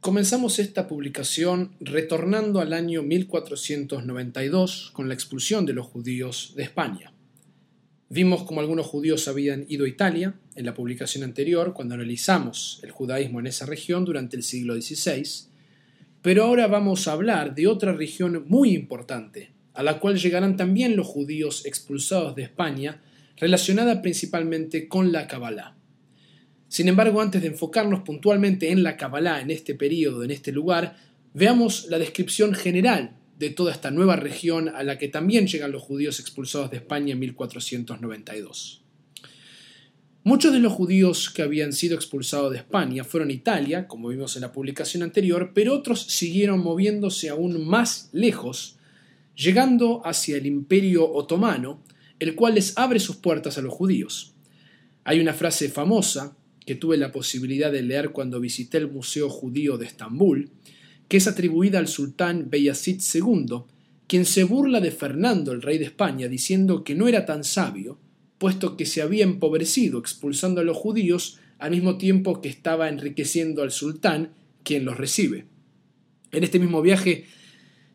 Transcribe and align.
Comenzamos 0.00 0.58
esta 0.58 0.88
publicación 0.88 1.72
retornando 1.78 2.60
al 2.60 2.72
año 2.72 3.02
1492 3.02 4.92
con 4.94 5.08
la 5.08 5.14
expulsión 5.14 5.66
de 5.66 5.74
los 5.74 5.88
judíos 5.88 6.54
de 6.56 6.62
España. 6.62 7.12
Vimos 8.08 8.44
como 8.44 8.60
algunos 8.60 8.86
judíos 8.86 9.28
habían 9.28 9.66
ido 9.68 9.84
a 9.84 9.90
Italia 9.90 10.36
en 10.54 10.64
la 10.64 10.72
publicación 10.72 11.22
anterior 11.22 11.74
cuando 11.74 11.96
analizamos 11.96 12.80
el 12.82 12.92
judaísmo 12.92 13.40
en 13.40 13.48
esa 13.48 13.66
región 13.66 14.06
durante 14.06 14.38
el 14.38 14.42
siglo 14.42 14.74
XVI, 14.74 15.22
pero 16.22 16.44
ahora 16.44 16.66
vamos 16.66 17.06
a 17.06 17.12
hablar 17.12 17.54
de 17.54 17.66
otra 17.66 17.92
región 17.92 18.46
muy 18.48 18.72
importante, 18.72 19.52
a 19.74 19.82
la 19.82 20.00
cual 20.00 20.16
llegarán 20.16 20.56
también 20.56 20.96
los 20.96 21.08
judíos 21.08 21.66
expulsados 21.66 22.34
de 22.34 22.44
España, 22.44 23.02
relacionada 23.36 24.00
principalmente 24.00 24.88
con 24.88 25.12
la 25.12 25.26
Kabbalah. 25.26 25.76
Sin 26.70 26.86
embargo, 26.86 27.20
antes 27.20 27.42
de 27.42 27.48
enfocarnos 27.48 28.02
puntualmente 28.02 28.70
en 28.70 28.84
la 28.84 28.96
Kabbalah 28.96 29.40
en 29.40 29.50
este 29.50 29.74
periodo, 29.74 30.22
en 30.22 30.30
este 30.30 30.52
lugar, 30.52 30.96
veamos 31.34 31.88
la 31.90 31.98
descripción 31.98 32.54
general 32.54 33.16
de 33.40 33.50
toda 33.50 33.72
esta 33.72 33.90
nueva 33.90 34.14
región 34.14 34.68
a 34.68 34.84
la 34.84 34.96
que 34.96 35.08
también 35.08 35.48
llegan 35.48 35.72
los 35.72 35.82
judíos 35.82 36.20
expulsados 36.20 36.70
de 36.70 36.76
España 36.76 37.14
en 37.14 37.18
1492. 37.18 38.84
Muchos 40.22 40.52
de 40.52 40.60
los 40.60 40.72
judíos 40.72 41.28
que 41.28 41.42
habían 41.42 41.72
sido 41.72 41.96
expulsados 41.96 42.52
de 42.52 42.58
España 42.58 43.02
fueron 43.02 43.30
a 43.30 43.32
Italia, 43.32 43.88
como 43.88 44.06
vimos 44.10 44.36
en 44.36 44.42
la 44.42 44.52
publicación 44.52 45.02
anterior, 45.02 45.50
pero 45.52 45.74
otros 45.74 46.00
siguieron 46.00 46.60
moviéndose 46.60 47.30
aún 47.30 47.66
más 47.66 48.10
lejos, 48.12 48.76
llegando 49.34 50.02
hacia 50.06 50.36
el 50.36 50.46
imperio 50.46 51.10
otomano, 51.12 51.82
el 52.20 52.36
cual 52.36 52.54
les 52.54 52.78
abre 52.78 53.00
sus 53.00 53.16
puertas 53.16 53.58
a 53.58 53.60
los 53.60 53.74
judíos. 53.74 54.34
Hay 55.02 55.18
una 55.18 55.34
frase 55.34 55.68
famosa 55.68 56.36
que 56.70 56.76
tuve 56.76 56.96
la 56.96 57.10
posibilidad 57.10 57.72
de 57.72 57.82
leer 57.82 58.10
cuando 58.10 58.38
visité 58.38 58.78
el 58.78 58.88
Museo 58.88 59.28
Judío 59.28 59.76
de 59.76 59.86
Estambul, 59.86 60.50
que 61.08 61.16
es 61.16 61.26
atribuida 61.26 61.80
al 61.80 61.88
sultán 61.88 62.48
Beyazid 62.48 63.00
II, 63.12 63.62
quien 64.06 64.24
se 64.24 64.44
burla 64.44 64.80
de 64.80 64.92
Fernando, 64.92 65.50
el 65.50 65.62
rey 65.62 65.78
de 65.78 65.86
España, 65.86 66.28
diciendo 66.28 66.84
que 66.84 66.94
no 66.94 67.08
era 67.08 67.26
tan 67.26 67.42
sabio, 67.42 67.98
puesto 68.38 68.76
que 68.76 68.86
se 68.86 69.02
había 69.02 69.24
empobrecido 69.24 69.98
expulsando 69.98 70.60
a 70.60 70.64
los 70.64 70.76
judíos 70.76 71.40
al 71.58 71.72
mismo 71.72 71.98
tiempo 71.98 72.40
que 72.40 72.48
estaba 72.48 72.88
enriqueciendo 72.88 73.64
al 73.64 73.72
sultán, 73.72 74.30
quien 74.62 74.84
los 74.84 74.96
recibe. 74.96 75.46
En 76.30 76.44
este 76.44 76.60
mismo 76.60 76.82
viaje 76.82 77.24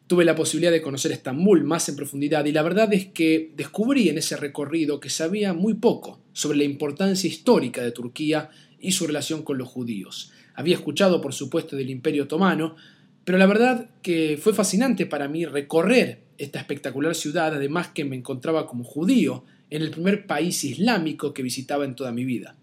tuve 0.07 0.25
la 0.25 0.35
posibilidad 0.35 0.73
de 0.73 0.81
conocer 0.81 1.13
Estambul 1.13 1.63
más 1.63 1.87
en 1.89 1.95
profundidad 1.95 2.43
y 2.43 2.51
la 2.51 2.61
verdad 2.61 2.93
es 2.93 3.05
que 3.05 3.53
descubrí 3.55 4.09
en 4.09 4.17
ese 4.17 4.35
recorrido 4.35 4.99
que 4.99 5.09
sabía 5.09 5.53
muy 5.53 5.75
poco 5.75 6.19
sobre 6.33 6.57
la 6.57 6.65
importancia 6.65 7.27
histórica 7.27 7.81
de 7.81 7.91
Turquía 7.91 8.51
y 8.79 8.91
su 8.91 9.07
relación 9.07 9.43
con 9.43 9.57
los 9.57 9.67
judíos. 9.67 10.31
Había 10.53 10.75
escuchado, 10.75 11.21
por 11.21 11.33
supuesto, 11.33 11.75
del 11.75 11.89
Imperio 11.89 12.23
Otomano, 12.23 12.75
pero 13.23 13.37
la 13.37 13.45
verdad 13.45 13.89
que 14.01 14.39
fue 14.41 14.53
fascinante 14.53 15.05
para 15.05 15.27
mí 15.27 15.45
recorrer 15.45 16.19
esta 16.37 16.59
espectacular 16.59 17.15
ciudad, 17.15 17.53
además 17.53 17.89
que 17.89 18.05
me 18.05 18.15
encontraba 18.15 18.67
como 18.67 18.83
judío 18.83 19.43
en 19.69 19.81
el 19.81 19.91
primer 19.91 20.27
país 20.27 20.63
islámico 20.63 21.33
que 21.33 21.43
visitaba 21.43 21.85
en 21.85 21.95
toda 21.95 22.11
mi 22.11 22.25
vida. 22.25 22.55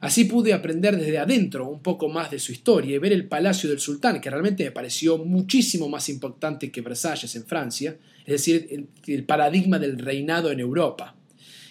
Así 0.00 0.24
pude 0.24 0.52
aprender 0.52 0.98
desde 0.98 1.16
adentro 1.16 1.66
un 1.66 1.80
poco 1.80 2.10
más 2.10 2.30
de 2.30 2.38
su 2.38 2.52
historia 2.52 2.94
y 2.94 2.98
ver 2.98 3.12
el 3.12 3.26
palacio 3.26 3.70
del 3.70 3.80
sultán, 3.80 4.20
que 4.20 4.28
realmente 4.28 4.62
me 4.64 4.70
pareció 4.70 5.16
muchísimo 5.16 5.88
más 5.88 6.10
importante 6.10 6.70
que 6.70 6.82
Versalles 6.82 7.34
en 7.36 7.46
Francia, 7.46 7.96
es 8.26 8.32
decir, 8.32 8.86
el, 9.06 9.24
paradigma 9.24 9.78
del 9.78 9.98
reinado 9.98 10.50
en 10.50 10.60
Europa. 10.60 11.16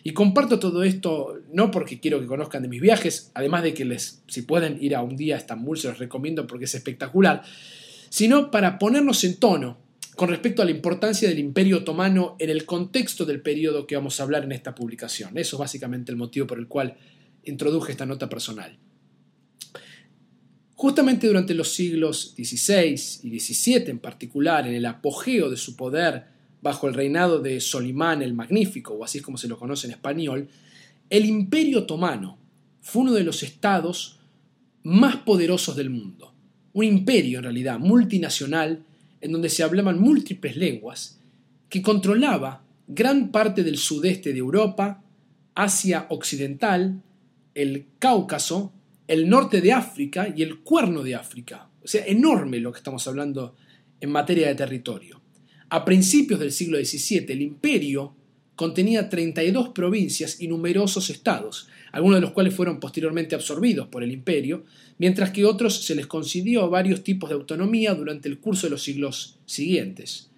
Y 0.04 0.12
comparto 0.12 0.59
todo 0.59 0.84
esto 0.84 1.40
no 1.54 1.72
porque 1.72 2.00
quiero 2.02 2.20
que 2.20 2.28
conozcan 2.28 2.62
de 2.62 2.68
mis 2.68 2.82
viajes, 2.82 3.32
además 3.34 3.64
de 3.64 3.73
que 3.73 3.86
les, 3.86 4.22
si 4.28 4.42
pueden 4.42 4.78
ir 4.82 4.95
a 4.95 5.02
un 5.02 5.16
día 5.16 5.36
a 5.36 5.38
Estambul, 5.38 5.78
se 5.78 5.88
los 5.88 5.98
recomiendo 5.98 6.45
porque 6.45 6.66
es 6.66 6.76
espectacular, 6.76 7.42
sino 8.10 8.52
para 8.52 8.78
ponernos 8.78 9.23
en 9.23 9.38
tono 9.38 9.78
con 10.16 10.30
respecto 10.30 10.62
a 10.62 10.66
la 10.66 10.72
importancia 10.72 11.30
del 11.30 11.40
Imperio 11.40 11.78
Otomano 11.78 12.36
en 12.38 12.50
el 12.50 12.66
contexto 12.66 13.26
del 13.26 13.42
periodo 13.42 13.88
que 13.88 13.95
vamos 13.95 14.20
a 14.20 14.23
hablar 14.23 14.44
en 14.44 14.52
esta 14.52 14.76
publicación. 14.76 15.38
Eso 15.38 15.55
es 15.55 15.60
básicamente 15.60 16.11
el 16.11 16.17
motivo 16.17 16.45
por 16.45 16.60
el 16.60 16.67
cual 16.67 16.98
introduje 17.45 17.94
esta 17.94 18.06
nota 18.06 18.27
personal. 18.30 18.77
Justamente 20.76 21.27
durante 21.27 21.54
los 21.54 21.73
siglos 21.73 22.33
XVI 22.36 23.00
y 23.23 23.39
XVII 23.39 23.89
en 23.89 24.00
particular, 24.00 24.67
en 24.67 24.73
el 24.73 24.86
apogeo 24.86 25.50
de 25.50 25.56
su 25.56 25.77
poder 25.77 26.33
bajo 26.64 26.88
el 26.88 26.94
reinado 26.94 27.40
de 27.40 27.60
Solimán 27.60 28.22
el 28.22 28.34
Magnífico, 28.34 28.94
o 28.94 29.04
así 29.04 29.18
es 29.18 29.24
como 29.24 29.38
se 29.38 29.50
lo 29.50 29.60
conoce 29.60 29.86
en 29.86 29.92
español, 29.92 30.48
el 31.10 31.26
Imperio 31.26 31.80
Otomano 31.80 32.38
fue 32.82 33.02
uno 33.04 33.12
de 33.12 33.26
los 33.26 33.44
estados 33.44 34.20
más 34.84 35.18
poderosos 35.18 35.76
del 35.76 35.90
mundo. 35.90 36.34
Un 36.74 36.86
imperio, 36.86 37.38
en 37.38 37.44
realidad, 37.44 37.80
multinacional, 37.80 38.84
en 39.22 39.32
donde 39.32 39.50
se 39.50 39.64
hablaban 39.64 40.00
múltiples 40.00 40.58
lenguas, 40.58 41.20
que 41.70 41.82
controlaba 41.82 42.64
gran 42.88 43.32
parte 43.32 43.64
del 43.64 43.78
sudeste 43.78 44.34
de 44.34 44.40
Europa, 44.40 45.04
Asia 45.56 46.08
Occidental, 46.10 47.02
el 47.54 47.88
Cáucaso, 48.00 48.74
el 49.08 49.30
norte 49.30 49.62
de 49.62 49.74
África 49.74 50.34
y 50.36 50.42
el 50.42 50.60
cuerno 50.60 51.04
de 51.04 51.16
África. 51.16 51.70
O 51.84 51.88
sea, 51.88 52.06
enorme 52.06 52.60
lo 52.60 52.72
que 52.72 52.78
estamos 52.78 53.06
hablando 53.08 53.56
en 54.00 54.12
materia 54.12 54.48
de 54.48 54.56
territorio. 54.56 55.23
A 55.73 55.86
principios 55.86 56.39
del 56.39 56.52
siglo 56.52 56.78
XVII, 56.78 57.26
el 57.30 57.42
imperio 57.42 58.14
contenía 58.56 59.10
32 59.10 59.70
provincias 59.70 60.39
y 60.39 60.48
numerosos 60.48 61.10
estados, 61.10 61.67
algunos 61.92 62.17
de 62.17 62.22
los 62.22 62.30
cuales 62.30 62.54
fueron 62.54 62.80
posteriormente 62.80 63.34
absorbidos 63.34 63.88
por 63.88 64.04
el 64.04 64.12
imperio, 64.12 64.66
mientras 65.00 65.32
que 65.32 65.45
otros 65.45 65.83
se 65.83 65.95
les 65.95 66.06
concedió 66.06 66.70
varios 66.70 67.04
tipos 67.04 67.28
de 67.28 67.38
autonomía 67.38 67.95
durante 67.95 68.30
el 68.30 68.38
curso 68.38 68.67
de 68.67 68.70
los 68.70 68.83
siglos 68.83 69.39
siguientes. 69.48 70.30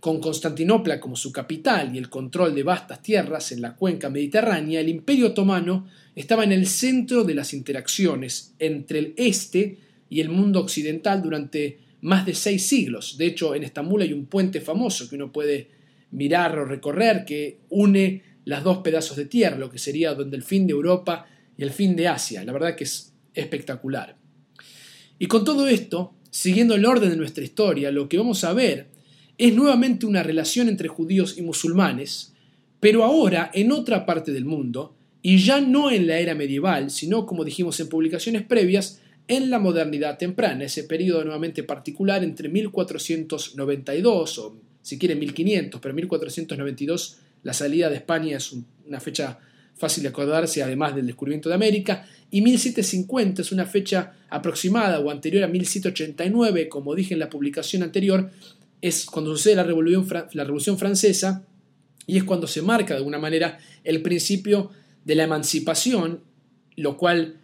Con 0.00 0.22
Constantinopla 0.22 1.00
como 1.00 1.16
su 1.16 1.32
capital 1.32 1.94
y 1.94 1.98
el 1.98 2.08
control 2.08 2.54
de 2.54 2.62
vastas 2.62 3.02
tierras 3.02 3.52
en 3.52 3.60
la 3.60 3.76
cuenca 3.76 4.08
mediterránea, 4.08 4.80
el 4.80 4.88
imperio 4.88 5.26
otomano 5.26 5.86
estaba 6.16 6.44
en 6.44 6.52
el 6.52 6.66
centro 6.66 7.24
de 7.24 7.34
las 7.34 7.52
interacciones 7.52 8.54
entre 8.58 9.00
el 9.00 9.14
este 9.18 9.76
y 10.08 10.20
el 10.20 10.30
mundo 10.30 10.60
occidental 10.60 11.20
durante 11.20 11.87
más 12.00 12.26
de 12.26 12.34
seis 12.34 12.66
siglos. 12.66 13.16
De 13.18 13.26
hecho, 13.26 13.54
en 13.54 13.64
Estambul 13.64 14.02
hay 14.02 14.12
un 14.12 14.26
puente 14.26 14.60
famoso 14.60 15.08
que 15.08 15.16
uno 15.16 15.32
puede 15.32 15.70
mirar 16.10 16.58
o 16.58 16.64
recorrer 16.64 17.24
que 17.24 17.58
une 17.68 18.22
las 18.44 18.64
dos 18.64 18.78
pedazos 18.78 19.16
de 19.16 19.26
tierra, 19.26 19.58
lo 19.58 19.70
que 19.70 19.78
sería 19.78 20.14
donde 20.14 20.36
el 20.36 20.42
fin 20.42 20.66
de 20.66 20.72
Europa 20.72 21.26
y 21.56 21.62
el 21.62 21.70
fin 21.70 21.96
de 21.96 22.08
Asia. 22.08 22.44
La 22.44 22.52
verdad 22.52 22.74
que 22.74 22.84
es 22.84 23.12
espectacular. 23.34 24.16
Y 25.18 25.26
con 25.26 25.44
todo 25.44 25.68
esto, 25.68 26.14
siguiendo 26.30 26.74
el 26.74 26.86
orden 26.86 27.10
de 27.10 27.16
nuestra 27.16 27.44
historia, 27.44 27.90
lo 27.90 28.08
que 28.08 28.18
vamos 28.18 28.44
a 28.44 28.52
ver 28.52 28.86
es 29.36 29.54
nuevamente 29.54 30.06
una 30.06 30.22
relación 30.22 30.68
entre 30.68 30.88
judíos 30.88 31.36
y 31.36 31.42
musulmanes, 31.42 32.34
pero 32.80 33.04
ahora 33.04 33.50
en 33.52 33.72
otra 33.72 34.06
parte 34.06 34.32
del 34.32 34.44
mundo, 34.44 34.96
y 35.20 35.38
ya 35.38 35.60
no 35.60 35.90
en 35.90 36.06
la 36.06 36.18
era 36.18 36.34
medieval, 36.34 36.90
sino, 36.90 37.26
como 37.26 37.44
dijimos 37.44 37.78
en 37.80 37.88
publicaciones 37.88 38.42
previas, 38.42 39.00
en 39.28 39.50
la 39.50 39.58
modernidad 39.58 40.16
temprana, 40.16 40.64
ese 40.64 40.84
periodo 40.84 41.22
nuevamente 41.22 41.62
particular 41.62 42.24
entre 42.24 42.48
1492 42.48 44.38
o 44.38 44.56
si 44.82 44.98
quiere 44.98 45.14
1500, 45.14 45.80
pero 45.80 45.94
1492 45.94 47.18
la 47.42 47.52
salida 47.52 47.90
de 47.90 47.96
España 47.96 48.38
es 48.38 48.54
una 48.86 49.00
fecha 49.00 49.38
fácil 49.76 50.02
de 50.02 50.08
acordarse 50.08 50.62
además 50.62 50.96
del 50.96 51.06
descubrimiento 51.06 51.48
de 51.48 51.54
América, 51.54 52.06
y 52.30 52.40
1750 52.40 53.42
es 53.42 53.52
una 53.52 53.64
fecha 53.64 54.14
aproximada 54.28 54.98
o 54.98 55.10
anterior 55.10 55.44
a 55.44 55.48
1789, 55.48 56.68
como 56.68 56.94
dije 56.94 57.14
en 57.14 57.20
la 57.20 57.30
publicación 57.30 57.82
anterior, 57.82 58.30
es 58.82 59.06
cuando 59.06 59.36
sucede 59.36 59.56
la 59.56 59.62
Revolución, 59.62 60.06
la 60.32 60.44
Revolución 60.44 60.78
Francesa 60.78 61.44
y 62.06 62.16
es 62.16 62.24
cuando 62.24 62.46
se 62.46 62.62
marca 62.62 62.94
de 62.94 62.98
alguna 62.98 63.18
manera 63.18 63.58
el 63.84 64.02
principio 64.02 64.70
de 65.04 65.14
la 65.14 65.24
emancipación, 65.24 66.20
lo 66.76 66.96
cual 66.96 67.36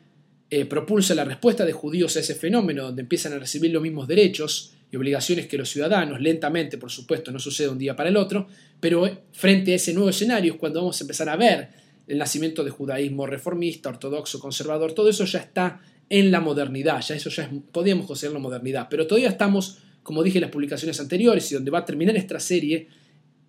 eh, 0.50 0.66
propulsa 0.66 1.14
la 1.14 1.24
respuesta 1.24 1.64
de 1.64 1.72
judíos 1.72 2.16
a 2.16 2.20
ese 2.20 2.34
fenómeno, 2.34 2.84
donde 2.84 3.02
empiezan 3.02 3.32
a 3.32 3.38
recibir 3.38 3.72
los 3.72 3.82
mismos 3.82 4.06
derechos 4.06 4.74
y 4.92 4.96
obligaciones 4.96 5.46
que 5.46 5.58
los 5.58 5.70
ciudadanos, 5.70 6.20
lentamente, 6.20 6.78
por 6.78 6.90
supuesto, 6.90 7.32
no 7.32 7.38
sucede 7.38 7.68
un 7.68 7.78
día 7.78 7.96
para 7.96 8.10
el 8.10 8.16
otro, 8.16 8.46
pero 8.78 9.06
eh, 9.06 9.18
frente 9.32 9.72
a 9.72 9.76
ese 9.76 9.92
nuevo 9.94 10.10
escenario 10.10 10.52
es 10.52 10.58
cuando 10.58 10.80
vamos 10.80 11.00
a 11.00 11.04
empezar 11.04 11.28
a 11.28 11.36
ver 11.36 11.70
el 12.06 12.18
nacimiento 12.18 12.62
de 12.62 12.70
judaísmo 12.70 13.26
reformista, 13.26 13.88
ortodoxo, 13.88 14.38
conservador, 14.38 14.92
todo 14.92 15.08
eso 15.08 15.24
ya 15.24 15.40
está 15.40 15.80
en 16.10 16.30
la 16.30 16.40
modernidad, 16.40 17.00
ya 17.00 17.14
eso 17.14 17.30
ya 17.30 17.44
es, 17.44 17.48
podríamos 17.72 18.06
considerarlo 18.06 18.40
modernidad, 18.40 18.88
pero 18.90 19.06
todavía 19.06 19.30
estamos, 19.30 19.78
como 20.02 20.22
dije 20.22 20.38
en 20.38 20.42
las 20.42 20.50
publicaciones 20.50 21.00
anteriores 21.00 21.50
y 21.50 21.54
donde 21.54 21.70
va 21.70 21.78
a 21.78 21.84
terminar 21.84 22.16
esta 22.16 22.38
serie, 22.38 22.88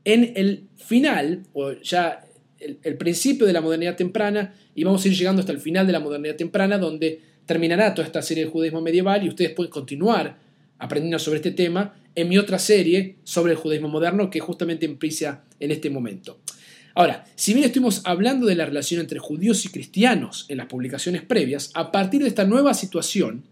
en 0.06 0.34
el 0.36 0.70
final, 0.78 1.44
o 1.54 1.74
ya 1.74 2.25
el, 2.60 2.98
principio 2.98 3.46
de 3.46 3.54
la 3.54 3.62
modernidad 3.62 3.96
temprana 3.96 4.54
y 4.74 4.84
vamos 4.84 5.04
a 5.04 5.08
ir 5.08 5.16
llegando 5.16 5.42
hasta 5.42 5.52
el 5.52 5.60
final 5.60 5.86
de 5.86 5.94
la 5.94 6.00
modernidad 6.00 6.36
temprana 6.36 6.78
donde 6.78 7.22
terminará 7.46 7.94
toda 7.94 8.08
esta 8.08 8.22
serie 8.22 8.46
de 8.46 8.50
judaísmo 8.50 8.82
medieval 8.82 9.24
y 9.24 9.30
ustedes 9.30 9.52
pueden 9.52 9.72
continuar 9.72 10.38
aprendiendo 10.78 11.20
sobre 11.20 11.38
este 11.38 11.52
tema 11.52 11.96
en 12.16 12.30
mi 12.30 12.38
otra 12.38 12.60
serie 12.60 13.18
sobre 13.24 13.54
el 13.54 13.58
judaísmo 13.58 13.88
moderno 13.88 14.30
que 14.30 14.40
justamente 14.40 14.86
empieza 14.86 15.44
en 15.60 15.72
este 15.72 15.90
momento. 15.90 16.40
Ahora, 16.98 17.26
si 17.36 17.54
bien 17.54 17.66
estuvimos 17.66 18.02
hablando 18.06 18.48
de 18.48 18.56
la 18.56 18.66
relación 18.66 19.02
entre 19.02 19.20
judíos 19.20 19.66
y 19.66 19.70
cristianos 19.70 20.46
en 20.48 20.58
las 20.58 20.68
publicaciones 20.68 21.24
previas, 21.24 21.72
a 21.74 21.92
partir 21.92 22.22
de 22.22 22.30
esta 22.30 22.46
nueva 22.46 22.74
situación, 22.74 23.44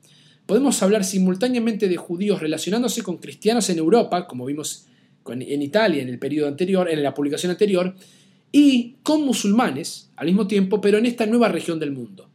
podemos 0.45 0.81
hablar 0.81 1.03
simultáneamente 1.03 1.89
de 1.89 1.97
judíos 1.97 2.39
relacionándose 2.39 3.03
con 3.03 3.17
cristianos 3.17 3.69
en 3.69 3.79
Europa, 3.79 4.27
como 4.27 4.45
vimos 4.45 4.87
en 5.29 5.61
Italia 5.61 6.01
en 6.01 6.09
el 6.09 6.19
periodo 6.19 6.47
anterior, 6.47 6.89
en 6.89 7.03
la 7.03 7.13
publicación 7.13 7.51
anterior, 7.51 7.95
y 8.55 8.97
con 9.01 9.25
musulmanes 9.25 10.11
al 10.15 10.27
mismo 10.27 10.47
tiempo, 10.47 10.79
pero 10.79 10.99
en 10.99 11.07
esta 11.07 11.25
nueva 11.25 11.49
región 11.49 11.79
del 11.79 11.91
mundo. 11.91 12.29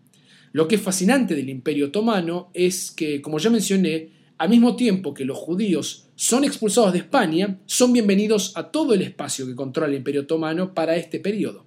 Lo 0.53 0.67
que 0.67 0.75
es 0.75 0.82
fascinante 0.82 1.35
del 1.35 1.49
Imperio 1.49 1.87
Otomano 1.87 2.50
es 2.53 2.91
que, 2.91 3.23
como 3.23 3.38
ya 3.38 3.49
mencioné, 3.49 4.11
al 4.37 4.50
mismo 4.50 4.75
tiempo 4.75 5.15
que 5.15 5.25
los 5.25 5.38
judíos 5.38 6.09
son 6.17 6.43
expulsados 6.43 6.93
de 6.93 6.99
España, 6.99 7.61
son 7.67 7.93
bienvenidos 7.93 8.53
a 8.56 8.73
todo 8.73 8.94
el 8.94 9.03
espacio 9.03 9.47
que 9.47 9.55
controla 9.55 9.91
el 9.91 9.99
Imperio 9.99 10.23
Otomano 10.23 10.75
para 10.75 10.97
este 10.97 11.20
periodo. 11.20 11.67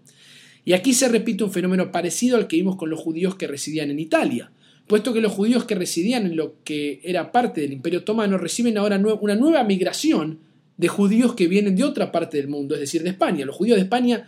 Y 0.65 0.73
aquí 0.73 0.93
se 0.93 1.07
repite 1.07 1.45
un 1.45 1.51
fenómeno 1.51 1.89
parecido 1.89 2.35
al 2.35 2.47
que 2.47 2.57
vimos 2.57 2.75
con 2.75 2.89
los 2.89 2.99
judíos 2.99 3.35
que 3.35 3.47
residían 3.47 3.89
en 3.89 3.99
Italia, 3.99 4.51
puesto 4.85 5.13
que 5.13 5.21
los 5.21 5.31
judíos 5.31 5.63
que 5.63 5.75
residían 5.75 6.25
en 6.25 6.35
lo 6.35 6.61
que 6.65 6.99
era 7.05 7.31
parte 7.31 7.61
del 7.61 7.71
Imperio 7.71 7.99
Otomano 7.99 8.37
reciben 8.37 8.77
ahora 8.77 9.01
una 9.21 9.35
nueva 9.35 9.63
migración 9.63 10.39
de 10.75 10.87
judíos 10.89 11.35
que 11.35 11.47
vienen 11.47 11.77
de 11.77 11.85
otra 11.85 12.11
parte 12.11 12.35
del 12.35 12.49
mundo, 12.49 12.75
es 12.75 12.81
decir, 12.81 13.03
de 13.03 13.11
España. 13.11 13.45
Los 13.45 13.55
judíos 13.55 13.77
de 13.77 13.83
España, 13.83 14.27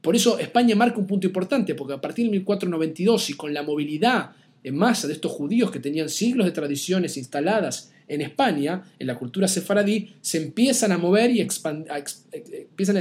por 0.00 0.14
eso 0.14 0.38
España 0.38 0.76
marca 0.76 0.98
un 0.98 1.06
punto 1.06 1.26
importante, 1.26 1.74
porque 1.74 1.94
a 1.94 2.00
partir 2.00 2.26
de 2.26 2.30
1492 2.32 3.30
y 3.30 3.34
con 3.34 3.52
la 3.52 3.62
movilidad 3.62 4.30
en 4.62 4.76
masa 4.76 5.06
de 5.06 5.12
estos 5.14 5.32
judíos 5.32 5.70
que 5.70 5.80
tenían 5.80 6.08
siglos 6.08 6.46
de 6.46 6.52
tradiciones 6.52 7.16
instaladas 7.16 7.92
en 8.06 8.20
España, 8.20 8.84
en 8.98 9.06
la 9.06 9.16
cultura 9.16 9.48
sefaradí, 9.48 10.14
se 10.20 10.38
empiezan 10.38 10.92
a 10.92 10.98
mover 10.98 11.30
y 11.30 11.40
empiezan 11.40 12.96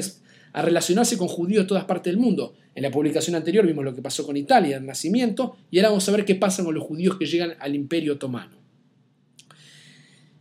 a, 0.53 0.61
relacionarse 0.61 1.17
con 1.17 1.27
judíos 1.27 1.63
de 1.63 1.67
todas 1.67 1.85
partes 1.85 2.11
del 2.11 2.21
mundo. 2.21 2.55
En 2.75 2.83
la 2.83 2.91
publicación 2.91 3.35
anterior 3.35 3.65
vimos 3.65 3.85
lo 3.85 3.95
que 3.95 4.01
pasó 4.01 4.25
con 4.25 4.35
Italia, 4.37 4.77
el 4.77 4.85
nacimiento, 4.85 5.55
y 5.71 5.77
ahora 5.77 5.89
vamos 5.89 6.07
a 6.09 6.11
ver 6.11 6.25
qué 6.25 6.35
pasa 6.35 6.63
con 6.63 6.73
los 6.75 6.83
judíos 6.83 7.17
que 7.17 7.25
llegan 7.25 7.53
al 7.59 7.75
imperio 7.75 8.13
otomano. 8.13 8.57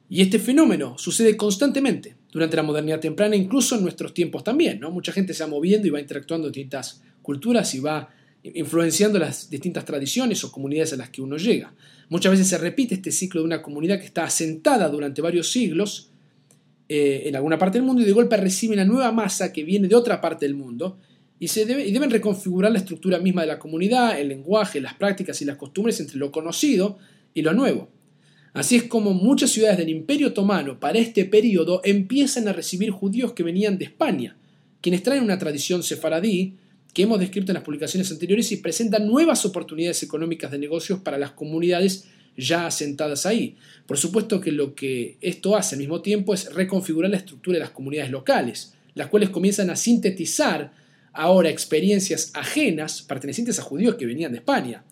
Y 0.08 0.22
este 0.22 0.38
fenómeno 0.38 0.96
sucede 0.98 1.36
constantemente 1.36 2.15
durante 2.36 2.54
la 2.54 2.62
modernidad 2.62 3.00
temprana, 3.00 3.34
incluso 3.34 3.76
en 3.76 3.82
nuestros 3.82 4.12
tiempos 4.12 4.44
también. 4.44 4.78
¿no? 4.78 4.90
Mucha 4.90 5.10
gente 5.10 5.32
se 5.32 5.42
va 5.42 5.48
moviendo 5.48 5.86
y 5.86 5.90
va 5.90 6.02
interactuando 6.02 6.48
en 6.48 6.52
distintas 6.52 7.02
culturas 7.22 7.74
y 7.74 7.80
va 7.80 8.10
influenciando 8.42 9.18
las 9.18 9.48
distintas 9.48 9.86
tradiciones 9.86 10.44
o 10.44 10.52
comunidades 10.52 10.92
a 10.92 10.96
las 10.96 11.08
que 11.08 11.22
uno 11.22 11.38
llega. 11.38 11.72
Muchas 12.10 12.32
veces 12.32 12.46
se 12.46 12.58
repite 12.58 12.96
este 12.96 13.10
ciclo 13.10 13.40
de 13.40 13.46
una 13.46 13.62
comunidad 13.62 13.98
que 13.98 14.04
está 14.04 14.24
asentada 14.24 14.90
durante 14.90 15.22
varios 15.22 15.50
siglos 15.50 16.10
eh, 16.90 17.22
en 17.24 17.36
alguna 17.36 17.56
parte 17.56 17.78
del 17.78 17.86
mundo 17.86 18.02
y 18.02 18.04
de 18.04 18.12
golpe 18.12 18.36
recibe 18.36 18.74
una 18.74 18.84
nueva 18.84 19.10
masa 19.12 19.50
que 19.50 19.64
viene 19.64 19.88
de 19.88 19.94
otra 19.94 20.20
parte 20.20 20.44
del 20.44 20.56
mundo 20.56 20.98
y, 21.38 21.48
se 21.48 21.62
y 21.62 21.90
deben 21.90 22.10
reconfigurar 22.10 22.70
la 22.70 22.80
estructura 22.80 23.18
misma 23.18 23.40
de 23.40 23.46
la 23.46 23.58
comunidad, 23.58 24.20
el 24.20 24.28
lenguaje, 24.28 24.82
las 24.82 24.92
prácticas 24.92 25.40
y 25.40 25.46
las 25.46 25.56
costumbres 25.56 26.00
entre 26.00 26.18
lo 26.18 26.30
conocido 26.30 26.98
y 27.32 27.40
lo 27.40 27.54
nuevo. 27.54 27.95
Así 28.56 28.76
es 28.76 28.84
como 28.84 29.12
muchas 29.12 29.50
ciudades 29.50 29.76
del 29.76 29.90
Imperio 29.90 30.28
Otomano 30.28 30.80
para 30.80 30.98
este 30.98 31.26
periodo 31.26 31.82
empiezan 31.84 32.48
a 32.48 32.54
recibir 32.54 32.90
judíos 32.90 33.34
que 33.34 33.42
venían 33.42 33.76
de 33.76 33.84
España, 33.84 34.38
quienes 34.80 35.02
traen 35.02 35.22
una 35.22 35.38
tradición 35.38 35.82
sefaradí 35.82 36.54
que 36.94 37.02
hemos 37.02 37.20
descrito 37.20 37.52
en 37.52 37.56
las 37.56 37.64
publicaciones 37.64 38.10
anteriores 38.10 38.50
y 38.52 38.56
presentan 38.56 39.06
nuevas 39.06 39.44
oportunidades 39.44 40.02
económicas 40.02 40.50
de 40.50 40.58
negocios 40.58 41.00
para 41.00 41.18
las 41.18 41.32
comunidades 41.32 42.06
ya 42.34 42.66
asentadas 42.66 43.26
ahí. 43.26 43.56
Por 43.84 43.98
supuesto 43.98 44.40
que 44.40 44.52
lo 44.52 44.74
que 44.74 45.18
esto 45.20 45.54
hace 45.54 45.74
al 45.74 45.80
mismo 45.80 46.00
tiempo 46.00 46.32
es 46.32 46.50
reconfigurar 46.50 47.10
la 47.10 47.18
estructura 47.18 47.56
de 47.56 47.64
las 47.64 47.72
comunidades 47.72 48.10
locales, 48.10 48.72
las 48.94 49.08
cuales 49.08 49.28
comienzan 49.28 49.68
a 49.68 49.76
sintetizar 49.76 50.72
ahora 51.12 51.50
experiencias 51.50 52.30
ajenas 52.32 53.02
pertenecientes 53.02 53.58
a 53.58 53.62
judíos 53.62 53.96
que 53.96 54.06
venían 54.06 54.32
de 54.32 54.38
España 54.38 54.82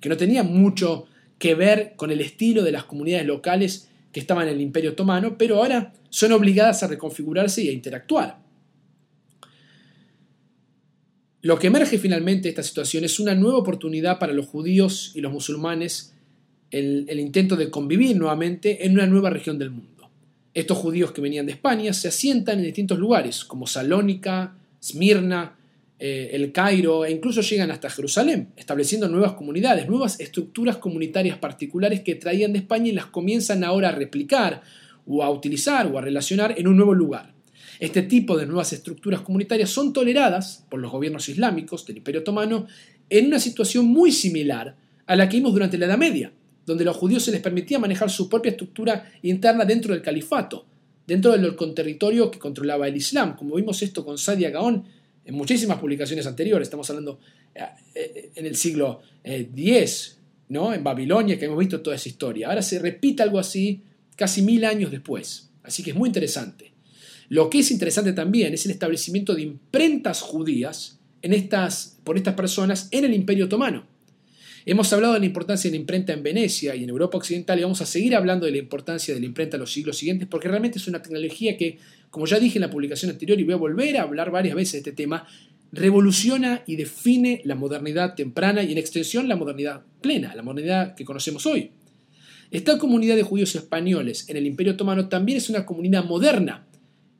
que 0.00 0.08
no 0.08 0.16
tenían 0.16 0.46
mucho 0.46 1.06
que 1.38 1.54
ver 1.54 1.94
con 1.96 2.10
el 2.10 2.20
estilo 2.20 2.62
de 2.62 2.72
las 2.72 2.84
comunidades 2.84 3.26
locales 3.26 3.88
que 4.12 4.20
estaban 4.20 4.48
en 4.48 4.54
el 4.54 4.60
Imperio 4.60 4.92
Otomano, 4.92 5.38
pero 5.38 5.56
ahora 5.56 5.92
son 6.10 6.32
obligadas 6.32 6.82
a 6.82 6.88
reconfigurarse 6.88 7.62
y 7.62 7.68
a 7.68 7.72
interactuar. 7.72 8.38
Lo 11.42 11.58
que 11.58 11.68
emerge 11.68 11.98
finalmente 11.98 12.44
de 12.44 12.48
esta 12.50 12.62
situación 12.62 13.04
es 13.04 13.20
una 13.20 13.34
nueva 13.34 13.58
oportunidad 13.58 14.18
para 14.18 14.32
los 14.32 14.46
judíos 14.46 15.12
y 15.14 15.20
los 15.20 15.32
musulmanes, 15.32 16.14
el, 16.70 17.06
el 17.08 17.20
intento 17.20 17.54
de 17.54 17.70
convivir 17.70 18.16
nuevamente 18.16 18.84
en 18.84 18.94
una 18.94 19.06
nueva 19.06 19.30
región 19.30 19.58
del 19.58 19.70
mundo. 19.70 20.10
Estos 20.52 20.78
judíos 20.78 21.12
que 21.12 21.20
venían 21.20 21.46
de 21.46 21.52
España 21.52 21.92
se 21.92 22.08
asientan 22.08 22.58
en 22.58 22.64
distintos 22.64 22.98
lugares, 22.98 23.44
como 23.44 23.68
Salónica, 23.68 24.56
Esmirna, 24.82 25.57
eh, 26.00 26.30
el 26.32 26.52
Cairo 26.52 27.04
e 27.04 27.10
incluso 27.10 27.40
llegan 27.40 27.70
hasta 27.70 27.90
Jerusalén, 27.90 28.52
estableciendo 28.56 29.08
nuevas 29.08 29.32
comunidades, 29.32 29.88
nuevas 29.88 30.20
estructuras 30.20 30.76
comunitarias 30.76 31.38
particulares 31.38 32.02
que 32.02 32.14
traían 32.14 32.52
de 32.52 32.60
España 32.60 32.88
y 32.88 32.92
las 32.92 33.06
comienzan 33.06 33.64
ahora 33.64 33.88
a 33.88 33.92
replicar 33.92 34.62
o 35.06 35.24
a 35.24 35.30
utilizar 35.30 35.86
o 35.88 35.98
a 35.98 36.00
relacionar 36.00 36.54
en 36.56 36.68
un 36.68 36.76
nuevo 36.76 36.94
lugar. 36.94 37.34
Este 37.80 38.02
tipo 38.02 38.36
de 38.36 38.46
nuevas 38.46 38.72
estructuras 38.72 39.22
comunitarias 39.22 39.70
son 39.70 39.92
toleradas 39.92 40.64
por 40.68 40.80
los 40.80 40.92
gobiernos 40.92 41.28
islámicos 41.28 41.84
del 41.86 41.98
Imperio 41.98 42.20
Otomano 42.20 42.66
en 43.10 43.26
una 43.26 43.40
situación 43.40 43.86
muy 43.86 44.12
similar 44.12 44.76
a 45.06 45.16
la 45.16 45.28
que 45.28 45.38
vimos 45.38 45.52
durante 45.52 45.78
la 45.78 45.86
Edad 45.86 45.98
Media, 45.98 46.32
donde 46.66 46.84
a 46.84 46.86
los 46.86 46.96
judíos 46.96 47.24
se 47.24 47.32
les 47.32 47.40
permitía 47.40 47.78
manejar 47.78 48.10
su 48.10 48.28
propia 48.28 48.50
estructura 48.50 49.10
interna 49.22 49.64
dentro 49.64 49.94
del 49.94 50.02
califato, 50.02 50.66
dentro 51.06 51.32
del 51.32 51.56
territorio 51.74 52.30
que 52.30 52.38
controlaba 52.38 52.86
el 52.86 52.96
Islam, 52.96 53.34
como 53.34 53.56
vimos 53.56 53.82
esto 53.82 54.04
con 54.04 54.18
Sadia 54.18 54.50
Gaón 54.50 54.84
en 55.28 55.34
muchísimas 55.34 55.78
publicaciones 55.78 56.26
anteriores, 56.26 56.66
estamos 56.66 56.88
hablando 56.88 57.20
eh, 57.54 57.60
eh, 57.94 58.30
en 58.34 58.46
el 58.46 58.56
siglo 58.56 59.02
X, 59.22 60.16
eh, 60.16 60.22
¿no? 60.48 60.72
en 60.72 60.82
Babilonia, 60.82 61.38
que 61.38 61.44
hemos 61.44 61.58
visto 61.58 61.82
toda 61.82 61.96
esa 61.96 62.08
historia. 62.08 62.48
Ahora 62.48 62.62
se 62.62 62.78
repite 62.78 63.22
algo 63.22 63.38
así 63.38 63.82
casi 64.16 64.40
mil 64.40 64.64
años 64.64 64.90
después, 64.90 65.50
así 65.62 65.82
que 65.82 65.90
es 65.90 65.96
muy 65.96 66.08
interesante. 66.08 66.72
Lo 67.28 67.50
que 67.50 67.58
es 67.58 67.70
interesante 67.70 68.14
también 68.14 68.54
es 68.54 68.64
el 68.64 68.70
establecimiento 68.70 69.34
de 69.34 69.42
imprentas 69.42 70.22
judías 70.22 70.98
por 72.04 72.16
estas 72.16 72.32
personas 72.32 72.88
en 72.90 73.04
el 73.04 73.12
Imperio 73.12 73.44
Otomano. 73.44 73.86
Hemos 74.64 74.90
hablado 74.94 75.12
de 75.12 75.20
la 75.20 75.26
importancia 75.26 75.70
de 75.70 75.76
la 75.76 75.80
imprenta 75.80 76.14
en 76.14 76.22
Venecia 76.22 76.74
y 76.74 76.84
en 76.84 76.88
Europa 76.88 77.18
Occidental 77.18 77.58
y 77.58 77.62
vamos 77.62 77.82
a 77.82 77.86
seguir 77.86 78.16
hablando 78.16 78.46
de 78.46 78.52
la 78.52 78.58
importancia 78.58 79.12
de 79.12 79.20
la 79.20 79.26
imprenta 79.26 79.56
en 79.56 79.60
los 79.60 79.72
siglos 79.72 79.98
siguientes 79.98 80.26
porque 80.26 80.48
realmente 80.48 80.78
es 80.78 80.88
una 80.88 81.02
tecnología 81.02 81.58
que 81.58 81.78
como 82.10 82.26
ya 82.26 82.38
dije 82.38 82.58
en 82.58 82.62
la 82.62 82.70
publicación 82.70 83.10
anterior 83.10 83.38
y 83.38 83.44
voy 83.44 83.54
a 83.54 83.58
volver 83.58 83.96
a 83.96 84.02
hablar 84.02 84.30
varias 84.30 84.54
veces 84.54 84.72
de 84.72 84.78
este 84.78 84.92
tema, 84.92 85.26
revoluciona 85.72 86.62
y 86.66 86.76
define 86.76 87.42
la 87.44 87.54
modernidad 87.54 88.14
temprana 88.14 88.62
y 88.62 88.72
en 88.72 88.78
extensión 88.78 89.28
la 89.28 89.36
modernidad 89.36 89.82
plena, 90.00 90.34
la 90.34 90.42
modernidad 90.42 90.94
que 90.94 91.04
conocemos 91.04 91.46
hoy. 91.46 91.70
Esta 92.50 92.78
comunidad 92.78 93.16
de 93.16 93.22
judíos 93.22 93.54
españoles 93.54 94.28
en 94.28 94.38
el 94.38 94.46
Imperio 94.46 94.72
Otomano 94.72 95.08
también 95.08 95.36
es 95.36 95.50
una 95.50 95.66
comunidad 95.66 96.04
moderna, 96.04 96.66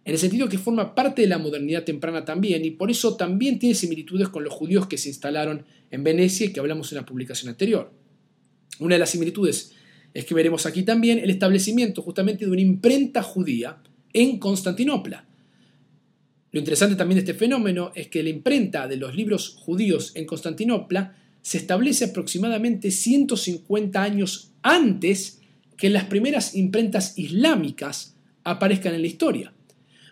en 0.06 0.12
el 0.12 0.18
sentido 0.18 0.48
que 0.48 0.56
forma 0.56 0.94
parte 0.94 1.20
de 1.20 1.28
la 1.28 1.36
modernidad 1.36 1.84
temprana 1.84 2.24
también, 2.24 2.64
y 2.64 2.70
por 2.70 2.90
eso 2.90 3.16
también 3.16 3.58
tiene 3.58 3.74
similitudes 3.74 4.30
con 4.30 4.42
los 4.42 4.54
judíos 4.54 4.86
que 4.86 4.96
se 4.96 5.10
instalaron 5.10 5.66
en 5.90 6.02
Venecia 6.02 6.46
y 6.46 6.52
que 6.52 6.60
hablamos 6.60 6.90
en 6.92 6.96
la 6.96 7.04
publicación 7.04 7.50
anterior. 7.50 7.92
Una 8.80 8.94
de 8.94 9.00
las 9.00 9.10
similitudes 9.10 9.72
es 10.14 10.24
que 10.24 10.34
veremos 10.34 10.64
aquí 10.64 10.82
también 10.82 11.18
el 11.18 11.28
establecimiento 11.28 12.00
justamente 12.00 12.46
de 12.46 12.50
una 12.50 12.62
imprenta 12.62 13.22
judía 13.22 13.82
en 14.12 14.38
Constantinopla. 14.38 15.26
Lo 16.50 16.58
interesante 16.58 16.96
también 16.96 17.16
de 17.16 17.30
este 17.30 17.38
fenómeno 17.38 17.92
es 17.94 18.08
que 18.08 18.22
la 18.22 18.30
imprenta 18.30 18.88
de 18.88 18.96
los 18.96 19.14
libros 19.14 19.56
judíos 19.60 20.12
en 20.14 20.24
Constantinopla 20.24 21.16
se 21.42 21.58
establece 21.58 22.06
aproximadamente 22.06 22.90
150 22.90 24.02
años 24.02 24.52
antes 24.62 25.40
que 25.76 25.90
las 25.90 26.04
primeras 26.04 26.54
imprentas 26.54 27.18
islámicas 27.18 28.16
aparezcan 28.44 28.94
en 28.94 29.02
la 29.02 29.06
historia. 29.06 29.52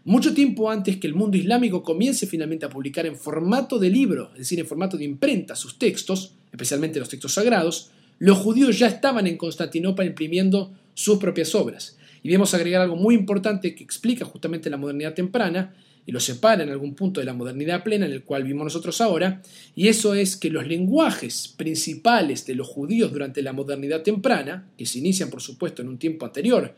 Mucho 0.04 0.32
tiempo 0.34 0.70
antes 0.70 0.98
que 0.98 1.08
el 1.08 1.14
mundo 1.14 1.36
islámico 1.36 1.82
comience 1.82 2.26
finalmente 2.26 2.64
a 2.64 2.70
publicar 2.70 3.06
en 3.06 3.16
formato 3.16 3.78
de 3.78 3.90
libro, 3.90 4.30
es 4.34 4.40
decir, 4.40 4.60
en 4.60 4.66
formato 4.66 4.96
de 4.96 5.04
imprenta, 5.04 5.56
sus 5.56 5.78
textos, 5.78 6.34
especialmente 6.52 7.00
los 7.00 7.08
textos 7.08 7.34
sagrados, 7.34 7.90
los 8.18 8.38
judíos 8.38 8.78
ya 8.78 8.86
estaban 8.86 9.26
en 9.26 9.36
Constantinopla 9.36 10.04
imprimiendo 10.04 10.72
sus 10.94 11.18
propias 11.18 11.54
obras. 11.54 11.95
Y 12.26 12.28
debemos 12.28 12.54
agregar 12.54 12.82
algo 12.82 12.96
muy 12.96 13.14
importante 13.14 13.72
que 13.76 13.84
explica 13.84 14.24
justamente 14.24 14.68
la 14.68 14.76
modernidad 14.76 15.14
temprana 15.14 15.76
y 16.04 16.10
lo 16.10 16.18
separa 16.18 16.64
en 16.64 16.70
algún 16.70 16.96
punto 16.96 17.20
de 17.20 17.24
la 17.24 17.34
modernidad 17.34 17.84
plena 17.84 18.04
en 18.04 18.10
el 18.10 18.24
cual 18.24 18.42
vivimos 18.42 18.64
nosotros 18.64 19.00
ahora, 19.00 19.42
y 19.76 19.86
eso 19.86 20.12
es 20.12 20.36
que 20.36 20.50
los 20.50 20.66
lenguajes 20.66 21.54
principales 21.56 22.44
de 22.44 22.56
los 22.56 22.66
judíos 22.66 23.12
durante 23.12 23.42
la 23.42 23.52
modernidad 23.52 24.02
temprana, 24.02 24.68
que 24.76 24.86
se 24.86 24.98
inician 24.98 25.30
por 25.30 25.40
supuesto 25.40 25.82
en 25.82 25.88
un 25.88 25.98
tiempo 25.98 26.26
anterior, 26.26 26.74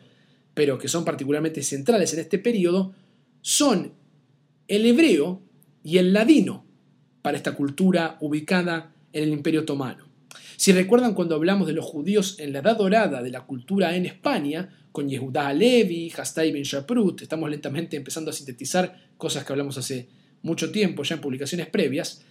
pero 0.53 0.77
que 0.77 0.87
son 0.87 1.03
particularmente 1.03 1.63
centrales 1.63 2.13
en 2.13 2.21
este 2.21 2.39
periodo, 2.39 2.93
son 3.41 3.95
el 4.67 4.85
hebreo 4.85 5.41
y 5.83 5.97
el 5.97 6.13
ladino 6.13 6.67
para 7.23 7.39
esta 7.39 7.55
cultura 7.55 8.19
ubicada 8.21 8.93
en 9.15 9.23
el 9.23 9.31
Imperio 9.31 9.63
Otomano. 9.63 10.08
Si 10.59 10.73
recuerdan 10.73 11.15
cuando 11.15 11.37
hablamos 11.37 11.69
de 11.69 11.73
los 11.73 11.85
judíos 11.85 12.35
en 12.41 12.53
la 12.53 12.59
edad 12.59 12.77
dorada 12.77 13.23
de 13.23 13.31
la 13.31 13.47
cultura 13.47 13.95
en 13.95 14.07
España, 14.07 14.69
con 14.91 15.09
Yehuda 15.09 15.53
Levi, 15.53 16.11
Hastai 16.11 16.51
Ben 16.51 16.65
Shaprut, 16.65 17.23
estamos 17.23 17.49
lentamente 17.49 17.97
empezando 17.97 18.33
a 18.33 18.35
sintetizar 18.35 19.13
cosas 19.17 19.45
que 19.45 19.53
hablamos 19.53 19.79
hace 19.79 20.09
mucho 20.43 20.73
tiempo 20.73 21.05
ya 21.05 21.15
en 21.15 21.21
publicaciones 21.21 21.69
previas, 21.69 22.25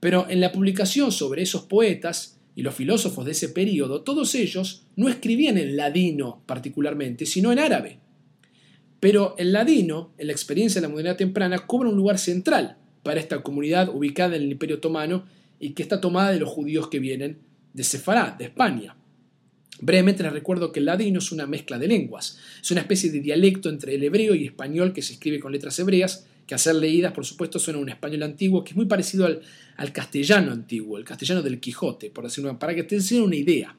pero 0.00 0.28
en 0.28 0.40
la 0.40 0.50
publicación 0.50 1.12
sobre 1.12 1.42
esos 1.42 1.62
poetas 1.62 2.40
y 2.56 2.62
los 2.62 2.74
filósofos 2.74 3.24
de 3.24 3.30
ese 3.30 3.50
periodo, 3.50 4.02
todos 4.02 4.34
ellos 4.34 4.86
no 4.96 5.08
escribían 5.08 5.56
en 5.56 5.76
ladino 5.76 6.42
particularmente, 6.46 7.24
sino 7.24 7.52
en 7.52 7.60
árabe. 7.60 8.00
Pero 8.98 9.36
el 9.38 9.52
ladino, 9.52 10.12
en 10.18 10.26
la 10.26 10.32
experiencia 10.32 10.80
de 10.80 10.88
la 10.88 10.90
modernidad 10.90 11.18
temprana, 11.18 11.68
cobra 11.68 11.88
un 11.88 11.94
lugar 11.94 12.18
central 12.18 12.78
para 13.04 13.20
esta 13.20 13.44
comunidad 13.44 13.94
ubicada 13.94 14.34
en 14.34 14.42
el 14.42 14.50
Imperio 14.50 14.78
Otomano 14.78 15.24
y 15.60 15.74
que 15.74 15.84
está 15.84 16.00
tomada 16.00 16.32
de 16.32 16.40
los 16.40 16.48
judíos 16.48 16.88
que 16.88 16.98
vienen 16.98 17.48
de 17.72 17.84
Sefará, 17.84 18.34
de 18.38 18.44
España. 18.44 18.96
Brevemente 19.80 20.22
les 20.22 20.32
recuerdo 20.32 20.72
que 20.72 20.80
el 20.80 20.86
ladino 20.86 21.18
es 21.20 21.32
una 21.32 21.46
mezcla 21.46 21.78
de 21.78 21.88
lenguas, 21.88 22.38
es 22.60 22.70
una 22.70 22.82
especie 22.82 23.10
de 23.10 23.20
dialecto 23.20 23.70
entre 23.70 23.94
el 23.94 24.04
hebreo 24.04 24.34
y 24.34 24.44
español 24.44 24.92
que 24.92 25.02
se 25.02 25.14
escribe 25.14 25.40
con 25.40 25.52
letras 25.52 25.78
hebreas, 25.78 26.26
que 26.46 26.54
a 26.54 26.58
ser 26.58 26.74
leídas, 26.74 27.12
por 27.12 27.24
supuesto, 27.24 27.58
suena 27.58 27.78
un 27.78 27.88
español 27.88 28.24
antiguo 28.24 28.64
que 28.64 28.70
es 28.70 28.76
muy 28.76 28.86
parecido 28.86 29.24
al, 29.24 29.40
al 29.76 29.92
castellano 29.92 30.52
antiguo, 30.52 30.98
el 30.98 31.04
castellano 31.04 31.42
del 31.42 31.60
Quijote, 31.60 32.10
por 32.10 32.24
decirlo, 32.24 32.58
para 32.58 32.74
que 32.74 32.82
tengan 32.82 33.22
una 33.22 33.36
idea. 33.36 33.76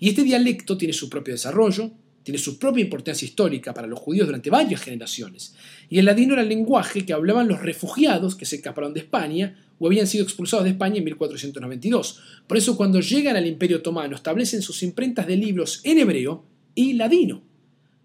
Y 0.00 0.08
este 0.08 0.22
dialecto 0.22 0.76
tiene 0.76 0.94
su 0.94 1.08
propio 1.08 1.34
desarrollo, 1.34 1.92
tiene 2.24 2.38
su 2.38 2.58
propia 2.58 2.82
importancia 2.82 3.26
histórica 3.26 3.74
para 3.74 3.86
los 3.86 3.98
judíos 3.98 4.26
durante 4.26 4.50
varias 4.50 4.80
generaciones. 4.80 5.54
Y 5.90 5.98
el 5.98 6.06
ladino 6.06 6.32
era 6.32 6.42
el 6.42 6.48
lenguaje 6.48 7.04
que 7.04 7.12
hablaban 7.12 7.46
los 7.46 7.60
refugiados 7.60 8.34
que 8.34 8.46
se 8.46 8.56
escaparon 8.56 8.94
de 8.94 9.00
España 9.00 9.63
o 9.78 9.86
habían 9.86 10.06
sido 10.06 10.24
expulsados 10.24 10.64
de 10.64 10.70
España 10.70 10.98
en 10.98 11.04
1492. 11.04 12.20
Por 12.46 12.56
eso 12.56 12.76
cuando 12.76 13.00
llegan 13.00 13.36
al 13.36 13.46
Imperio 13.46 13.78
Otomano 13.78 14.16
establecen 14.16 14.62
sus 14.62 14.82
imprentas 14.82 15.26
de 15.26 15.36
libros 15.36 15.80
en 15.84 15.98
hebreo 15.98 16.44
y 16.74 16.94
ladino. 16.94 17.42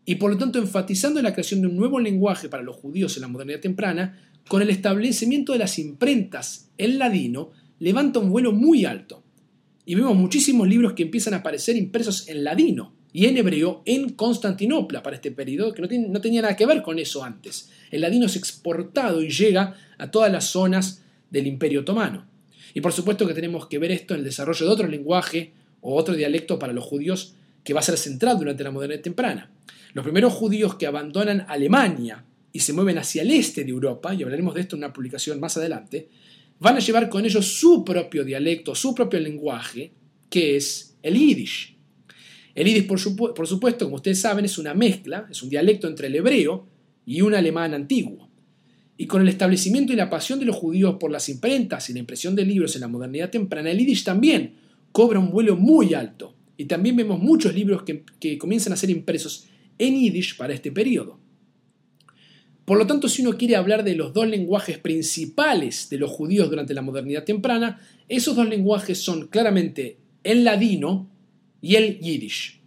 Y 0.06 0.16
por 0.16 0.32
lo 0.32 0.38
tanto 0.38 0.60
enfatizando 0.60 1.22
la 1.22 1.34
creación 1.34 1.62
de 1.62 1.68
un 1.68 1.78
nuevo 1.78 2.00
lenguaje 2.00 2.50
para 2.50 2.64
los 2.64 2.76
judíos 2.76 3.16
en 3.16 3.22
la 3.22 3.28
modernidad 3.28 3.60
temprana, 3.60 4.20
con 4.48 4.62
el 4.62 4.70
establecimiento 4.72 5.54
de 5.54 5.60
las 5.60 5.78
imprentas 5.78 6.72
en 6.78 6.98
ladino, 6.98 7.52
levanta 7.78 8.20
un 8.20 8.32
vuelo 8.32 8.52
muy 8.52 8.86
alto. 8.86 9.24
Y 9.86 9.96
vemos 9.96 10.16
muchísimos 10.16 10.68
libros 10.68 10.94
que 10.94 11.04
empiezan 11.04 11.34
a 11.34 11.38
aparecer 11.38 11.76
impresos 11.76 12.28
en 12.28 12.44
ladino 12.44 12.94
y 13.12 13.26
en 13.26 13.38
hebreo 13.38 13.82
en 13.86 14.10
Constantinopla 14.10 15.02
para 15.02 15.16
este 15.16 15.32
periodo, 15.32 15.74
que 15.74 15.82
no, 15.82 16.22
tenía 16.22 16.42
nada 16.42 16.56
que 16.56 16.66
ver 16.66 16.82
con 16.82 17.00
eso 17.00 17.24
antes. 17.24 17.70
El 17.92 18.02
ladino 18.02 18.28
es 18.28 18.36
exportado 18.36 19.22
y 19.22 19.30
llega 19.30 19.76
a 19.98 20.12
todas 20.12 20.32
las 20.32 20.46
zonas 20.46 21.04
del 21.30 21.48
Imperio 21.48 21.82
Otomano. 21.82 22.26
Y 22.74 22.82
por 22.82 22.94
supuesto 22.94 23.28
que 23.28 23.34
tenemos 23.34 23.68
que 23.68 23.80
ver 23.80 23.92
esto 23.92 24.14
en 24.14 24.20
el 24.20 24.26
desarrollo 24.26 24.66
de 24.66 24.72
otro 24.72 24.88
lenguaje 24.88 25.54
o 25.82 25.96
otro 25.96 26.16
dialecto 26.16 26.60
para 26.60 26.74
los 26.74 26.84
judíos 26.84 27.36
que 27.64 27.74
va 27.74 27.80
a 27.80 27.84
ser 27.84 27.98
central 27.98 28.38
durante 28.38 28.64
la 28.64 28.72
modernidad 28.72 29.02
temprana. 29.02 29.52
Los 29.94 30.04
primeros 30.04 30.34
judíos 30.34 30.76
que 30.76 30.88
abandonan 30.88 31.46
Alemania 31.48 32.26
y 32.52 32.60
se 32.60 32.74
mueven 32.74 32.98
hacia 32.98 33.22
el 33.22 33.32
este 33.32 33.64
de 33.64 33.70
Europa, 33.70 34.14
y 34.14 34.24
hablaremos 34.24 34.56
de 34.56 34.62
esto 34.62 34.76
en 34.76 34.84
una 34.84 34.94
publicación 34.94 35.40
más 35.40 35.58
adelante, 35.58 36.10
van 36.60 36.76
a 36.76 36.80
llevar 36.80 37.10
con 37.10 37.26
ellos 37.26 37.46
su 37.46 37.84
propio 37.84 38.24
dialecto, 38.24 38.76
su 38.76 38.94
propio 38.94 39.20
lenguaje, 39.20 39.92
que 40.30 40.56
es 40.56 40.98
el 41.02 41.16
yiddish. 41.16 41.76
El 42.56 42.68
yiddish, 42.68 42.88
por, 42.88 43.00
supuesto, 43.48 43.86
como 43.86 43.98
ustedes 43.98 44.20
saben, 44.20 44.46
es 44.46 44.58
una 44.58 44.74
mezcla, 44.74 45.28
es 45.30 45.42
un 45.42 45.50
dialecto 45.50 45.88
entre 45.88 46.08
el 46.08 46.16
hebreo 46.16 46.68
y 47.06 47.22
un 47.22 47.34
alemán 47.34 47.74
antiguo. 47.74 48.29
Y 49.02 49.08
con 49.08 49.22
el 49.22 49.30
establecimiento 49.30 49.94
y 49.94 49.96
la 49.96 50.10
pasión 50.10 50.40
de 50.40 50.46
los 50.46 50.58
judíos 50.58 50.98
por 51.00 51.10
las 51.10 51.30
imprentas 51.30 51.90
y 51.90 51.94
la 51.94 52.00
impresión 52.00 52.36
de 52.36 52.44
libros 52.44 52.76
en 52.76 52.82
la 52.82 52.90
modernidad 52.90 53.30
temprana, 53.30 53.72
el 53.72 53.78
yiddish 53.78 54.04
también 54.04 54.56
cobra 54.92 55.20
un 55.20 55.32
vuelo 55.32 55.56
muy 55.56 55.94
alto. 55.94 56.36
Y 56.58 56.66
también 56.66 56.98
vemos 56.98 57.18
muchos 57.18 57.56
libros 57.56 57.84
que, 57.84 58.04
que 58.20 58.38
comienzan 58.38 58.74
a 58.74 58.76
ser 58.76 58.90
impresos 58.90 59.46
en 59.78 59.98
yiddish 59.98 60.36
para 60.36 60.54
este 60.54 60.74
periodo. 60.74 61.18
Por 62.66 62.78
lo 62.78 62.86
tanto, 62.86 63.08
si 63.08 63.22
uno 63.22 63.38
quiere 63.38 63.56
hablar 63.56 63.86
de 63.86 63.96
los 63.96 64.14
dos 64.14 64.28
lenguajes 64.28 64.80
principales 64.80 65.90
de 65.90 65.98
los 65.98 66.12
judíos 66.12 66.50
durante 66.50 66.74
la 66.74 66.82
modernidad 66.82 67.24
temprana, 67.24 67.80
esos 68.10 68.36
dos 68.36 68.50
lenguajes 68.50 68.98
son 68.98 69.28
claramente 69.28 69.96
el 70.26 70.44
ladino 70.44 71.10
y 71.62 71.76
el 71.76 72.00
yiddish. 72.00 72.60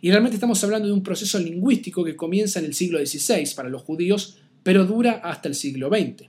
Y 0.00 0.08
realmente 0.08 0.36
estamos 0.36 0.64
hablando 0.64 0.88
de 0.88 0.94
un 0.94 1.02
proceso 1.02 1.38
lingüístico 1.38 2.02
que 2.04 2.16
comienza 2.16 2.58
en 2.58 2.64
el 2.64 2.72
siglo 2.72 3.04
XVI 3.04 3.54
para 3.54 3.68
los 3.68 3.82
judíos, 3.82 4.38
pero 4.64 4.84
dura 4.84 5.20
hasta 5.22 5.48
el 5.48 5.54
siglo 5.54 5.88
XX. 5.88 6.28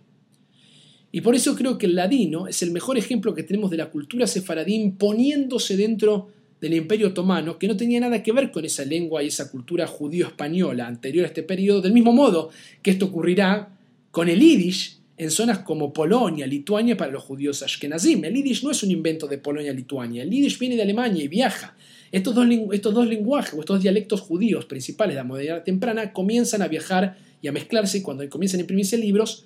Y 1.12 1.22
por 1.22 1.34
eso 1.34 1.56
creo 1.56 1.80
que 1.80 1.88
el 1.88 1.96
ladino 1.96 2.48
es 2.48 2.62
el 2.62 2.72
mejor 2.72 2.98
ejemplo 2.98 3.34
que 3.34 3.42
tenemos 3.42 3.72
de 3.72 3.78
la 3.78 3.90
cultura 3.90 4.28
sefaradí 4.28 4.94
poniéndose 5.00 5.78
dentro 5.78 6.28
del 6.60 6.74
Imperio 6.74 7.08
Otomano, 7.08 7.58
que 7.58 7.68
no 7.68 7.78
tenía 7.78 8.00
nada 8.00 8.22
que 8.22 8.34
ver 8.34 8.52
con 8.52 8.66
esa 8.66 8.84
lengua 8.84 9.24
y 9.24 9.28
esa 9.28 9.50
cultura 9.50 9.88
judío-española 9.88 10.86
anterior 10.86 11.24
a 11.24 11.28
este 11.28 11.44
periodo, 11.44 11.82
del 11.82 11.94
mismo 11.94 12.12
modo 12.12 12.50
que 12.82 12.92
esto 12.92 13.06
ocurrirá 13.06 13.78
con 14.12 14.30
el 14.30 14.40
yiddish 14.40 14.98
en 15.18 15.32
zonas 15.32 15.60
como 15.60 15.94
Polonia, 15.94 16.46
Lituania 16.46 16.98
para 16.98 17.12
los 17.12 17.24
judíos 17.24 17.64
ashkenazim. 17.64 18.26
El 18.26 18.34
yiddish 18.34 18.64
no 18.64 18.72
es 18.72 18.84
un 18.84 18.92
invento 18.92 19.28
de 19.28 19.38
Polonia, 19.38 19.72
Lituania. 19.72 20.24
El 20.24 20.30
yiddish 20.30 20.60
viene 20.60 20.76
de 20.76 20.82
Alemania 20.82 21.24
y 21.24 21.30
viaja. 21.30 21.76
Estos 22.12 22.36
dos, 22.36 22.46
estos 22.74 22.94
dos 22.94 23.08
lenguajes 23.08 23.54
o 23.54 23.60
estos 23.62 23.82
dialectos 23.82 24.22
judíos 24.22 24.66
principales 24.66 25.16
de 25.16 25.22
la 25.22 25.24
modernidad 25.24 25.64
temprana 25.64 26.12
comienzan 26.12 26.62
a 26.62 26.68
viajar 26.68 27.18
y 27.46 27.48
a 27.48 27.52
mezclarse 27.52 28.02
cuando 28.02 28.28
comienzan 28.28 28.60
a 28.60 28.62
imprimirse 28.62 28.98
libros, 28.98 29.46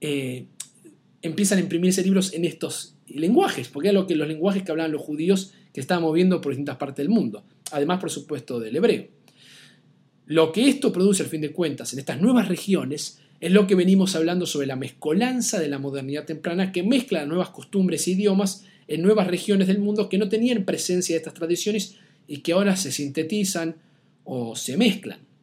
eh, 0.00 0.46
empiezan 1.20 1.58
a 1.58 1.60
imprimirse 1.60 2.02
libros 2.02 2.32
en 2.32 2.46
estos 2.46 2.94
lenguajes, 3.06 3.68
porque 3.68 3.88
es 3.88 3.94
lo 3.94 4.06
que 4.06 4.16
los 4.16 4.26
lenguajes 4.26 4.62
que 4.62 4.70
hablaban 4.70 4.92
los 4.92 5.02
judíos 5.02 5.52
que 5.74 5.82
estaban 5.82 6.04
moviendo 6.04 6.40
por 6.40 6.52
distintas 6.52 6.78
partes 6.78 7.04
del 7.04 7.10
mundo. 7.10 7.44
Además, 7.70 8.00
por 8.00 8.10
supuesto, 8.10 8.60
del 8.60 8.74
hebreo. 8.74 9.08
Lo 10.24 10.52
que 10.52 10.70
esto 10.70 10.90
produce, 10.90 11.22
al 11.22 11.28
fin 11.28 11.42
de 11.42 11.52
cuentas, 11.52 11.92
en 11.92 11.98
estas 11.98 12.18
nuevas 12.18 12.48
regiones, 12.48 13.18
es 13.42 13.52
lo 13.52 13.66
que 13.66 13.74
venimos 13.74 14.16
hablando 14.16 14.46
sobre 14.46 14.66
la 14.66 14.76
mezcolanza 14.76 15.60
de 15.60 15.68
la 15.68 15.78
modernidad 15.78 16.24
temprana 16.24 16.72
que 16.72 16.82
mezcla 16.82 17.26
nuevas 17.26 17.50
costumbres 17.50 18.06
e 18.06 18.12
idiomas 18.12 18.64
en 18.88 19.02
nuevas 19.02 19.26
regiones 19.26 19.66
del 19.66 19.80
mundo 19.80 20.08
que 20.08 20.16
no 20.16 20.30
tenían 20.30 20.64
presencia 20.64 21.14
de 21.14 21.18
estas 21.18 21.34
tradiciones 21.34 21.96
y 22.26 22.38
que 22.38 22.54
ahora 22.54 22.74
se 22.74 22.90
sintetizan 22.90 23.76
o 24.24 24.56
se 24.56 24.78
mezclan. 24.78 25.33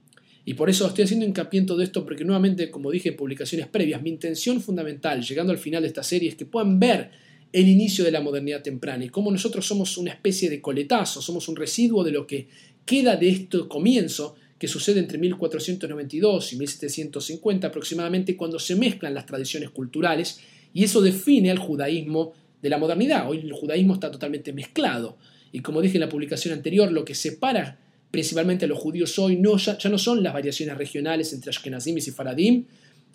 Y 0.43 0.55
por 0.55 0.69
eso 0.69 0.87
estoy 0.87 1.03
haciendo 1.03 1.25
hincapié 1.25 1.59
en 1.59 1.65
todo 1.65 1.81
esto, 1.81 2.03
porque 2.03 2.25
nuevamente, 2.25 2.71
como 2.71 2.89
dije 2.89 3.09
en 3.09 3.15
publicaciones 3.15 3.67
previas, 3.67 4.01
mi 4.01 4.09
intención 4.09 4.61
fundamental, 4.61 5.21
llegando 5.21 5.51
al 5.51 5.59
final 5.59 5.83
de 5.83 5.87
esta 5.87 6.03
serie, 6.03 6.29
es 6.29 6.35
que 6.35 6.45
puedan 6.45 6.79
ver 6.79 7.11
el 7.53 7.67
inicio 7.67 8.03
de 8.03 8.11
la 8.11 8.21
modernidad 8.21 8.61
temprana 8.61 9.05
y 9.05 9.09
cómo 9.09 9.29
nosotros 9.31 9.65
somos 9.65 9.97
una 9.97 10.11
especie 10.11 10.49
de 10.49 10.61
coletazo, 10.61 11.21
somos 11.21 11.47
un 11.47 11.55
residuo 11.55 12.03
de 12.03 12.11
lo 12.11 12.25
que 12.25 12.47
queda 12.85 13.15
de 13.17 13.29
este 13.29 13.59
comienzo 13.67 14.35
que 14.57 14.67
sucede 14.67 14.99
entre 14.99 15.17
1492 15.17 16.53
y 16.53 16.57
1750 16.57 17.67
aproximadamente, 17.67 18.37
cuando 18.37 18.59
se 18.59 18.75
mezclan 18.75 19.13
las 19.13 19.25
tradiciones 19.25 19.69
culturales 19.71 20.39
y 20.73 20.83
eso 20.83 21.01
define 21.01 21.51
al 21.51 21.57
judaísmo 21.57 22.33
de 22.61 22.69
la 22.69 22.77
modernidad. 22.77 23.29
Hoy 23.29 23.39
el 23.39 23.53
judaísmo 23.53 23.95
está 23.95 24.11
totalmente 24.11 24.53
mezclado 24.53 25.17
y 25.51 25.61
como 25.61 25.81
dije 25.81 25.97
en 25.97 26.01
la 26.01 26.09
publicación 26.09 26.53
anterior, 26.53 26.91
lo 26.91 27.03
que 27.03 27.15
separa 27.15 27.79
principalmente 28.11 28.67
los 28.67 28.77
judíos 28.77 29.17
hoy 29.17 29.37
no, 29.37 29.57
ya, 29.57 29.77
no 29.89 29.97
son 29.97 30.21
las 30.21 30.33
variaciones 30.33 30.77
regionales 30.77 31.33
entre 31.33 31.49
Ashkenazim 31.49 31.97
y 31.97 32.01
Faradim, 32.01 32.65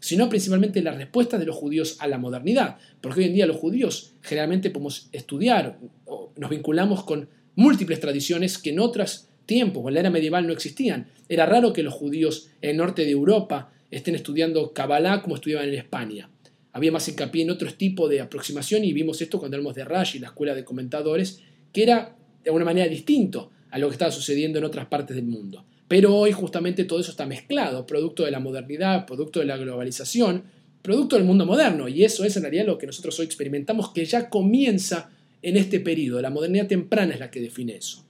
sino 0.00 0.28
principalmente 0.28 0.82
las 0.82 0.96
respuestas 0.96 1.38
de 1.38 1.46
los 1.46 1.54
judíos 1.54 1.96
a 2.00 2.08
la 2.08 2.18
modernidad. 2.18 2.78
Porque 3.00 3.20
hoy 3.20 3.26
en 3.26 3.34
día 3.34 3.46
los 3.46 3.56
judíos 3.56 4.14
generalmente 4.22 4.70
podemos 4.70 5.08
estudiar 5.12 5.78
o 6.06 6.32
nos 6.36 6.50
vinculamos 6.50 7.04
con 7.04 7.28
múltiples 7.54 8.00
tradiciones 8.00 8.58
que 8.58 8.70
en 8.70 8.80
otros 8.80 9.28
tiempos 9.44 9.82
o 9.84 9.88
en 9.88 9.94
la 9.94 10.00
era 10.00 10.10
medieval 10.10 10.46
no 10.46 10.52
existían. 10.52 11.08
Era 11.28 11.46
raro 11.46 11.72
que 11.72 11.82
los 11.82 11.94
judíos 11.94 12.48
en 12.62 12.70
el 12.70 12.76
norte 12.78 13.04
de 13.04 13.10
Europa 13.10 13.72
estén 13.90 14.14
estudiando 14.14 14.72
Kabbalah 14.72 15.22
como 15.22 15.36
estudiaban 15.36 15.68
en 15.68 15.74
España. 15.74 16.30
Había 16.72 16.92
más 16.92 17.08
hincapié 17.08 17.42
en 17.42 17.50
otro 17.50 17.72
tipo 17.72 18.08
de 18.08 18.20
aproximación 18.20 18.84
y 18.84 18.92
vimos 18.92 19.22
esto 19.22 19.38
cuando 19.38 19.56
hablamos 19.56 19.74
de 19.74 19.84
Rashi, 19.84 20.18
la 20.18 20.28
escuela 20.28 20.54
de 20.54 20.64
comentadores, 20.64 21.40
que 21.72 21.82
era 21.82 22.16
de 22.42 22.50
alguna 22.50 22.66
manera 22.66 22.88
distinto 22.88 23.50
a 23.70 23.78
lo 23.78 23.88
que 23.88 23.92
estaba 23.92 24.10
sucediendo 24.10 24.58
en 24.58 24.64
otras 24.64 24.86
partes 24.86 25.16
del 25.16 25.26
mundo. 25.26 25.64
Pero 25.88 26.14
hoy 26.14 26.32
justamente 26.32 26.84
todo 26.84 27.00
eso 27.00 27.10
está 27.10 27.26
mezclado, 27.26 27.86
producto 27.86 28.24
de 28.24 28.30
la 28.30 28.40
modernidad, 28.40 29.06
producto 29.06 29.40
de 29.40 29.46
la 29.46 29.56
globalización, 29.56 30.44
producto 30.82 31.16
del 31.16 31.24
mundo 31.24 31.46
moderno. 31.46 31.88
Y 31.88 32.04
eso 32.04 32.24
es 32.24 32.36
en 32.36 32.42
realidad 32.42 32.66
lo 32.66 32.78
que 32.78 32.86
nosotros 32.86 33.18
hoy 33.20 33.26
experimentamos, 33.26 33.90
que 33.90 34.04
ya 34.04 34.28
comienza 34.28 35.10
en 35.42 35.56
este 35.56 35.80
periodo. 35.80 36.20
La 36.20 36.30
modernidad 36.30 36.66
temprana 36.66 37.14
es 37.14 37.20
la 37.20 37.30
que 37.30 37.40
define 37.40 37.76
eso. 37.76 38.04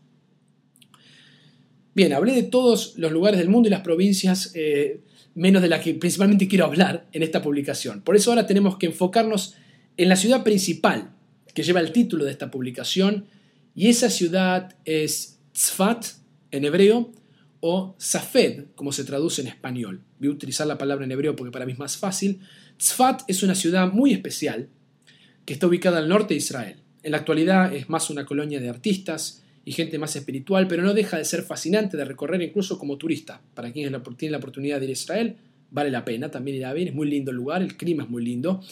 Bien, 1.95 2.13
hablé 2.13 2.33
de 2.35 2.43
todos 2.43 2.95
los 2.97 3.13
lugares 3.13 3.39
del 3.39 3.49
mundo 3.49 3.69
y 3.69 3.71
las 3.71 3.81
provincias, 3.81 4.53
eh, 4.55 5.01
menos 5.35 5.63
de 5.63 5.69
la 5.69 5.81
que 5.81 5.95
principalmente 5.95 6.49
quiero 6.49 6.67
hablar 6.67 7.07
en 7.13 7.23
esta 7.23 7.43
publicación. 7.43 8.03
Por 8.03 8.17
eso 8.17 8.31
ahora 8.31 8.47
tenemos 8.47 8.77
que 8.77 8.87
enfocarnos 8.87 9.55
en 9.97 10.09
la 10.09 10.17
ciudad 10.17 10.45
principal 10.45 11.11
que 11.57 11.63
lleva 11.63 11.81
el 11.81 11.91
título 11.91 12.27
de 12.27 12.33
esta 12.33 12.51
publicación, 12.51 13.25
y 13.75 13.89
esa 13.89 14.11
ciudad 14.11 14.77
es 14.85 15.36
Tzfat 15.57 16.05
en 16.51 16.67
hebreo, 16.67 17.13
o 17.61 17.95
Safed, 17.97 18.67
como 18.75 18.93
se 18.93 19.05
traduce 19.05 19.41
en 19.41 19.49
español. 19.49 20.03
Voy 20.19 20.29
a 20.29 20.33
utilizar 20.33 20.67
la 20.67 20.77
palabra 20.77 21.07
en 21.07 21.13
hebreo 21.13 21.35
porque 21.35 21.51
para 21.51 21.65
mí 21.65 21.73
es 21.73 21.79
más 21.79 21.97
fácil. 21.97 22.41
Tzfat 22.77 23.23
es 23.27 23.43
una 23.43 23.55
ciudad 23.55 23.91
muy 23.91 24.13
especial 24.13 24.69
que 25.47 25.55
está 25.55 25.67
ubicada 25.67 25.99
al 25.99 26.11
norte 26.11 26.35
de 26.35 26.39
Israel. 26.39 26.77
En 27.03 27.13
la 27.13 27.19
actualidad 27.19 27.75
es 27.75 27.89
más 27.89 28.11
una 28.11 28.27
colonia 28.27 28.61
de 28.61 28.69
artistas 28.69 29.43
y 29.65 29.73
gente 29.73 29.99
más 29.99 30.15
espiritual, 30.15 30.69
pero 30.69 30.83
no 30.83 30.93
deja 30.93 31.17
de 31.17 31.25
ser 31.25 31.43
fascinante 31.43 31.97
de 31.97 32.05
recorrer 32.05 32.43
incluso 32.43 32.79
como 32.79 32.99
turista. 32.99 33.41
Para 33.55 33.73
quienes 33.73 33.91
tienen 34.17 34.33
la 34.33 34.39
oportunidad 34.39 34.79
de 34.79 34.85
ir 34.85 34.91
a 34.91 34.93
Israel, 34.93 35.37
vale 35.71 35.91
la 35.91 36.05
pena, 36.05 36.31
también 36.31 36.59
ir 36.59 36.67
a 36.67 36.75
ver, 36.75 36.89
es 36.89 36.95
muy 36.95 37.09
lindo 37.09 37.31
el 37.31 37.39
lugar, 37.39 37.63
el 37.63 37.79
clima 37.79 38.03
es 38.03 38.11
muy 38.11 38.23
lindo. 38.23 38.63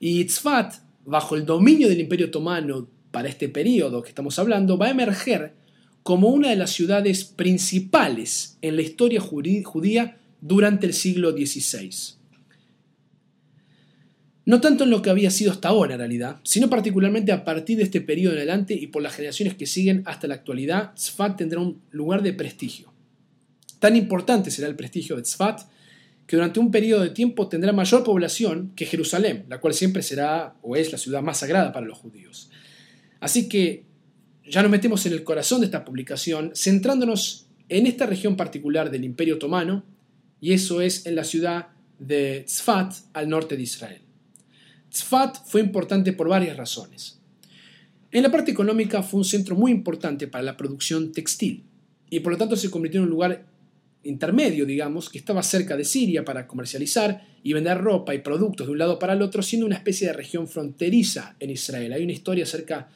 Y 0.00 0.24
Tzfat, 0.24 0.74
bajo 1.06 1.36
el 1.36 1.46
dominio 1.46 1.88
del 1.88 2.00
Imperio 2.00 2.26
Otomano 2.26 2.88
para 3.12 3.28
este 3.28 3.48
periodo 3.48 4.02
que 4.02 4.08
estamos 4.08 4.36
hablando, 4.40 4.76
va 4.76 4.86
a 4.86 4.90
emerger 4.90 5.63
como 6.04 6.28
una 6.28 6.50
de 6.50 6.56
las 6.56 6.70
ciudades 6.70 7.24
principales 7.24 8.58
en 8.60 8.76
la 8.76 8.82
historia 8.82 9.20
judía 9.20 10.18
durante 10.42 10.86
el 10.86 10.92
siglo 10.92 11.32
XVI. 11.32 11.90
No 14.44 14.60
tanto 14.60 14.84
en 14.84 14.90
lo 14.90 15.00
que 15.00 15.08
había 15.08 15.30
sido 15.30 15.50
hasta 15.50 15.68
ahora 15.68 15.94
en 15.94 16.00
realidad, 16.00 16.40
sino 16.42 16.68
particularmente 16.68 17.32
a 17.32 17.42
partir 17.42 17.78
de 17.78 17.84
este 17.84 18.02
periodo 18.02 18.34
en 18.34 18.40
adelante 18.40 18.74
y 18.74 18.88
por 18.88 19.02
las 19.02 19.14
generaciones 19.14 19.54
que 19.54 19.64
siguen 19.64 20.02
hasta 20.04 20.26
la 20.26 20.34
actualidad, 20.34 20.92
Tzfat 20.94 21.38
tendrá 21.38 21.60
un 21.60 21.80
lugar 21.90 22.22
de 22.22 22.34
prestigio. 22.34 22.92
Tan 23.78 23.96
importante 23.96 24.50
será 24.50 24.68
el 24.68 24.76
prestigio 24.76 25.16
de 25.16 25.22
Tzfat 25.22 25.62
que 26.26 26.36
durante 26.36 26.60
un 26.60 26.70
periodo 26.70 27.02
de 27.02 27.10
tiempo 27.10 27.48
tendrá 27.48 27.72
mayor 27.72 28.04
población 28.04 28.72
que 28.76 28.84
Jerusalén, 28.84 29.46
la 29.48 29.58
cual 29.58 29.72
siempre 29.72 30.02
será 30.02 30.54
o 30.60 30.76
es 30.76 30.92
la 30.92 30.98
ciudad 30.98 31.22
más 31.22 31.38
sagrada 31.38 31.72
para 31.72 31.86
los 31.86 31.96
judíos. 31.96 32.50
Así 33.20 33.48
que 33.48 33.93
ya 34.46 34.62
nos 34.62 34.70
metemos 34.70 35.04
en 35.06 35.12
el 35.12 35.24
corazón 35.24 35.60
de 35.60 35.66
esta 35.66 35.84
publicación, 35.84 36.52
centrándonos 36.54 37.46
en 37.68 37.86
esta 37.86 38.06
región 38.06 38.36
particular 38.36 38.90
del 38.90 39.04
Imperio 39.04 39.36
Otomano, 39.36 39.84
y 40.40 40.52
eso 40.52 40.80
es 40.80 41.06
en 41.06 41.14
la 41.14 41.24
ciudad 41.24 41.68
de 41.98 42.44
Tzfat, 42.46 42.94
al 43.12 43.28
norte 43.28 43.56
de 43.56 43.62
Israel. 43.62 44.02
Tzfat 44.90 45.38
fue 45.46 45.60
importante 45.60 46.12
por 46.12 46.28
varias 46.28 46.56
razones. 46.56 47.20
En 48.12 48.22
la 48.22 48.30
parte 48.30 48.52
económica 48.52 49.02
fue 49.02 49.18
un 49.18 49.24
centro 49.24 49.56
muy 49.56 49.72
importante 49.72 50.28
para 50.28 50.44
la 50.44 50.56
producción 50.56 51.12
textil 51.12 51.64
y 52.10 52.20
por 52.20 52.32
lo 52.32 52.38
tanto 52.38 52.54
se 52.54 52.70
convirtió 52.70 53.00
en 53.00 53.06
un 53.06 53.10
lugar 53.10 53.44
intermedio, 54.04 54.66
digamos, 54.66 55.10
que 55.10 55.18
estaba 55.18 55.42
cerca 55.42 55.76
de 55.76 55.84
Siria 55.84 56.24
para 56.24 56.46
comercializar 56.46 57.26
y 57.42 57.52
vender 57.52 57.78
ropa 57.78 58.14
y 58.14 58.20
productos 58.20 58.66
de 58.66 58.72
un 58.72 58.78
lado 58.78 58.98
para 58.98 59.14
el 59.14 59.22
otro, 59.22 59.42
siendo 59.42 59.66
una 59.66 59.76
especie 59.76 60.06
de 60.06 60.12
región 60.12 60.46
fronteriza 60.46 61.34
en 61.40 61.50
Israel. 61.50 61.92
Hay 61.92 62.04
una 62.04 62.12
historia 62.12 62.44
acerca, 62.44 62.88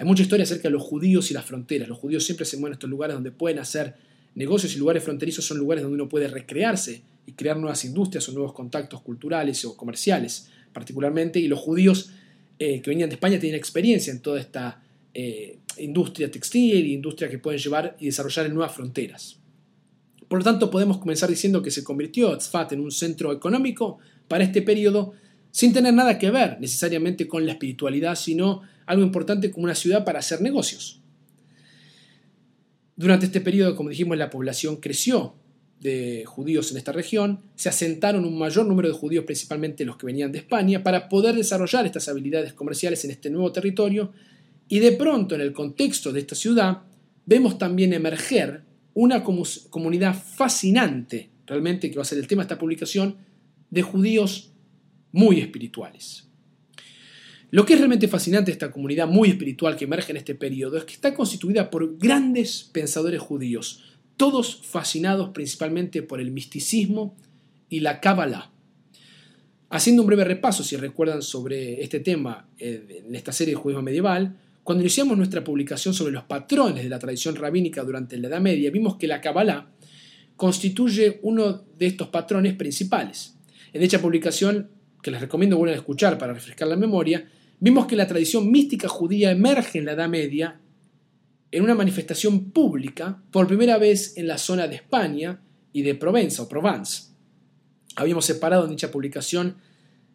hay 0.00 0.06
mucha 0.06 0.22
historia 0.22 0.44
acerca 0.44 0.68
de 0.68 0.70
los 0.72 0.82
judíos 0.82 1.30
y 1.30 1.34
las 1.34 1.44
fronteras. 1.44 1.86
Los 1.86 1.98
judíos 1.98 2.24
siempre 2.24 2.46
se 2.46 2.56
mueven 2.56 2.72
a 2.72 2.76
estos 2.76 2.88
lugares 2.88 3.12
donde 3.12 3.32
pueden 3.32 3.58
hacer 3.58 3.96
negocios 4.34 4.74
y 4.74 4.78
lugares 4.78 5.04
fronterizos 5.04 5.44
son 5.44 5.58
lugares 5.58 5.82
donde 5.82 5.96
uno 5.96 6.08
puede 6.08 6.26
recrearse 6.26 7.02
y 7.26 7.32
crear 7.32 7.58
nuevas 7.58 7.84
industrias 7.84 8.26
o 8.30 8.32
nuevos 8.32 8.54
contactos 8.54 9.02
culturales 9.02 9.62
o 9.66 9.76
comerciales 9.76 10.48
particularmente, 10.72 11.38
y 11.38 11.48
los 11.48 11.58
judíos 11.58 12.12
eh, 12.58 12.80
que 12.80 12.88
venían 12.88 13.10
de 13.10 13.16
España 13.16 13.38
tenían 13.38 13.58
experiencia 13.58 14.10
en 14.10 14.20
toda 14.20 14.40
esta 14.40 14.82
eh, 15.12 15.58
industria 15.76 16.30
textil 16.30 16.86
y 16.86 16.94
industria 16.94 17.28
que 17.28 17.38
pueden 17.38 17.60
llevar 17.60 17.94
y 18.00 18.06
desarrollar 18.06 18.46
en 18.46 18.54
nuevas 18.54 18.74
fronteras. 18.74 19.36
Por 20.28 20.38
lo 20.38 20.44
tanto, 20.44 20.70
podemos 20.70 20.96
comenzar 20.96 21.28
diciendo 21.28 21.60
que 21.60 21.70
se 21.70 21.84
convirtió 21.84 22.34
Tzfat 22.38 22.72
en 22.72 22.80
un 22.80 22.90
centro 22.90 23.32
económico 23.32 23.98
para 24.28 24.44
este 24.44 24.62
periodo 24.62 25.12
sin 25.50 25.74
tener 25.74 25.92
nada 25.92 26.18
que 26.18 26.30
ver 26.30 26.58
necesariamente 26.58 27.28
con 27.28 27.44
la 27.44 27.52
espiritualidad, 27.52 28.14
sino 28.14 28.62
algo 28.90 29.04
importante 29.04 29.50
como 29.50 29.64
una 29.64 29.74
ciudad 29.74 30.04
para 30.04 30.18
hacer 30.18 30.40
negocios. 30.40 31.00
Durante 32.96 33.26
este 33.26 33.40
periodo, 33.40 33.76
como 33.76 33.88
dijimos, 33.88 34.18
la 34.18 34.30
población 34.30 34.76
creció 34.76 35.36
de 35.78 36.24
judíos 36.26 36.72
en 36.72 36.76
esta 36.76 36.92
región, 36.92 37.40
se 37.54 37.68
asentaron 37.68 38.24
un 38.24 38.36
mayor 38.36 38.66
número 38.66 38.88
de 38.88 38.94
judíos, 38.94 39.24
principalmente 39.24 39.84
los 39.84 39.96
que 39.96 40.06
venían 40.06 40.32
de 40.32 40.38
España, 40.38 40.82
para 40.82 41.08
poder 41.08 41.36
desarrollar 41.36 41.86
estas 41.86 42.08
habilidades 42.08 42.52
comerciales 42.52 43.04
en 43.04 43.12
este 43.12 43.30
nuevo 43.30 43.52
territorio, 43.52 44.12
y 44.68 44.80
de 44.80 44.92
pronto 44.92 45.36
en 45.36 45.40
el 45.40 45.52
contexto 45.52 46.12
de 46.12 46.20
esta 46.20 46.34
ciudad 46.34 46.82
vemos 47.24 47.58
también 47.58 47.92
emerger 47.92 48.64
una 48.92 49.22
comunidad 49.22 50.14
fascinante, 50.14 51.30
realmente 51.46 51.90
que 51.90 51.96
va 51.96 52.02
a 52.02 52.04
ser 52.04 52.18
el 52.18 52.26
tema 52.26 52.42
de 52.42 52.46
esta 52.46 52.58
publicación, 52.58 53.16
de 53.70 53.82
judíos 53.82 54.52
muy 55.12 55.40
espirituales. 55.40 56.29
Lo 57.50 57.66
que 57.66 57.74
es 57.74 57.80
realmente 57.80 58.06
fascinante 58.06 58.46
de 58.46 58.52
esta 58.52 58.70
comunidad 58.70 59.08
muy 59.08 59.30
espiritual 59.30 59.76
que 59.76 59.84
emerge 59.84 60.12
en 60.12 60.18
este 60.18 60.36
periodo 60.36 60.76
es 60.76 60.84
que 60.84 60.94
está 60.94 61.14
constituida 61.14 61.68
por 61.68 61.98
grandes 61.98 62.70
pensadores 62.72 63.20
judíos, 63.20 63.82
todos 64.16 64.60
fascinados 64.64 65.30
principalmente 65.30 66.02
por 66.02 66.20
el 66.20 66.30
misticismo 66.30 67.16
y 67.68 67.80
la 67.80 68.00
Kabbalah. 68.00 68.52
Haciendo 69.68 70.02
un 70.02 70.08
breve 70.08 70.24
repaso, 70.24 70.62
si 70.62 70.76
recuerdan, 70.76 71.22
sobre 71.22 71.82
este 71.82 72.00
tema 72.00 72.48
eh, 72.58 73.02
en 73.06 73.14
esta 73.14 73.32
serie 73.32 73.54
de 73.54 73.60
judaísmo 73.60 73.82
medieval, 73.82 74.36
cuando 74.62 74.82
iniciamos 74.82 75.16
nuestra 75.16 75.42
publicación 75.42 75.94
sobre 75.94 76.12
los 76.12 76.24
patrones 76.24 76.84
de 76.84 76.88
la 76.88 76.98
tradición 76.98 77.34
rabínica 77.34 77.82
durante 77.82 78.16
la 78.18 78.28
Edad 78.28 78.40
Media, 78.40 78.70
vimos 78.70 78.96
que 78.96 79.08
la 79.08 79.20
Kabbalah 79.20 79.70
constituye 80.36 81.18
uno 81.22 81.64
de 81.76 81.86
estos 81.86 82.08
patrones 82.08 82.54
principales. 82.54 83.34
En 83.72 83.80
dicha 83.80 84.00
publicación, 84.00 84.70
que 85.02 85.10
les 85.10 85.20
recomiendo 85.20 85.56
vuelvan 85.56 85.76
a 85.76 85.80
escuchar 85.80 86.18
para 86.18 86.32
refrescar 86.32 86.68
la 86.68 86.76
memoria, 86.76 87.28
vimos 87.60 87.86
que 87.86 87.96
la 87.96 88.08
tradición 88.08 88.50
mística 88.50 88.88
judía 88.88 89.30
emerge 89.30 89.78
en 89.78 89.84
la 89.84 89.92
Edad 89.92 90.08
Media 90.08 90.60
en 91.52 91.62
una 91.62 91.74
manifestación 91.74 92.50
pública 92.50 93.22
por 93.30 93.46
primera 93.46 93.76
vez 93.78 94.16
en 94.16 94.26
la 94.26 94.38
zona 94.38 94.66
de 94.66 94.76
España 94.76 95.42
y 95.72 95.82
de 95.82 95.94
Provenza 95.94 96.42
o 96.42 96.48
Provence. 96.48 97.10
Habíamos 97.96 98.24
separado 98.24 98.64
en 98.64 98.70
dicha 98.70 98.90
publicación 98.90 99.56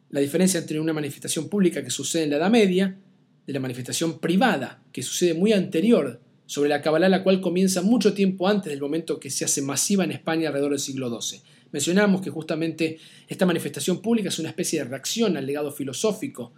la 0.09 0.21
diferencia 0.21 0.59
entre 0.59 0.79
una 0.79 0.93
manifestación 0.93 1.49
pública 1.49 1.83
que 1.83 1.89
sucede 1.89 2.23
en 2.23 2.31
la 2.31 2.37
Edad 2.37 2.49
Media 2.49 2.97
de 3.45 3.53
la 3.53 3.59
manifestación 3.59 4.19
privada 4.19 4.83
que 4.91 5.03
sucede 5.03 5.33
muy 5.33 5.53
anterior 5.53 6.21
sobre 6.47 6.69
la 6.69 6.81
Kabbalah, 6.81 7.09
la 7.09 7.23
cual 7.23 7.41
comienza 7.41 7.81
mucho 7.81 8.13
tiempo 8.13 8.47
antes 8.47 8.71
del 8.71 8.81
momento 8.81 9.19
que 9.19 9.29
se 9.29 9.45
hace 9.45 9.61
masiva 9.61 10.03
en 10.03 10.11
España 10.11 10.47
alrededor 10.47 10.71
del 10.71 10.79
siglo 10.79 11.21
XII. 11.21 11.41
Mencionamos 11.71 12.21
que 12.21 12.29
justamente 12.29 12.97
esta 13.27 13.45
manifestación 13.45 14.01
pública 14.01 14.29
es 14.29 14.39
una 14.39 14.49
especie 14.49 14.79
de 14.79 14.85
reacción 14.85 15.35
al 15.37 15.45
legado 15.45 15.71
filosófico 15.71 16.53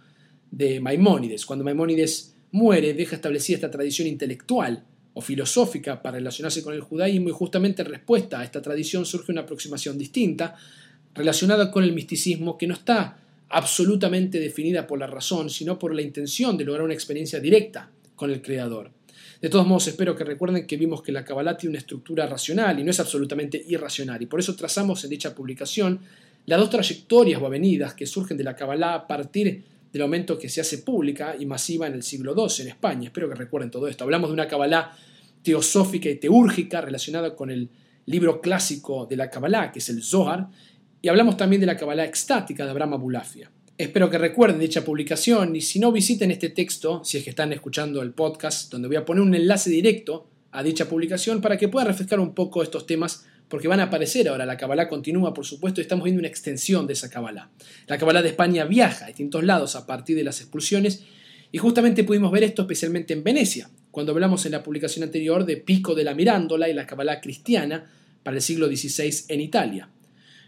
de 0.50 0.80
Maimónides. 0.80 1.46
Cuando 1.46 1.64
Maimónides 1.64 2.34
muere, 2.52 2.94
deja 2.94 3.16
establecida 3.16 3.56
esta 3.56 3.70
tradición 3.70 4.08
intelectual 4.08 4.84
o 5.14 5.20
filosófica 5.20 6.00
para 6.00 6.18
relacionarse 6.18 6.62
con 6.62 6.74
el 6.74 6.80
judaísmo 6.80 7.28
y 7.28 7.32
justamente 7.32 7.82
en 7.82 7.88
respuesta 7.88 8.40
a 8.40 8.44
esta 8.44 8.62
tradición 8.62 9.04
surge 9.04 9.32
una 9.32 9.42
aproximación 9.42 9.98
distinta 9.98 10.56
relacionada 11.14 11.70
con 11.70 11.82
el 11.82 11.92
misticismo 11.92 12.56
que 12.56 12.66
no 12.66 12.74
está 12.74 13.18
absolutamente 13.50 14.38
definida 14.38 14.86
por 14.86 14.98
la 14.98 15.06
razón, 15.06 15.50
sino 15.50 15.78
por 15.78 15.94
la 15.94 16.02
intención 16.02 16.56
de 16.56 16.64
lograr 16.64 16.84
una 16.84 16.94
experiencia 16.94 17.40
directa 17.40 17.90
con 18.14 18.30
el 18.30 18.42
Creador. 18.42 18.90
De 19.40 19.48
todos 19.48 19.66
modos, 19.66 19.88
espero 19.88 20.16
que 20.16 20.24
recuerden 20.24 20.66
que 20.66 20.76
vimos 20.76 21.02
que 21.02 21.12
la 21.12 21.24
Kabbalah 21.24 21.56
tiene 21.56 21.70
una 21.70 21.78
estructura 21.78 22.26
racional 22.26 22.78
y 22.78 22.84
no 22.84 22.90
es 22.90 23.00
absolutamente 23.00 23.62
irracional, 23.68 24.20
y 24.22 24.26
por 24.26 24.40
eso 24.40 24.54
trazamos 24.54 25.02
en 25.04 25.10
dicha 25.10 25.34
publicación 25.34 26.00
las 26.46 26.58
dos 26.58 26.70
trayectorias 26.70 27.40
o 27.40 27.46
avenidas 27.46 27.94
que 27.94 28.06
surgen 28.06 28.36
de 28.36 28.44
la 28.44 28.56
Kabbalah 28.56 28.94
a 28.94 29.06
partir 29.06 29.62
del 29.92 30.02
momento 30.02 30.38
que 30.38 30.48
se 30.48 30.60
hace 30.60 30.78
pública 30.78 31.34
y 31.38 31.46
masiva 31.46 31.86
en 31.86 31.94
el 31.94 32.02
siglo 32.02 32.34
XII 32.34 32.64
en 32.64 32.68
España. 32.70 33.04
Espero 33.08 33.28
que 33.28 33.34
recuerden 33.34 33.70
todo 33.70 33.88
esto. 33.88 34.04
Hablamos 34.04 34.30
de 34.30 34.34
una 34.34 34.48
Kabbalah 34.48 34.96
teosófica 35.42 36.08
y 36.08 36.16
teúrgica 36.16 36.80
relacionada 36.80 37.34
con 37.34 37.50
el 37.50 37.70
libro 38.06 38.40
clásico 38.40 39.06
de 39.06 39.16
la 39.16 39.30
Kabbalah, 39.30 39.72
que 39.72 39.78
es 39.78 39.88
el 39.88 40.02
Zohar, 40.02 40.48
y 41.00 41.08
hablamos 41.08 41.36
también 41.36 41.60
de 41.60 41.66
la 41.66 41.76
Kabbalah 41.76 42.04
extática 42.04 42.64
de 42.64 42.70
Abraham 42.70 42.94
Abulafia. 42.94 43.50
Espero 43.76 44.10
que 44.10 44.18
recuerden 44.18 44.58
dicha 44.58 44.84
publicación 44.84 45.54
y 45.54 45.60
si 45.60 45.78
no 45.78 45.92
visiten 45.92 46.32
este 46.32 46.50
texto, 46.50 47.04
si 47.04 47.18
es 47.18 47.24
que 47.24 47.30
están 47.30 47.52
escuchando 47.52 48.02
el 48.02 48.12
podcast, 48.12 48.72
donde 48.72 48.88
voy 48.88 48.96
a 48.96 49.04
poner 49.04 49.22
un 49.22 49.34
enlace 49.34 49.70
directo 49.70 50.26
a 50.50 50.62
dicha 50.62 50.88
publicación 50.88 51.40
para 51.40 51.56
que 51.56 51.68
puedan 51.68 51.86
refrescar 51.86 52.18
un 52.18 52.34
poco 52.34 52.62
estos 52.62 52.86
temas 52.86 53.26
porque 53.48 53.68
van 53.68 53.80
a 53.80 53.84
aparecer 53.84 54.28
ahora. 54.28 54.46
La 54.46 54.56
Kabbalah 54.56 54.88
continúa, 54.88 55.34
por 55.34 55.46
supuesto, 55.46 55.80
y 55.80 55.82
estamos 55.82 56.04
viendo 56.04 56.20
una 56.20 56.28
extensión 56.28 56.86
de 56.86 56.92
esa 56.92 57.10
Kabbalah. 57.10 57.50
La 57.86 57.98
Kabbalah 57.98 58.22
de 58.22 58.28
España 58.28 58.64
viaja 58.64 59.04
a 59.04 59.08
distintos 59.08 59.44
lados 59.44 59.76
a 59.76 59.86
partir 59.86 60.16
de 60.16 60.24
las 60.24 60.40
expulsiones 60.40 61.04
y 61.50 61.58
justamente 61.58 62.04
pudimos 62.04 62.30
ver 62.30 62.44
esto 62.44 62.62
especialmente 62.62 63.14
en 63.14 63.24
Venecia, 63.24 63.70
cuando 63.90 64.12
hablamos 64.12 64.44
en 64.44 64.52
la 64.52 64.62
publicación 64.62 65.02
anterior 65.02 65.46
de 65.46 65.56
Pico 65.56 65.94
de 65.94 66.04
la 66.04 66.14
Mirándola 66.14 66.68
y 66.68 66.74
la 66.74 66.86
Kabbalah 66.86 67.20
cristiana 67.20 67.90
para 68.22 68.36
el 68.36 68.42
siglo 68.42 68.66
XVI 68.66 69.24
en 69.28 69.40
Italia. 69.40 69.88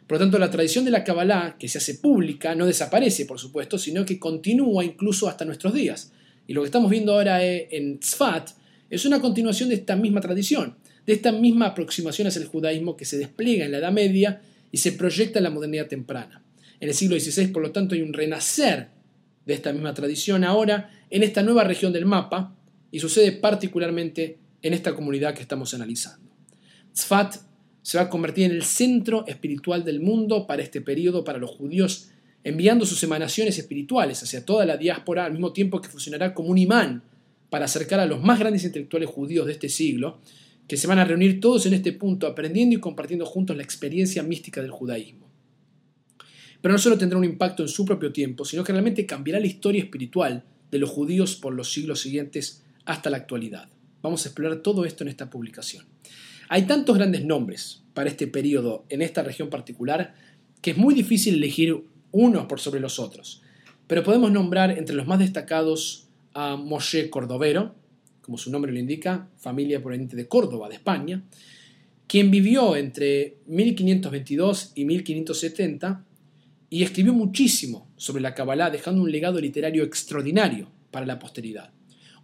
Por 0.06 0.18
lo 0.18 0.24
tanto, 0.24 0.38
la 0.38 0.50
tradición 0.50 0.84
de 0.84 0.90
la 0.90 1.04
Kabbalah, 1.04 1.56
que 1.58 1.68
se 1.68 1.78
hace 1.78 1.94
pública, 1.94 2.54
no 2.54 2.66
desaparece, 2.66 3.26
por 3.26 3.38
supuesto, 3.38 3.78
sino 3.78 4.04
que 4.04 4.18
continúa 4.18 4.84
incluso 4.84 5.28
hasta 5.28 5.44
nuestros 5.44 5.72
días. 5.72 6.12
Y 6.46 6.52
lo 6.52 6.62
que 6.62 6.66
estamos 6.66 6.90
viendo 6.90 7.12
ahora 7.14 7.44
eh, 7.44 7.68
en 7.70 8.00
Tzfat 8.00 8.50
es 8.90 9.04
una 9.04 9.20
continuación 9.20 9.68
de 9.68 9.76
esta 9.76 9.94
misma 9.94 10.20
tradición 10.20 10.74
de 11.06 11.12
esta 11.12 11.32
misma 11.32 11.66
aproximación 11.66 12.28
hacia 12.28 12.42
el 12.42 12.48
judaísmo 12.48 12.96
que 12.96 13.04
se 13.04 13.18
despliega 13.18 13.64
en 13.64 13.72
la 13.72 13.78
Edad 13.78 13.92
Media 13.92 14.42
y 14.72 14.78
se 14.78 14.92
proyecta 14.92 15.38
en 15.38 15.44
la 15.44 15.50
modernidad 15.50 15.86
temprana. 15.86 16.42
En 16.78 16.88
el 16.88 16.94
siglo 16.94 17.18
XVI, 17.18 17.48
por 17.48 17.62
lo 17.62 17.72
tanto, 17.72 17.94
hay 17.94 18.02
un 18.02 18.12
renacer 18.12 18.88
de 19.44 19.54
esta 19.54 19.72
misma 19.72 19.94
tradición 19.94 20.44
ahora 20.44 20.90
en 21.10 21.22
esta 21.22 21.42
nueva 21.42 21.64
región 21.64 21.92
del 21.92 22.06
mapa 22.06 22.54
y 22.90 23.00
sucede 23.00 23.32
particularmente 23.32 24.38
en 24.62 24.74
esta 24.74 24.94
comunidad 24.94 25.34
que 25.34 25.42
estamos 25.42 25.74
analizando. 25.74 26.30
Tzfat 26.92 27.36
se 27.82 27.98
va 27.98 28.04
a 28.04 28.10
convertir 28.10 28.44
en 28.44 28.52
el 28.52 28.62
centro 28.62 29.26
espiritual 29.26 29.84
del 29.84 30.00
mundo 30.00 30.46
para 30.46 30.62
este 30.62 30.80
periodo, 30.80 31.24
para 31.24 31.38
los 31.38 31.50
judíos, 31.50 32.10
enviando 32.44 32.86
sus 32.86 33.02
emanaciones 33.02 33.58
espirituales 33.58 34.22
hacia 34.22 34.44
toda 34.44 34.64
la 34.64 34.76
diáspora 34.76 35.24
al 35.24 35.32
mismo 35.32 35.52
tiempo 35.52 35.80
que 35.80 35.88
funcionará 35.88 36.34
como 36.34 36.50
un 36.50 36.58
imán 36.58 37.02
para 37.48 37.64
acercar 37.64 38.00
a 38.00 38.06
los 38.06 38.22
más 38.22 38.38
grandes 38.38 38.64
intelectuales 38.64 39.08
judíos 39.08 39.46
de 39.46 39.52
este 39.52 39.68
siglo 39.68 40.20
que 40.70 40.76
se 40.76 40.86
van 40.86 41.00
a 41.00 41.04
reunir 41.04 41.40
todos 41.40 41.66
en 41.66 41.74
este 41.74 41.92
punto 41.92 42.28
aprendiendo 42.28 42.76
y 42.76 42.78
compartiendo 42.78 43.26
juntos 43.26 43.56
la 43.56 43.64
experiencia 43.64 44.22
mística 44.22 44.62
del 44.62 44.70
judaísmo. 44.70 45.28
Pero 46.62 46.70
no 46.70 46.78
solo 46.78 46.96
tendrá 46.96 47.18
un 47.18 47.24
impacto 47.24 47.64
en 47.64 47.68
su 47.68 47.84
propio 47.84 48.12
tiempo, 48.12 48.44
sino 48.44 48.62
que 48.62 48.70
realmente 48.70 49.04
cambiará 49.04 49.40
la 49.40 49.48
historia 49.48 49.82
espiritual 49.82 50.44
de 50.70 50.78
los 50.78 50.88
judíos 50.88 51.34
por 51.34 51.54
los 51.54 51.72
siglos 51.72 52.02
siguientes 52.02 52.62
hasta 52.84 53.10
la 53.10 53.16
actualidad. 53.16 53.68
Vamos 54.00 54.24
a 54.24 54.28
explorar 54.28 54.58
todo 54.58 54.84
esto 54.84 55.02
en 55.02 55.08
esta 55.08 55.28
publicación. 55.28 55.86
Hay 56.48 56.68
tantos 56.68 56.96
grandes 56.96 57.24
nombres 57.24 57.82
para 57.92 58.08
este 58.08 58.28
periodo 58.28 58.84
en 58.90 59.02
esta 59.02 59.24
región 59.24 59.50
particular 59.50 60.14
que 60.62 60.70
es 60.70 60.76
muy 60.76 60.94
difícil 60.94 61.34
elegir 61.34 61.82
unos 62.12 62.46
por 62.46 62.60
sobre 62.60 62.78
los 62.78 63.00
otros, 63.00 63.42
pero 63.88 64.04
podemos 64.04 64.30
nombrar 64.30 64.70
entre 64.70 64.94
los 64.94 65.08
más 65.08 65.18
destacados 65.18 66.06
a 66.32 66.54
Moshe 66.54 67.10
Cordovero, 67.10 67.74
como 68.30 68.38
su 68.38 68.52
nombre 68.52 68.70
lo 68.70 68.78
indica, 68.78 69.28
familia 69.38 69.80
proveniente 69.80 70.14
de 70.14 70.28
Córdoba, 70.28 70.68
de 70.68 70.76
España, 70.76 71.24
quien 72.06 72.30
vivió 72.30 72.76
entre 72.76 73.38
1522 73.48 74.70
y 74.76 74.84
1570 74.84 76.04
y 76.68 76.84
escribió 76.84 77.12
muchísimo 77.12 77.90
sobre 77.96 78.22
la 78.22 78.32
Kabbalah, 78.32 78.70
dejando 78.70 79.02
un 79.02 79.10
legado 79.10 79.40
literario 79.40 79.82
extraordinario 79.82 80.70
para 80.92 81.06
la 81.06 81.18
posteridad. 81.18 81.72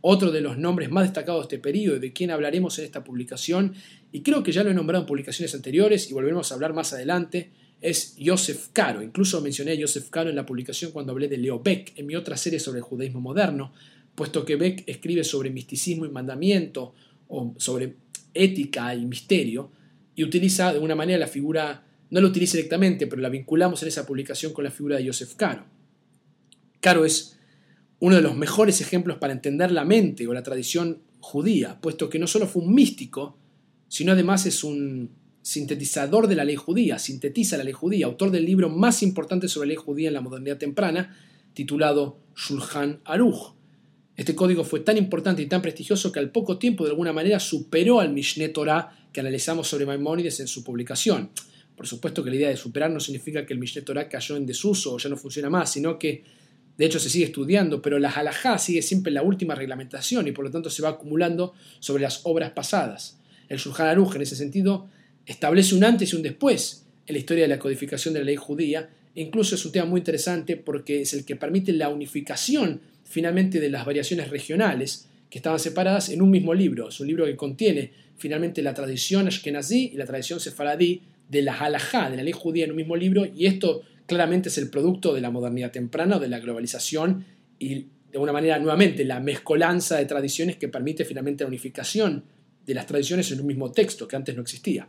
Otro 0.01 0.31
de 0.31 0.43
los 0.43 0.57
nombres 0.57 0.93
más 0.93 1.03
destacados 1.03 1.49
de 1.49 1.57
este 1.57 1.59
periodo, 1.59 1.99
de 1.99 2.13
quien 2.13 2.31
hablaremos 2.31 2.79
en 2.79 2.85
esta 2.85 3.03
publicación, 3.03 3.75
y 4.13 4.23
creo 4.23 4.45
que 4.45 4.53
ya 4.53 4.63
lo 4.63 4.71
he 4.71 4.75
nombrado 4.75 5.03
en 5.03 5.09
publicaciones 5.09 5.57
anteriores 5.57 6.09
y 6.09 6.15
volveremos 6.15 6.53
a 6.53 6.55
hablar 6.55 6.73
más 6.73 6.93
adelante, 6.93 7.51
es 7.81 8.17
Joseph 8.25 8.69
Caro. 8.73 9.03
Incluso 9.03 9.41
mencioné 9.41 9.73
a 9.73 9.81
Joseph 9.81 10.09
Caro 10.09 10.31
en 10.31 10.37
la 10.37 10.47
publicación 10.47 10.93
cuando 10.93 11.11
hablé 11.11 11.27
de 11.27 11.39
Leo 11.39 11.61
Beck, 11.61 11.95
en 11.97 12.07
mi 12.07 12.15
otra 12.15 12.37
serie 12.37 12.61
sobre 12.61 12.79
el 12.79 12.85
judaísmo 12.85 13.21
moderno, 13.21 13.73
puesto 14.17 14.45
que 14.45 14.57
Beck 14.57 14.83
escribe 14.87 15.23
sobre 15.23 15.51
misticismo 15.51 16.05
y 16.05 16.11
mandamiento, 16.11 16.95
o 17.29 17.55
sobre 17.59 17.95
ética 18.35 18.95
y 18.95 19.07
misterio, 19.07 19.71
y 20.17 20.25
utiliza 20.25 20.73
de 20.73 20.81
una 20.81 20.97
manera 20.97 21.19
la 21.19 21.29
figura 21.29 21.85
no 22.11 22.21
lo 22.21 22.29
utilice 22.29 22.57
directamente, 22.57 23.07
pero 23.07 23.21
la 23.21 23.29
vinculamos 23.29 23.83
en 23.83 23.89
esa 23.89 24.07
publicación 24.07 24.53
con 24.53 24.65
la 24.65 24.71
figura 24.71 24.97
de 24.97 25.07
Joseph 25.07 25.35
Caro. 25.35 25.65
Caro 26.81 27.05
es 27.05 27.39
uno 27.99 28.17
de 28.17 28.23
los 28.23 28.37
mejores 28.37 28.81
ejemplos 28.81 29.19
para 29.19 29.33
entender 29.33 29.73
la 29.73 29.85
mente 29.85 30.27
o 30.27 30.33
la 30.33 30.43
tradición 30.43 31.03
judía, 31.21 31.81
puesto 31.81 32.09
que 32.09 32.19
no 32.19 32.27
solo 32.27 32.47
fue 32.47 32.63
un 32.63 32.75
místico, 32.75 33.37
sino 33.89 34.13
además 34.13 34.47
es 34.47 34.63
un 34.63 35.11
sintetizador 35.43 36.29
de 36.29 36.37
la 36.37 36.45
ley 36.45 36.57
judía, 36.57 36.99
sintetiza 36.99 37.57
la 37.57 37.65
ley 37.65 37.73
judía, 37.73 38.07
autor 38.07 38.31
del 38.31 38.45
libro 38.45 38.69
más 38.69 39.03
importante 39.03 39.49
sobre 39.49 39.69
la 39.69 39.75
ley 39.75 39.77
judía 39.77 40.09
en 40.09 40.15
la 40.15 40.21
modernidad 40.21 40.59
temprana, 40.59 41.17
titulado 41.55 42.19
Shulchan 42.37 43.01
Aruch. 43.05 43.56
Este 44.17 44.35
código 44.35 44.65
fue 44.65 44.81
tan 44.81 44.97
importante 44.97 45.43
y 45.43 45.47
tan 45.47 45.61
prestigioso 45.61 46.11
que 46.11 46.19
al 46.19 46.31
poco 46.31 46.57
tiempo 46.57 46.85
de 46.85 46.91
alguna 46.91 47.13
manera 47.13 47.39
superó 47.39 48.01
al 48.01 48.13
Mishneh 48.13 48.49
Torah 48.49 49.09
que 49.13 49.21
analizamos 49.21 49.69
sobre 49.69 49.85
Maimónides 49.85 50.41
en 50.41 50.49
su 50.49 50.65
publicación. 50.65 51.31
Por 51.77 51.87
supuesto 51.87 52.25
que 52.25 52.31
la 52.31 52.37
idea 52.37 52.49
de 52.49 52.57
superar 52.57 52.91
no 52.91 52.99
significa 52.99 53.45
que 53.45 53.53
el 53.53 53.59
Mishneh 53.59 53.83
Torah 53.83 54.09
cayó 54.09 54.37
en 54.37 54.47
desuso 54.47 54.95
o 54.95 54.99
ya 54.99 55.11
no 55.11 55.19
funciona 55.19 55.51
más, 55.51 55.71
sino 55.71 55.99
que 55.99 56.25
de 56.79 56.87
hecho 56.87 56.99
se 56.99 57.11
sigue 57.11 57.27
estudiando, 57.27 57.83
pero 57.83 57.99
la 57.99 58.11
halajá 58.11 58.59
sigue 58.59 58.81
siempre 58.81 59.13
la 59.13 59.23
última 59.23 59.55
reglamentación 59.55 60.27
y 60.29 60.33
por 60.33 60.47
lo 60.47 60.51
tanto 60.51 60.71
se 60.71 60.83
va 60.83 60.91
acumulando 60.91 61.53
sobre 61.79 62.03
las 62.03 62.21
obras 62.25 62.53
pasadas. 62.53 63.19
El 63.51 63.59
Shulchan 63.59 63.89
Aruch 63.89 64.17
en 64.17 64.23
ese 64.23 64.37
sentido 64.37 64.89
establece 65.27 65.75
un 65.75 65.85
antes 65.85 66.13
y 66.13 66.17
un 66.17 66.23
después 66.23 66.87
en 67.07 67.15
la 67.15 67.19
historia 67.19 67.45
de 67.45 67.49
la 67.49 67.59
codificación 67.59 68.15
de 68.15 68.21
la 68.21 68.27
ley 68.27 68.37
judía 68.37 68.89
e 69.15 69.21
incluso 69.21 69.55
es 69.55 69.65
un 69.67 69.73
tema 69.73 69.87
muy 69.87 70.01
interesante 70.01 70.57
porque 70.57 71.03
es 71.03 71.13
el 71.13 71.27
que 71.27 71.37
permite 71.37 71.73
la 71.73 71.91
unificación 71.91 72.81
finalmente 73.07 73.61
de 73.61 73.71
las 73.71 73.87
variaciones 73.87 74.31
regionales 74.31 75.09
que 75.31 75.39
estaban 75.39 75.59
separadas 75.59 76.09
en 76.11 76.23
un 76.23 76.31
mismo 76.31 76.53
libro. 76.55 76.89
Es 76.89 77.01
un 77.01 77.07
libro 77.07 77.25
que 77.25 77.37
contiene 77.37 77.93
finalmente 78.17 78.63
la 78.63 78.75
tradición 78.75 79.27
ashkenazí 79.27 79.91
y 79.93 79.97
la 79.97 80.05
tradición 80.05 80.41
sefaradí 80.41 81.03
de 81.29 81.43
la 81.43 81.55
halajá, 81.59 82.11
de 82.11 82.17
la 82.17 82.23
ley 82.23 82.33
judía 82.33 82.65
en 82.65 82.71
un 82.71 82.77
mismo 82.77 82.97
libro, 82.97 83.27
y 83.27 83.47
esto 83.47 83.83
claramente 84.07 84.49
es 84.49 84.59
el 84.59 84.71
producto 84.71 85.15
de 85.15 85.21
la 85.21 85.31
modernidad 85.31 85.73
temprana 85.73 86.19
de 86.19 86.29
la 86.29 86.39
globalización 86.39 87.25
y 87.59 87.75
de 87.75 87.89
alguna 88.15 88.33
manera 88.33 88.59
nuevamente 88.59 89.05
la 89.05 89.21
mezcolanza 89.21 89.97
de 89.97 90.07
tradiciones 90.07 90.57
que 90.57 90.69
permite 90.69 91.05
finalmente 91.05 91.45
la 91.45 91.49
unificación 91.49 92.25
de 92.65 92.75
las 92.75 92.87
tradiciones 92.87 93.31
en 93.33 93.41
un 93.41 93.47
mismo 93.47 93.73
texto 93.73 94.07
que 94.07 94.17
antes 94.17 94.35
no 94.35 94.43
existía. 94.43 94.89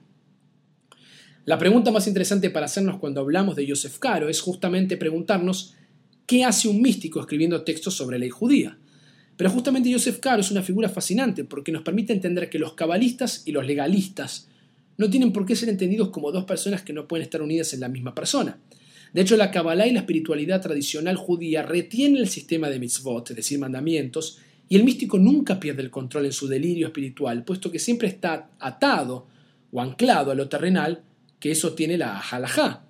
La 1.45 1.57
pregunta 1.57 1.91
más 1.91 2.07
interesante 2.07 2.49
para 2.49 2.65
hacernos 2.65 2.99
cuando 2.99 3.21
hablamos 3.21 3.55
de 3.55 3.67
Joseph 3.67 3.97
Caro 3.99 4.29
es 4.29 4.41
justamente 4.41 4.97
preguntarnos 4.97 5.75
qué 6.27 6.43
hace 6.43 6.67
un 6.67 6.81
místico 6.81 7.19
escribiendo 7.19 7.63
textos 7.63 7.95
sobre 7.95 8.19
ley 8.19 8.29
judía. 8.29 8.77
Pero 9.37 9.49
justamente 9.49 9.91
Joseph 9.91 10.19
Caro 10.19 10.41
es 10.41 10.51
una 10.51 10.61
figura 10.61 10.89
fascinante 10.89 11.43
porque 11.43 11.71
nos 11.71 11.83
permite 11.83 12.13
entender 12.13 12.49
que 12.49 12.59
los 12.59 12.73
cabalistas 12.73 13.43
y 13.45 13.51
los 13.51 13.65
legalistas 13.65 14.49
no 14.97 15.09
tienen 15.09 15.31
por 15.31 15.45
qué 15.45 15.55
ser 15.55 15.69
entendidos 15.69 16.09
como 16.09 16.31
dos 16.31 16.43
personas 16.43 16.81
que 16.81 16.93
no 16.93 17.07
pueden 17.07 17.23
estar 17.23 17.41
unidas 17.41 17.73
en 17.73 17.79
la 17.79 17.87
misma 17.87 18.13
persona. 18.13 18.59
De 19.13 19.21
hecho, 19.21 19.37
la 19.37 19.51
Kabbalah 19.51 19.87
y 19.87 19.93
la 19.93 19.99
espiritualidad 19.99 20.61
tradicional 20.61 21.15
judía 21.15 21.63
retienen 21.63 22.17
el 22.17 22.27
sistema 22.27 22.69
de 22.69 22.79
mitzvot, 22.79 23.29
es 23.29 23.35
decir, 23.37 23.57
mandamientos, 23.57 24.39
y 24.67 24.75
el 24.75 24.83
místico 24.83 25.17
nunca 25.17 25.59
pierde 25.59 25.81
el 25.81 25.91
control 25.91 26.25
en 26.25 26.33
su 26.33 26.47
delirio 26.47 26.87
espiritual, 26.87 27.45
puesto 27.45 27.71
que 27.71 27.79
siempre 27.79 28.09
está 28.09 28.49
atado 28.59 29.27
o 29.71 29.81
anclado 29.81 30.31
a 30.31 30.35
lo 30.35 30.49
terrenal 30.49 31.03
que 31.39 31.51
eso 31.51 31.73
tiene 31.73 31.97
la 31.97 32.19
halajá. 32.19 32.86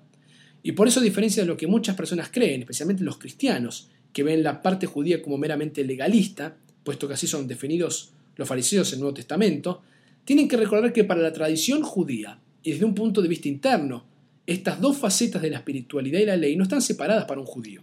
Y 0.67 0.73
por 0.73 0.85
eso, 0.85 0.99
diferencia 0.99 1.43
de 1.43 1.47
lo 1.47 1.55
que 1.55 1.65
muchas 1.65 1.95
personas 1.95 2.27
creen, 2.29 2.59
especialmente 2.59 3.01
los 3.01 3.17
cristianos, 3.17 3.87
que 4.11 4.21
ven 4.21 4.43
la 4.43 4.61
parte 4.61 4.85
judía 4.85 5.21
como 5.21 5.37
meramente 5.37 5.81
legalista, 5.85 6.57
puesto 6.83 7.07
que 7.07 7.13
así 7.13 7.25
son 7.25 7.47
definidos 7.47 8.11
los 8.35 8.49
fariseos 8.49 8.89
en 8.89 8.95
el 8.95 8.99
Nuevo 8.99 9.13
Testamento, 9.13 9.81
tienen 10.25 10.45
que 10.45 10.57
recordar 10.57 10.91
que 10.91 11.05
para 11.05 11.21
la 11.21 11.31
tradición 11.31 11.83
judía, 11.83 12.41
y 12.63 12.71
desde 12.71 12.83
un 12.83 12.93
punto 12.93 13.21
de 13.21 13.29
vista 13.29 13.47
interno, 13.47 14.07
estas 14.45 14.81
dos 14.81 14.97
facetas 14.97 15.41
de 15.41 15.51
la 15.51 15.59
espiritualidad 15.59 16.19
y 16.19 16.25
la 16.25 16.35
ley 16.35 16.57
no 16.57 16.63
están 16.63 16.81
separadas 16.81 17.23
para 17.23 17.39
un 17.39 17.47
judío. 17.47 17.81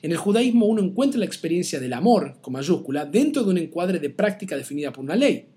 En 0.00 0.10
el 0.10 0.16
judaísmo 0.16 0.64
uno 0.64 0.82
encuentra 0.82 1.18
la 1.18 1.26
experiencia 1.26 1.78
del 1.78 1.92
amor, 1.92 2.38
con 2.40 2.54
mayúscula, 2.54 3.04
dentro 3.04 3.44
de 3.44 3.50
un 3.50 3.58
encuadre 3.58 3.98
de 3.98 4.08
práctica 4.08 4.56
definida 4.56 4.94
por 4.94 5.04
una 5.04 5.14
ley. 5.14 5.48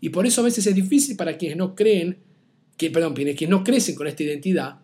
Y 0.00 0.08
por 0.08 0.26
eso 0.26 0.40
a 0.40 0.44
veces 0.44 0.66
es 0.66 0.74
difícil 0.74 1.14
para 1.14 1.38
quienes 1.38 1.56
no 1.56 1.76
creen, 1.76 2.18
que, 2.76 2.90
perdón, 2.90 3.14
quienes 3.14 3.48
no 3.48 3.62
crecen 3.62 3.94
con 3.94 4.08
esta 4.08 4.24
identidad, 4.24 4.80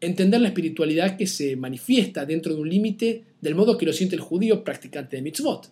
entender 0.00 0.40
la 0.40 0.48
espiritualidad 0.48 1.16
que 1.16 1.26
se 1.26 1.56
manifiesta 1.56 2.24
dentro 2.24 2.54
de 2.54 2.60
un 2.60 2.68
límite 2.68 3.24
del 3.40 3.54
modo 3.54 3.76
que 3.76 3.86
lo 3.86 3.92
siente 3.92 4.16
el 4.16 4.20
judío 4.20 4.64
practicante 4.64 5.16
de 5.16 5.22
mitzvot. 5.22 5.70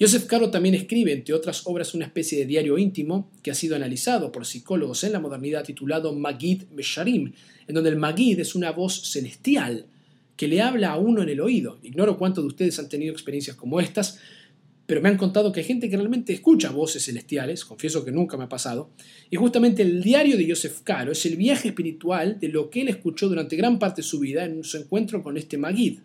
Joseph 0.00 0.26
Caro 0.26 0.50
también 0.50 0.74
escribe, 0.74 1.12
entre 1.12 1.34
otras 1.34 1.62
obras, 1.66 1.94
una 1.94 2.06
especie 2.06 2.38
de 2.38 2.46
diario 2.46 2.76
íntimo 2.78 3.30
que 3.42 3.52
ha 3.52 3.54
sido 3.54 3.76
analizado 3.76 4.32
por 4.32 4.44
psicólogos 4.44 5.04
en 5.04 5.12
la 5.12 5.20
modernidad 5.20 5.64
titulado 5.64 6.12
Magid 6.12 6.64
Mesharim, 6.72 7.32
en 7.68 7.74
donde 7.74 7.90
el 7.90 7.96
Magid 7.96 8.40
es 8.40 8.56
una 8.56 8.72
voz 8.72 9.02
celestial 9.08 9.86
que 10.36 10.48
le 10.48 10.60
habla 10.60 10.90
a 10.90 10.98
uno 10.98 11.22
en 11.22 11.28
el 11.28 11.40
oído. 11.40 11.78
Ignoro 11.82 12.18
cuántos 12.18 12.42
de 12.42 12.48
ustedes 12.48 12.78
han 12.80 12.88
tenido 12.88 13.12
experiencias 13.12 13.56
como 13.56 13.80
estas, 13.80 14.18
pero 14.86 15.00
me 15.00 15.08
han 15.08 15.16
contado 15.16 15.50
que 15.50 15.60
hay 15.60 15.66
gente 15.66 15.88
que 15.88 15.96
realmente 15.96 16.32
escucha 16.32 16.70
voces 16.70 17.04
celestiales, 17.04 17.64
confieso 17.64 18.04
que 18.04 18.12
nunca 18.12 18.36
me 18.36 18.44
ha 18.44 18.48
pasado, 18.48 18.90
y 19.30 19.36
justamente 19.36 19.82
el 19.82 20.02
diario 20.02 20.36
de 20.36 20.48
Joseph 20.48 20.80
Caro 20.84 21.12
es 21.12 21.24
el 21.24 21.36
viaje 21.36 21.68
espiritual 21.68 22.38
de 22.38 22.48
lo 22.48 22.68
que 22.68 22.82
él 22.82 22.88
escuchó 22.88 23.28
durante 23.28 23.56
gran 23.56 23.78
parte 23.78 24.02
de 24.02 24.08
su 24.08 24.18
vida 24.20 24.44
en 24.44 24.62
su 24.62 24.76
encuentro 24.76 25.22
con 25.22 25.36
este 25.38 25.56
Magid. 25.56 26.00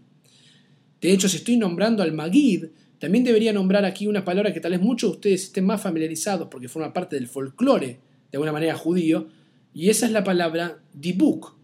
De 1.01 1.11
hecho, 1.11 1.27
si 1.27 1.37
estoy 1.37 1.57
nombrando 1.57 2.03
al 2.03 2.13
Magid, 2.13 2.65
también 2.99 3.23
debería 3.23 3.53
nombrar 3.53 3.85
aquí 3.85 4.07
una 4.07 4.25
palabra 4.25 4.53
que 4.53 4.59
tal 4.59 4.71
vez 4.71 4.81
muchos 4.81 5.09
de 5.09 5.15
ustedes 5.15 5.43
estén 5.45 5.65
más 5.65 5.81
familiarizados 5.81 6.47
porque 6.49 6.67
forma 6.67 6.93
parte 6.93 7.15
del 7.15 7.27
folclore, 7.27 7.99
de 8.31 8.35
alguna 8.35 8.51
manera 8.51 8.75
judío, 8.75 9.27
y 9.73 9.89
esa 9.89 10.05
es 10.05 10.11
la 10.11 10.23
palabra 10.23 10.81
dibuk. 10.93 11.55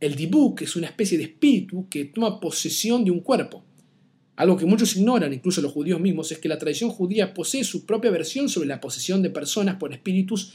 El 0.00 0.16
dibuk 0.16 0.62
es 0.62 0.76
una 0.76 0.88
especie 0.88 1.16
de 1.16 1.24
espíritu 1.24 1.88
que 1.88 2.06
toma 2.06 2.40
posesión 2.40 3.04
de 3.04 3.10
un 3.10 3.20
cuerpo. 3.20 3.64
Algo 4.36 4.56
que 4.56 4.66
muchos 4.66 4.96
ignoran, 4.96 5.32
incluso 5.32 5.60
los 5.60 5.72
judíos 5.72 6.00
mismos, 6.00 6.32
es 6.32 6.38
que 6.38 6.48
la 6.48 6.58
tradición 6.58 6.90
judía 6.90 7.34
posee 7.34 7.62
su 7.62 7.86
propia 7.86 8.10
versión 8.10 8.48
sobre 8.48 8.68
la 8.68 8.80
posesión 8.80 9.22
de 9.22 9.30
personas 9.30 9.76
por 9.76 9.92
espíritus, 9.92 10.54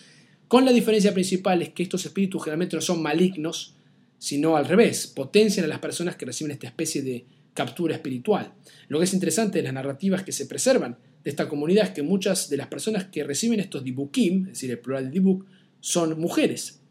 con 0.49 0.65
la 0.65 0.73
diferencia 0.73 1.13
principal 1.13 1.61
es 1.61 1.69
que 1.69 1.83
estos 1.83 2.05
espíritus 2.05 2.43
generalmente 2.43 2.75
no 2.75 2.81
son 2.81 3.03
malignos, 3.03 3.75
sino 4.17 4.57
al 4.57 4.65
revés, 4.65 5.05
potencian 5.05 5.65
a 5.65 5.69
las 5.69 5.77
personas 5.77 6.15
que 6.15 6.25
reciben 6.25 6.51
esta 6.51 6.65
especie 6.65 7.03
de 7.03 7.23
captura 7.53 7.93
espiritual. 7.93 8.51
Lo 8.87 8.97
que 8.97 9.05
es 9.05 9.13
interesante 9.13 9.59
de 9.59 9.63
las 9.63 9.73
narrativas 9.73 10.23
que 10.23 10.31
se 10.31 10.47
preservan 10.47 10.97
de 11.23 11.29
esta 11.29 11.47
comunidad 11.47 11.85
es 11.85 11.91
que 11.91 12.01
muchas 12.01 12.49
de 12.49 12.57
las 12.57 12.67
personas 12.67 13.05
que 13.05 13.23
reciben 13.23 13.59
estos 13.59 13.83
dibukim, 13.83 14.47
es 14.47 14.53
decir, 14.53 14.71
el 14.71 14.79
plural 14.79 15.05
de 15.05 15.11
dibuk, 15.11 15.45
son 15.81 16.19
mujeres. 16.19 16.81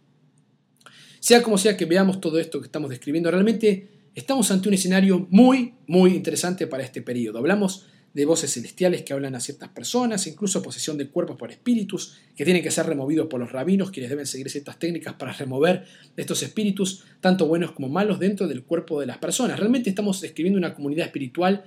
Sea 1.18 1.42
como 1.42 1.59
sea 1.59 1.77
que 1.77 1.85
veamos 1.85 2.20
todo 2.20 2.38
esto 2.38 2.61
que 2.61 2.66
estamos 2.66 2.90
describiendo, 2.90 3.29
realmente 3.29 3.88
estamos 4.18 4.50
ante 4.50 4.68
un 4.68 4.74
escenario 4.74 5.26
muy, 5.31 5.74
muy 5.87 6.14
interesante 6.14 6.66
para 6.66 6.83
este 6.83 7.02
periodo. 7.02 7.38
Hablamos 7.38 7.87
de 8.12 8.24
voces 8.24 8.52
celestiales 8.52 9.02
que 9.02 9.12
hablan 9.12 9.35
a 9.35 9.40
ciertas 9.40 9.68
personas, 9.68 10.26
incluso 10.26 10.62
posesión 10.62 10.98
de 10.98 11.09
cuerpos 11.09 11.37
por 11.37 11.52
espíritus, 11.52 12.18
que 12.35 12.44
tienen 12.44 12.62
que 12.62 12.70
ser 12.70 12.87
removidos 12.87 13.28
por 13.28 13.38
los 13.38 13.52
rabinos, 13.52 13.90
quienes 13.90 14.11
deben 14.11 14.26
seguir 14.26 14.50
ciertas 14.50 14.78
técnicas 14.78 15.14
para 15.14 15.33
remover 15.33 15.85
estos 16.16 16.42
espíritus, 16.42 17.04
tanto 17.20 17.46
buenos 17.46 17.72
como 17.72 17.88
malos, 17.88 18.18
dentro 18.18 18.48
del 18.48 18.64
cuerpo 18.64 19.00
de 19.00 19.07
las 19.07 19.18
personas. 19.18 19.59
Realmente 19.59 19.90
estamos 19.90 20.20
describiendo 20.20 20.59
una 20.59 20.74
comunidad 20.74 21.07
espiritual 21.07 21.64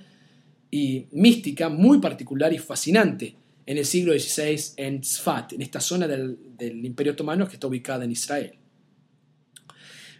y 0.70 1.06
mística 1.12 1.70
muy 1.70 2.00
particular 2.00 2.52
y 2.52 2.58
fascinante 2.58 3.34
en 3.64 3.78
el 3.78 3.86
siglo 3.86 4.12
XVI 4.12 4.74
en 4.76 5.02
Sfat, 5.02 5.54
en 5.54 5.62
esta 5.62 5.80
zona 5.80 6.06
del, 6.06 6.36
del 6.58 6.84
Imperio 6.84 7.12
Otomano 7.12 7.46
que 7.46 7.54
está 7.54 7.66
ubicada 7.66 8.04
en 8.04 8.10
Israel. 8.10 8.61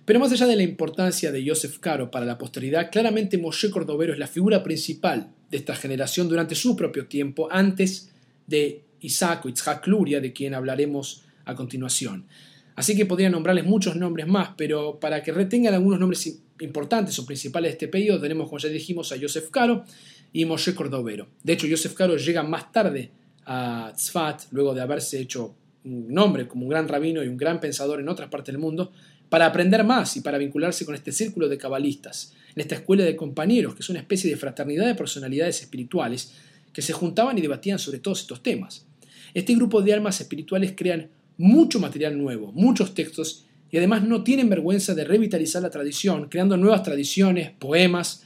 Pero 0.05 0.19
más 0.19 0.33
allá 0.33 0.47
de 0.47 0.57
la 0.57 0.63
importancia 0.65 1.31
de 1.31 1.47
Joseph 1.47 1.79
Caro 1.79 2.11
para 2.11 2.27
la 2.27 2.39
posteridad, 2.39 2.91
claramente 2.91 3.39
Moshe 3.39 3.71
Cordovero 3.71 4.13
es 4.13 4.19
la 4.19 4.27
figura 4.27 4.63
principal 4.63 5.31
de 5.51 5.57
esta 5.57 5.77
generación 5.77 6.29
durante 6.29 6.57
su 6.57 6.75
propio 6.75 7.07
tiempo, 7.07 7.49
antes 7.51 8.11
de 8.47 8.83
Isaac 9.01 9.45
o 9.45 9.49
Itzhak 9.49 9.87
Luria, 9.87 10.21
de 10.21 10.33
quien 10.33 10.55
hablaremos 10.55 11.25
a 11.45 11.55
continuación. 11.55 12.27
Así 12.75 12.97
que 12.97 13.07
podría 13.07 13.31
nombrarles 13.31 13.65
muchos 13.65 13.97
nombres 13.97 14.27
más, 14.27 14.51
pero 14.57 14.99
para 14.99 15.23
que 15.23 15.31
retengan 15.31 15.75
algunos 15.75 16.01
nombres 16.01 16.43
importantes 16.61 17.19
o 17.19 17.27
principales 17.27 17.71
de 17.71 17.73
este 17.73 17.89
periodo, 17.89 18.21
tenemos, 18.21 18.49
como 18.49 18.59
ya 18.59 18.69
dijimos, 18.69 19.13
a 19.13 19.17
Joseph 19.21 19.51
Caro 19.51 19.85
y 20.33 20.45
Moshe 20.47 20.75
Cordovero. 20.75 21.29
De 21.43 21.53
hecho, 21.53 21.67
Joseph 21.71 21.95
Caro 21.95 22.17
llega 22.17 22.43
más 22.43 22.73
tarde 22.73 23.11
a 23.45 23.93
Tzfat, 23.95 24.45
luego 24.51 24.75
de 24.75 24.81
haberse 24.81 25.21
hecho 25.21 25.55
un 25.85 26.13
nombre 26.15 26.47
como 26.47 26.65
un 26.65 26.71
gran 26.71 26.89
rabino 26.89 27.23
y 27.23 27.29
un 27.29 27.37
gran 27.37 27.61
pensador 27.61 28.01
en 28.01 28.09
otras 28.09 28.29
partes 28.31 28.53
del 28.53 28.61
mundo, 28.61 28.93
para 29.33 29.47
aprender 29.47 29.83
más 29.83 30.15
y 30.19 30.21
para 30.21 30.37
vincularse 30.37 30.85
con 30.85 30.95
este 30.95 31.11
círculo 31.11 31.49
de 31.49 31.57
cabalistas, 31.57 32.35
en 32.55 32.61
esta 32.61 32.75
escuela 32.75 33.03
de 33.03 33.17
compañeros, 33.17 33.75
que 33.75 33.81
es 33.81 33.89
una 33.89 34.01
especie 34.01 34.29
de 34.29 34.37
fraternidad 34.37 34.87
de 34.87 34.95
personalidades 34.95 35.63
espirituales 35.63 36.33
que 36.71 36.83
se 36.83 36.93
juntaban 36.93 37.39
y 37.39 37.41
debatían 37.41 37.79
sobre 37.79 37.99
todos 37.99 38.21
estos 38.21 38.43
temas. 38.43 38.85
Este 39.33 39.55
grupo 39.55 39.81
de 39.81 39.95
almas 39.95 40.21
espirituales 40.21 40.75
crean 40.77 41.09
mucho 41.39 41.81
material 41.81 42.19
nuevo, 42.19 42.53
muchos 42.53 42.93
textos, 42.93 43.47
y 43.71 43.79
además 43.79 44.05
no 44.05 44.23
tienen 44.23 44.51
vergüenza 44.51 44.95
de 44.95 45.05
revitalizar 45.05 45.63
la 45.63 45.71
tradición, 45.71 46.29
creando 46.29 46.59
nuevas 46.59 46.83
tradiciones, 46.83 47.53
poemas, 47.53 48.25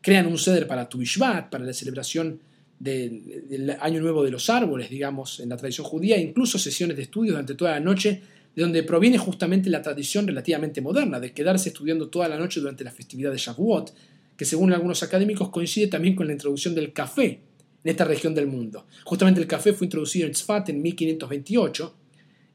crean 0.00 0.26
un 0.26 0.38
ceder 0.38 0.66
para 0.66 0.88
Tu 0.88 1.04
para 1.52 1.64
la 1.64 1.72
celebración 1.72 2.40
del, 2.80 3.44
del, 3.48 3.76
Año 3.78 4.00
Nuevo 4.00 4.24
de 4.24 4.32
los 4.32 4.50
Árboles, 4.50 4.90
digamos, 4.90 5.38
en 5.38 5.50
la 5.50 5.56
tradición 5.56 5.86
judía, 5.86 6.18
incluso 6.18 6.58
sesiones 6.58 6.96
de 6.96 7.04
estudio 7.04 7.30
durante 7.30 7.54
toda 7.54 7.70
la 7.70 7.80
noche 7.80 8.22
de 8.58 8.64
donde 8.64 8.82
proviene 8.82 9.18
justamente 9.18 9.70
la 9.70 9.82
tradición 9.82 10.26
relativamente 10.26 10.80
moderna 10.80 11.20
de 11.20 11.32
quedarse 11.32 11.68
estudiando 11.68 12.08
toda 12.08 12.26
la 12.26 12.36
noche 12.36 12.58
durante 12.58 12.82
la 12.82 12.90
festividad 12.90 13.30
de 13.30 13.38
Shavuot, 13.38 13.94
que 14.36 14.44
según 14.44 14.72
algunos 14.72 15.00
académicos 15.04 15.50
coincide 15.50 15.86
también 15.86 16.16
con 16.16 16.26
la 16.26 16.32
introducción 16.32 16.74
del 16.74 16.92
café 16.92 17.40
en 17.84 17.88
esta 17.88 18.04
región 18.04 18.34
del 18.34 18.48
mundo. 18.48 18.84
Justamente 19.04 19.40
el 19.40 19.46
café 19.46 19.72
fue 19.74 19.84
introducido 19.84 20.26
en 20.26 20.32
Tzfat 20.32 20.70
en 20.70 20.82
1528 20.82 21.94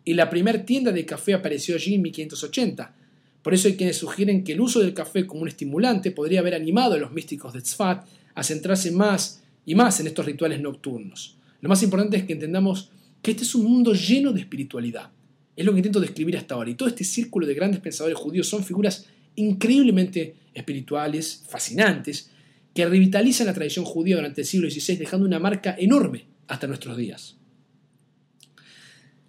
y 0.03 0.13
la 0.13 0.29
primera 0.29 0.65
tienda 0.65 0.91
de 0.91 1.05
café 1.05 1.35
apareció 1.35 1.75
allí 1.75 1.95
en 1.95 2.01
1580. 2.01 2.95
Por 3.41 3.53
eso 3.53 3.69
hay 3.69 3.77
quienes 3.77 3.95
sugieren 3.95 4.43
que 4.43 4.51
el 4.51 4.59
uso 4.59 4.81
del 4.81 4.93
café 4.93 5.25
como 5.25 5.43
un 5.43 5.47
estimulante 5.47 6.11
podría 6.11 6.41
haber 6.41 6.55
animado 6.55 6.95
a 6.95 6.97
los 6.97 7.13
místicos 7.13 7.53
de 7.53 7.61
Tzfat 7.61 8.05
a 8.35 8.43
centrarse 8.43 8.91
más 8.91 9.41
y 9.65 9.73
más 9.73 10.01
en 10.01 10.07
estos 10.07 10.25
rituales 10.25 10.59
nocturnos. 10.59 11.37
Lo 11.61 11.69
más 11.69 11.81
importante 11.81 12.17
es 12.17 12.25
que 12.25 12.33
entendamos 12.33 12.89
que 13.21 13.31
este 13.31 13.43
es 13.43 13.55
un 13.55 13.71
mundo 13.71 13.93
lleno 13.93 14.33
de 14.33 14.41
espiritualidad 14.41 15.09
es 15.55 15.65
lo 15.65 15.71
que 15.71 15.79
intento 15.79 15.99
describir 15.99 16.37
hasta 16.37 16.55
ahora. 16.55 16.69
Y 16.69 16.75
todo 16.75 16.89
este 16.89 17.03
círculo 17.03 17.45
de 17.45 17.53
grandes 17.53 17.79
pensadores 17.79 18.17
judíos 18.17 18.47
son 18.47 18.63
figuras 18.63 19.05
increíblemente 19.35 20.35
espirituales, 20.53 21.43
fascinantes, 21.47 22.29
que 22.73 22.85
revitalizan 22.85 23.47
la 23.47 23.53
tradición 23.53 23.85
judía 23.85 24.15
durante 24.15 24.41
el 24.41 24.47
siglo 24.47 24.69
XVI, 24.69 24.97
dejando 24.97 25.25
una 25.25 25.39
marca 25.39 25.75
enorme 25.77 26.25
hasta 26.47 26.67
nuestros 26.67 26.97
días. 26.97 27.37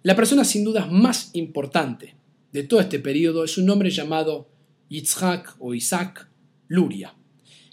La 0.03 0.15
persona 0.15 0.45
sin 0.45 0.63
duda 0.63 0.85
más 0.85 1.31
importante 1.33 2.15
de 2.51 2.63
todo 2.63 2.79
este 2.79 2.99
periodo 2.99 3.43
es 3.43 3.57
un 3.57 3.69
hombre 3.69 3.89
llamado 3.89 4.47
Yitzhak 4.89 5.55
o 5.59 5.73
Isaac 5.73 6.27
Luria, 6.67 7.15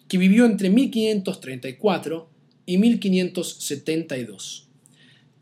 que 0.08 0.18
vivió 0.18 0.44
entre 0.44 0.70
1534 0.70 2.30
y 2.66 2.78
1572. 2.78 4.68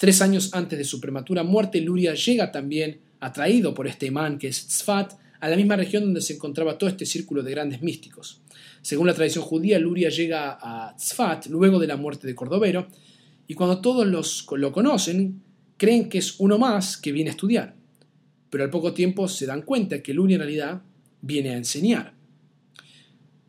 Tres 0.00 0.22
años 0.22 0.54
antes 0.54 0.78
de 0.78 0.84
su 0.86 0.98
prematura 0.98 1.42
muerte, 1.42 1.78
Luria 1.78 2.14
llega 2.14 2.50
también, 2.50 3.02
atraído 3.20 3.74
por 3.74 3.86
este 3.86 4.06
imán 4.06 4.38
que 4.38 4.48
es 4.48 4.66
Tzfat, 4.66 5.12
a 5.38 5.48
la 5.50 5.56
misma 5.56 5.76
región 5.76 6.04
donde 6.04 6.22
se 6.22 6.32
encontraba 6.32 6.78
todo 6.78 6.88
este 6.88 7.04
círculo 7.04 7.42
de 7.42 7.50
grandes 7.50 7.82
místicos. 7.82 8.40
Según 8.80 9.08
la 9.08 9.12
tradición 9.12 9.44
judía, 9.44 9.78
Luria 9.78 10.08
llega 10.08 10.56
a 10.58 10.96
Tzfat 10.96 11.48
luego 11.48 11.78
de 11.78 11.86
la 11.86 11.98
muerte 11.98 12.26
de 12.26 12.34
Cordovero, 12.34 12.88
y 13.46 13.52
cuando 13.52 13.82
todos 13.82 14.06
los, 14.06 14.46
lo 14.56 14.72
conocen, 14.72 15.42
creen 15.76 16.08
que 16.08 16.16
es 16.16 16.40
uno 16.40 16.56
más 16.56 16.96
que 16.96 17.12
viene 17.12 17.28
a 17.28 17.32
estudiar. 17.32 17.76
Pero 18.48 18.64
al 18.64 18.70
poco 18.70 18.94
tiempo 18.94 19.28
se 19.28 19.44
dan 19.44 19.60
cuenta 19.60 20.02
que 20.02 20.14
Luria 20.14 20.36
en 20.36 20.40
realidad 20.40 20.82
viene 21.20 21.50
a 21.50 21.58
enseñar. 21.58 22.14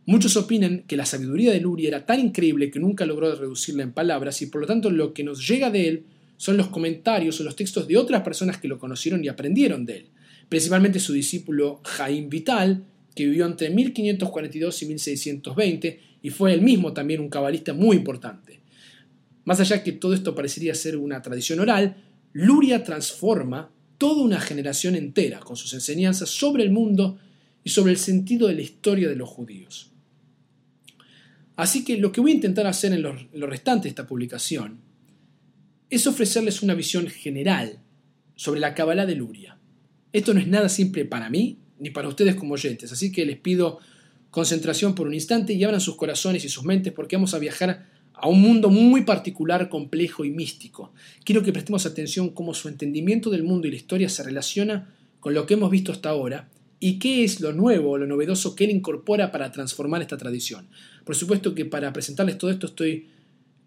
Muchos 0.05 0.35
opinan 0.35 0.83
que 0.85 0.97
la 0.97 1.05
sabiduría 1.05 1.53
de 1.53 1.61
Luria 1.61 1.87
era 1.87 2.05
tan 2.05 2.19
increíble 2.19 2.69
que 2.69 2.81
nunca 2.81 3.05
logró 3.05 3.33
reducirla 3.33 3.83
en 3.83 3.93
palabras 3.93 4.41
y 4.41 4.47
por 4.47 4.59
lo 4.59 4.67
tanto 4.67 4.89
lo 4.89 5.13
que 5.13 5.23
nos 5.23 5.47
llega 5.47 5.69
de 5.69 5.87
él 5.87 6.05
son 6.41 6.57
los 6.57 6.69
comentarios 6.69 7.39
o 7.39 7.43
los 7.43 7.55
textos 7.55 7.87
de 7.87 7.97
otras 7.97 8.23
personas 8.23 8.57
que 8.57 8.67
lo 8.67 8.79
conocieron 8.79 9.23
y 9.23 9.27
aprendieron 9.27 9.85
de 9.85 9.97
él, 9.97 10.05
principalmente 10.49 10.99
su 10.99 11.13
discípulo 11.13 11.81
Jaime 11.83 12.29
Vital, 12.29 12.83
que 13.13 13.27
vivió 13.27 13.45
entre 13.45 13.69
1542 13.69 14.81
y 14.81 14.85
1620 14.87 15.99
y 16.23 16.29
fue 16.31 16.51
él 16.51 16.63
mismo 16.63 16.93
también 16.93 17.21
un 17.21 17.29
cabalista 17.29 17.75
muy 17.75 17.95
importante. 17.95 18.59
Más 19.45 19.59
allá 19.59 19.83
que 19.83 19.91
todo 19.91 20.15
esto 20.15 20.33
parecería 20.33 20.73
ser 20.73 20.97
una 20.97 21.21
tradición 21.21 21.59
oral, 21.59 21.97
Luria 22.33 22.83
transforma 22.83 23.69
toda 23.99 24.23
una 24.23 24.39
generación 24.39 24.95
entera 24.95 25.41
con 25.41 25.55
sus 25.55 25.75
enseñanzas 25.75 26.29
sobre 26.29 26.63
el 26.63 26.71
mundo 26.71 27.19
y 27.63 27.69
sobre 27.69 27.91
el 27.91 27.99
sentido 27.99 28.47
de 28.47 28.55
la 28.55 28.61
historia 28.61 29.09
de 29.09 29.15
los 29.15 29.29
judíos. 29.29 29.91
Así 31.55 31.85
que 31.85 31.97
lo 31.97 32.11
que 32.11 32.19
voy 32.19 32.31
a 32.31 32.35
intentar 32.35 32.65
hacer 32.65 32.93
en 32.93 33.03
lo, 33.03 33.45
restante 33.45 33.83
de 33.83 33.89
esta 33.89 34.07
publicación 34.07 34.89
es 35.91 36.07
ofrecerles 36.07 36.63
una 36.63 36.73
visión 36.73 37.07
general 37.07 37.79
sobre 38.35 38.61
la 38.61 38.73
Kabbalah 38.73 39.05
de 39.05 39.15
Luria. 39.15 39.59
Esto 40.13 40.33
no 40.33 40.39
es 40.39 40.47
nada 40.47 40.69
simple 40.69 41.05
para 41.05 41.29
mí 41.29 41.59
ni 41.79 41.89
para 41.89 42.07
ustedes 42.07 42.35
como 42.35 42.53
oyentes, 42.53 42.91
así 42.91 43.11
que 43.11 43.25
les 43.25 43.37
pido 43.37 43.79
concentración 44.29 44.95
por 44.95 45.07
un 45.07 45.13
instante 45.13 45.51
y 45.53 45.63
abran 45.63 45.81
sus 45.81 45.97
corazones 45.97 46.45
y 46.45 46.49
sus 46.49 46.63
mentes 46.63 46.93
porque 46.93 47.17
vamos 47.17 47.33
a 47.33 47.39
viajar 47.39 47.89
a 48.13 48.27
un 48.29 48.39
mundo 48.39 48.69
muy 48.69 49.01
particular, 49.01 49.67
complejo 49.67 50.23
y 50.23 50.31
místico. 50.31 50.93
Quiero 51.25 51.43
que 51.43 51.51
prestemos 51.51 51.85
atención 51.85 52.29
cómo 52.29 52.53
su 52.53 52.69
entendimiento 52.69 53.29
del 53.29 53.43
mundo 53.43 53.67
y 53.67 53.71
la 53.71 53.77
historia 53.77 54.07
se 54.07 54.23
relaciona 54.23 54.93
con 55.19 55.33
lo 55.33 55.45
que 55.45 55.55
hemos 55.55 55.69
visto 55.69 55.91
hasta 55.91 56.09
ahora 56.09 56.49
y 56.79 56.99
qué 56.99 57.25
es 57.25 57.41
lo 57.41 57.51
nuevo 57.51 57.91
o 57.91 57.97
lo 57.97 58.07
novedoso 58.07 58.55
que 58.55 58.63
él 58.63 58.71
incorpora 58.71 59.31
para 59.31 59.51
transformar 59.51 60.01
esta 60.01 60.17
tradición. 60.17 60.69
Por 61.03 61.15
supuesto 61.15 61.53
que 61.53 61.65
para 61.65 61.91
presentarles 61.91 62.37
todo 62.37 62.49
esto 62.49 62.67
estoy 62.67 63.09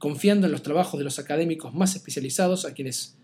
confiando 0.05 0.45
en 0.45 0.53
los 0.53 0.63
trabajos 0.63 0.99
de 0.99 1.05
los 1.05 1.19
académicos 1.19 1.73
más 1.73 1.97
especializados, 1.97 2.67
a 2.67 2.75
quienes 2.75 3.17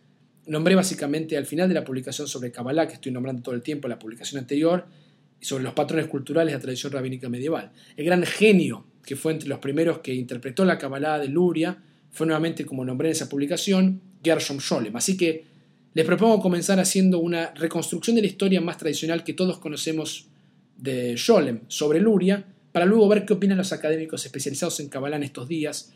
nombré 0.46 0.74
básicamente 0.74 1.36
al 1.36 1.44
final 1.44 1.68
de 1.68 1.74
la 1.74 1.84
publicación 1.84 2.26
sobre 2.26 2.50
Kabbalah, 2.50 2.88
que 2.88 2.94
estoy 2.94 3.12
nombrando 3.12 3.42
todo 3.42 3.54
el 3.54 3.60
tiempo 3.60 3.86
en 3.86 3.90
la 3.90 3.98
publicación 3.98 4.38
anterior, 4.38 4.86
y 5.38 5.44
sobre 5.44 5.62
los 5.62 5.74
patrones 5.74 6.06
culturales 6.06 6.52
de 6.52 6.56
la 6.56 6.62
tradición 6.62 6.90
rabínica 6.90 7.28
medieval. 7.28 7.70
El 7.98 8.06
gran 8.06 8.22
genio 8.22 8.86
que 9.04 9.14
fue 9.14 9.32
entre 9.32 9.46
los 9.46 9.58
primeros 9.58 9.98
que 9.98 10.14
interpretó 10.14 10.64
la 10.64 10.78
Kabbalah 10.78 11.18
de 11.18 11.28
Luria 11.28 11.76
fue 12.12 12.26
nuevamente, 12.26 12.64
como 12.64 12.82
nombré 12.82 13.08
en 13.08 13.12
esa 13.12 13.28
publicación, 13.28 14.00
Gershom 14.24 14.58
Scholem. 14.58 14.96
Así 14.96 15.18
que 15.18 15.44
les 15.92 16.06
propongo 16.06 16.40
comenzar 16.40 16.80
haciendo 16.80 17.18
una 17.18 17.52
reconstrucción 17.56 18.16
de 18.16 18.22
la 18.22 18.28
historia 18.28 18.62
más 18.62 18.78
tradicional 18.78 19.22
que 19.22 19.34
todos 19.34 19.58
conocemos 19.58 20.28
de 20.78 21.14
Scholem 21.18 21.60
sobre 21.68 22.00
Luria, 22.00 22.42
para 22.72 22.86
luego 22.86 23.06
ver 23.06 23.26
qué 23.26 23.34
opinan 23.34 23.58
los 23.58 23.74
académicos 23.74 24.24
especializados 24.24 24.80
en 24.80 24.88
Kabbalah 24.88 25.16
en 25.16 25.24
estos 25.24 25.46
días 25.46 25.92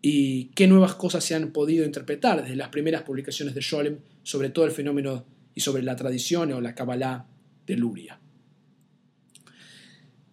y 0.00 0.46
qué 0.54 0.66
nuevas 0.66 0.94
cosas 0.94 1.24
se 1.24 1.34
han 1.34 1.50
podido 1.50 1.84
interpretar 1.84 2.42
desde 2.42 2.56
las 2.56 2.68
primeras 2.68 3.02
publicaciones 3.02 3.54
de 3.54 3.62
Scholem 3.62 3.98
sobre 4.22 4.50
todo 4.50 4.64
el 4.64 4.70
fenómeno 4.70 5.24
y 5.54 5.60
sobre 5.60 5.82
la 5.82 5.96
tradición 5.96 6.52
o 6.52 6.60
la 6.60 6.74
Kabbalah 6.74 7.26
de 7.66 7.76
Luria. 7.76 8.20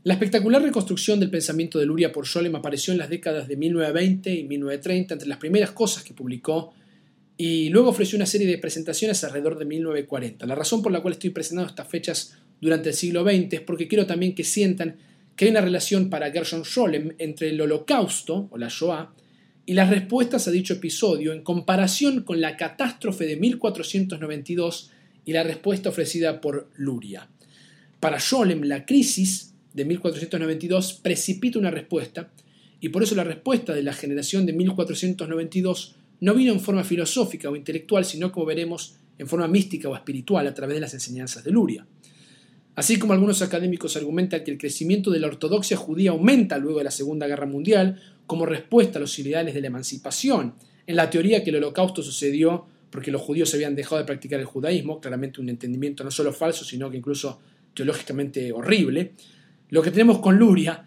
La 0.03 0.13
espectacular 0.13 0.61
reconstrucción 0.61 1.19
del 1.19 1.31
pensamiento 1.31 1.79
de 1.79 1.87
Luria 1.87 2.11
por 2.11 2.27
Scholem 2.27 2.55
apareció 2.55 2.93
en 2.93 2.99
las 2.99 3.09
décadas 3.09 3.47
de 3.47 3.57
1920 3.57 4.35
y 4.35 4.43
1930 4.43 5.15
entre 5.15 5.27
las 5.27 5.39
primeras 5.39 5.71
cosas 5.71 6.03
que 6.03 6.13
publicó 6.13 6.73
y 7.37 7.69
luego 7.69 7.89
ofreció 7.89 8.15
una 8.15 8.27
serie 8.27 8.45
de 8.45 8.59
presentaciones 8.59 9.23
alrededor 9.23 9.57
de 9.57 9.65
1940. 9.65 10.45
La 10.45 10.53
razón 10.53 10.83
por 10.83 10.91
la 10.91 11.01
cual 11.01 11.15
estoy 11.15 11.31
presentando 11.31 11.69
estas 11.69 11.87
fechas 11.87 12.37
durante 12.61 12.89
el 12.89 12.95
siglo 12.95 13.23
XX 13.23 13.53
es 13.53 13.61
porque 13.61 13.87
quiero 13.87 14.05
también 14.05 14.35
que 14.35 14.43
sientan 14.43 14.97
que 15.35 15.45
hay 15.45 15.51
una 15.51 15.61
relación 15.61 16.09
para 16.11 16.31
Gershon 16.31 16.63
Scholem 16.63 17.15
entre 17.17 17.49
el 17.49 17.59
holocausto 17.59 18.47
o 18.51 18.57
la 18.59 18.67
Shoah 18.69 19.11
y 19.65 19.73
las 19.73 19.89
respuestas 19.89 20.47
a 20.47 20.51
dicho 20.51 20.73
episodio 20.73 21.33
en 21.33 21.41
comparación 21.41 22.21
con 22.23 22.39
la 22.39 22.55
catástrofe 22.55 23.25
de 23.25 23.37
1492 23.37 24.91
y 25.25 25.33
la 25.33 25.43
respuesta 25.43 25.89
ofrecida 25.89 26.39
por 26.39 26.69
Luria. 26.75 27.27
Para 27.99 28.19
Scholem, 28.19 28.63
la 28.63 28.85
crisis 28.85 29.53
de 29.73 29.85
1492 29.85 30.99
precipita 31.01 31.57
una 31.57 31.71
respuesta, 31.71 32.31
y 32.79 32.89
por 32.89 33.01
eso 33.01 33.15
la 33.15 33.23
respuesta 33.23 33.73
de 33.73 33.81
la 33.81 33.93
generación 33.93 34.45
de 34.45 34.53
1492 34.53 35.95
no 36.19 36.33
vino 36.35 36.53
en 36.53 36.59
forma 36.59 36.83
filosófica 36.83 37.49
o 37.49 37.55
intelectual, 37.55 38.05
sino 38.05 38.31
como 38.31 38.45
veremos 38.45 38.95
en 39.17 39.27
forma 39.27 39.47
mística 39.47 39.89
o 39.89 39.95
espiritual 39.95 40.45
a 40.47 40.53
través 40.53 40.75
de 40.75 40.81
las 40.81 40.93
enseñanzas 40.93 41.43
de 41.43 41.51
Luria. 41.51 41.87
Así 42.75 42.99
como 42.99 43.13
algunos 43.13 43.41
académicos 43.41 43.95
argumentan 43.95 44.43
que 44.43 44.51
el 44.51 44.57
crecimiento 44.57 45.09
de 45.09 45.19
la 45.19 45.27
ortodoxia 45.27 45.77
judía 45.77 46.11
aumenta 46.11 46.57
luego 46.57 46.79
de 46.79 46.83
la 46.83 46.91
Segunda 46.91 47.25
Guerra 47.25 47.45
Mundial, 47.45 48.01
como 48.27 48.45
respuesta 48.45 48.99
a 48.99 49.01
los 49.01 49.17
ideales 49.17 49.53
de 49.53 49.61
la 49.61 49.67
emancipación, 49.67 50.55
en 50.85 50.95
la 50.95 51.09
teoría 51.09 51.43
que 51.43 51.51
el 51.51 51.57
holocausto 51.57 52.03
sucedió 52.03 52.65
porque 52.89 53.11
los 53.11 53.21
judíos 53.21 53.53
habían 53.53 53.75
dejado 53.75 53.97
de 53.97 54.05
practicar 54.05 54.39
el 54.39 54.45
judaísmo, 54.45 54.99
claramente 54.99 55.41
un 55.41 55.49
entendimiento 55.49 56.03
no 56.03 56.11
solo 56.11 56.31
falso, 56.31 56.63
sino 56.63 56.89
que 56.89 56.97
incluso 56.97 57.39
teológicamente 57.73 58.51
horrible, 58.51 59.13
lo 59.69 59.81
que 59.81 59.91
tenemos 59.91 60.19
con 60.19 60.37
Luria, 60.37 60.85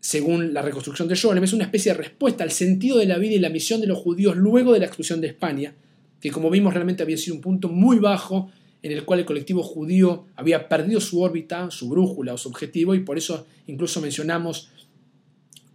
según 0.00 0.52
la 0.52 0.62
reconstrucción 0.62 1.08
de 1.08 1.16
Scholem, 1.16 1.44
es 1.44 1.52
una 1.52 1.64
especie 1.64 1.92
de 1.92 1.98
respuesta 1.98 2.42
al 2.42 2.50
sentido 2.50 2.98
de 2.98 3.06
la 3.06 3.18
vida 3.18 3.34
y 3.34 3.38
la 3.38 3.48
misión 3.48 3.80
de 3.80 3.86
los 3.86 3.98
judíos 3.98 4.36
luego 4.36 4.72
de 4.72 4.80
la 4.80 4.86
exclusión 4.86 5.20
de 5.20 5.28
España, 5.28 5.74
que 6.20 6.30
como 6.30 6.50
vimos 6.50 6.74
realmente 6.74 7.02
había 7.02 7.16
sido 7.16 7.36
un 7.36 7.40
punto 7.40 7.68
muy 7.68 7.98
bajo 7.98 8.50
en 8.82 8.92
el 8.92 9.04
cual 9.04 9.20
el 9.20 9.26
colectivo 9.26 9.62
judío 9.62 10.26
había 10.34 10.68
perdido 10.68 11.00
su 11.00 11.20
órbita, 11.20 11.70
su 11.70 11.88
brújula 11.88 12.34
o 12.34 12.38
su 12.38 12.48
objetivo, 12.48 12.94
y 12.94 13.00
por 13.00 13.16
eso 13.16 13.46
incluso 13.66 14.00
mencionamos 14.00 14.70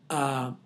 a 0.09 0.57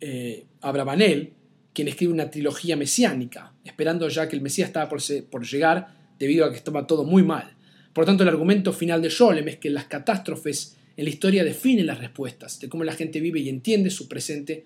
eh, 0.00 0.46
Abravanel, 0.60 1.32
quien 1.72 1.88
escribe 1.88 2.12
una 2.12 2.30
trilogía 2.30 2.76
mesiánica, 2.76 3.52
esperando 3.64 4.08
ya 4.08 4.28
que 4.28 4.36
el 4.36 4.42
Mesías 4.42 4.68
estaba 4.68 4.88
por, 4.88 5.00
por 5.30 5.46
llegar 5.46 5.94
debido 6.18 6.44
a 6.44 6.50
que 6.50 6.56
estaba 6.56 6.86
todo 6.86 7.04
muy 7.04 7.22
mal. 7.22 7.56
Por 7.92 8.02
lo 8.02 8.06
tanto, 8.06 8.22
el 8.22 8.28
argumento 8.28 8.72
final 8.72 9.02
de 9.02 9.10
Scholem 9.10 9.48
es 9.48 9.56
que 9.56 9.70
las 9.70 9.84
catástrofes 9.86 10.76
en 10.96 11.04
la 11.04 11.10
historia 11.10 11.44
definen 11.44 11.86
las 11.86 11.98
respuestas 11.98 12.60
de 12.60 12.68
cómo 12.68 12.84
la 12.84 12.92
gente 12.92 13.20
vive 13.20 13.40
y 13.40 13.48
entiende 13.48 13.90
su 13.90 14.08
presente 14.08 14.64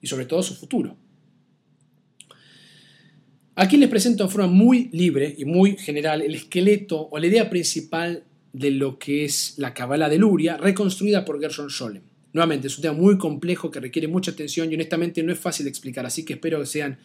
y 0.00 0.06
sobre 0.06 0.26
todo 0.26 0.42
su 0.42 0.54
futuro. 0.54 0.96
Aquí 3.58 3.78
les 3.78 3.88
presento 3.88 4.22
en 4.22 4.28
forma 4.28 4.48
muy 4.48 4.90
libre 4.92 5.34
y 5.38 5.46
muy 5.46 5.78
general 5.78 6.20
el 6.20 6.34
esqueleto 6.34 7.08
o 7.10 7.18
la 7.18 7.26
idea 7.26 7.48
principal 7.48 8.24
de 8.52 8.70
lo 8.70 8.98
que 8.98 9.24
es 9.24 9.54
la 9.56 9.72
Kabbalah 9.72 10.10
de 10.10 10.18
Luria, 10.18 10.58
reconstruida 10.58 11.24
por 11.24 11.40
Gershon 11.40 11.70
Scholem. 11.70 12.02
Nuevamente, 12.34 12.66
es 12.66 12.76
un 12.76 12.82
tema 12.82 12.98
muy 12.98 13.16
complejo 13.16 13.70
que 13.70 13.80
requiere 13.80 14.08
mucha 14.08 14.32
atención 14.32 14.70
y 14.70 14.74
honestamente 14.74 15.22
no 15.22 15.32
es 15.32 15.38
fácil 15.38 15.64
de 15.64 15.70
explicar, 15.70 16.04
así 16.04 16.22
que 16.22 16.34
espero 16.34 16.60
que 16.60 16.66
sean 16.66 16.98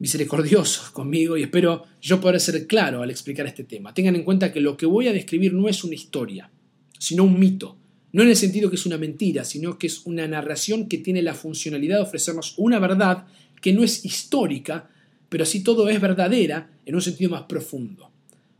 misericordiosos 0.00 0.90
conmigo 0.90 1.36
y 1.36 1.44
espero 1.44 1.84
yo 2.02 2.20
poder 2.20 2.40
ser 2.40 2.66
claro 2.66 3.02
al 3.02 3.10
explicar 3.10 3.46
este 3.46 3.62
tema. 3.62 3.94
Tengan 3.94 4.16
en 4.16 4.24
cuenta 4.24 4.52
que 4.52 4.58
lo 4.58 4.76
que 4.76 4.86
voy 4.86 5.06
a 5.06 5.12
describir 5.12 5.54
no 5.54 5.68
es 5.68 5.84
una 5.84 5.94
historia, 5.94 6.50
sino 6.98 7.22
un 7.22 7.38
mito. 7.38 7.76
No 8.10 8.24
en 8.24 8.28
el 8.28 8.36
sentido 8.36 8.70
que 8.70 8.76
es 8.76 8.86
una 8.86 8.98
mentira, 8.98 9.44
sino 9.44 9.78
que 9.78 9.86
es 9.86 10.04
una 10.04 10.26
narración 10.26 10.88
que 10.88 10.98
tiene 10.98 11.22
la 11.22 11.34
funcionalidad 11.34 11.98
de 11.98 12.02
ofrecernos 12.02 12.54
una 12.56 12.80
verdad 12.80 13.26
que 13.60 13.72
no 13.72 13.84
es 13.84 14.04
histórica, 14.04 14.90
pero 15.28 15.44
sí 15.44 15.62
todo 15.62 15.88
es 15.88 16.00
verdadera 16.00 16.70
en 16.86 16.94
un 16.94 17.02
sentido 17.02 17.30
más 17.30 17.42
profundo. 17.42 18.10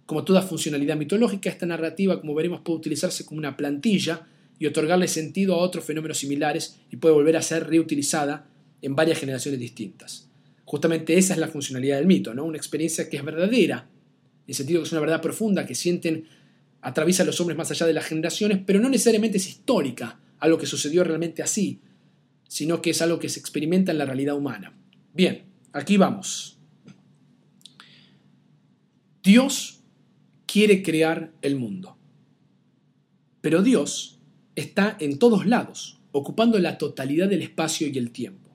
Como 0.07 0.24
toda 0.24 0.42
funcionalidad 0.42 0.96
mitológica, 0.96 1.48
esta 1.48 1.66
narrativa, 1.66 2.20
como 2.20 2.35
veremos, 2.35 2.61
puede 2.61 2.79
utilizarse 2.79 3.24
como 3.24 3.38
una 3.38 3.57
plantilla 3.57 4.27
y 4.59 4.66
otorgarle 4.66 5.09
sentido 5.09 5.55
a 5.55 5.59
otros 5.59 5.85
fenómenos 5.85 6.18
similares 6.18 6.79
y 6.90 6.96
puede 6.96 7.14
volver 7.14 7.37
a 7.37 7.42
ser 7.42 7.66
reutilizada 7.66 8.46
en 8.83 8.94
varias 8.94 9.18
generaciones 9.18 9.61
distintas. 9.61 10.29
Justamente 10.64 11.16
esa 11.16 11.35
es 11.35 11.40
la 11.40 11.48
funcionalidad 11.48 11.98
del 11.98 12.07
mito, 12.07 12.35
¿no? 12.35 12.44
Una 12.44 12.57
experiencia 12.57 13.09
que 13.09 13.16
es 13.16 13.24
verdadera, 13.24 13.87
en 14.46 14.48
el 14.48 14.55
sentido 14.55 14.81
que 14.81 14.87
es 14.87 14.92
una 14.92 15.00
verdad 15.00 15.22
profunda 15.22 15.66
que 15.66 15.74
sienten 15.74 16.27
atraviesa 16.85 17.22
a 17.22 17.27
los 17.27 17.40
hombres 17.40 17.57
más 17.57 17.70
allá 17.70 17.87
de 17.87 17.94
las 17.94 18.05
generaciones, 18.05 18.61
pero 18.64 18.79
no 18.79 18.90
necesariamente 18.90 19.38
es 19.38 19.48
histórica, 19.48 20.20
algo 20.38 20.59
que 20.59 20.66
sucedió 20.66 21.03
realmente 21.03 21.42
así, 21.42 21.81
sino 22.46 22.83
que 22.83 22.90
es 22.90 23.00
algo 23.00 23.18
que 23.18 23.31
se 23.31 23.40
experimenta 23.40 23.90
en 23.90 23.98
la 23.98 24.05
realidad 24.05 24.37
humana. 24.37 24.74
Bien, 25.14 25.44
aquí 25.72 25.96
vamos. 25.96 26.54
Dios 29.25 29.81
quiere 30.45 30.83
crear 30.83 31.33
el 31.41 31.57
mundo, 31.57 31.97
pero 33.41 33.63
Dios 33.63 34.21
está 34.55 34.99
en 35.01 35.19
todos 35.19 35.47
lados, 35.47 35.99
ocupando 36.13 36.59
la 36.59 36.77
totalidad 36.77 37.31
del 37.31 37.41
espacio 37.41 37.89
y 37.89 37.97
el 37.97 38.11
tiempo. 38.11 38.51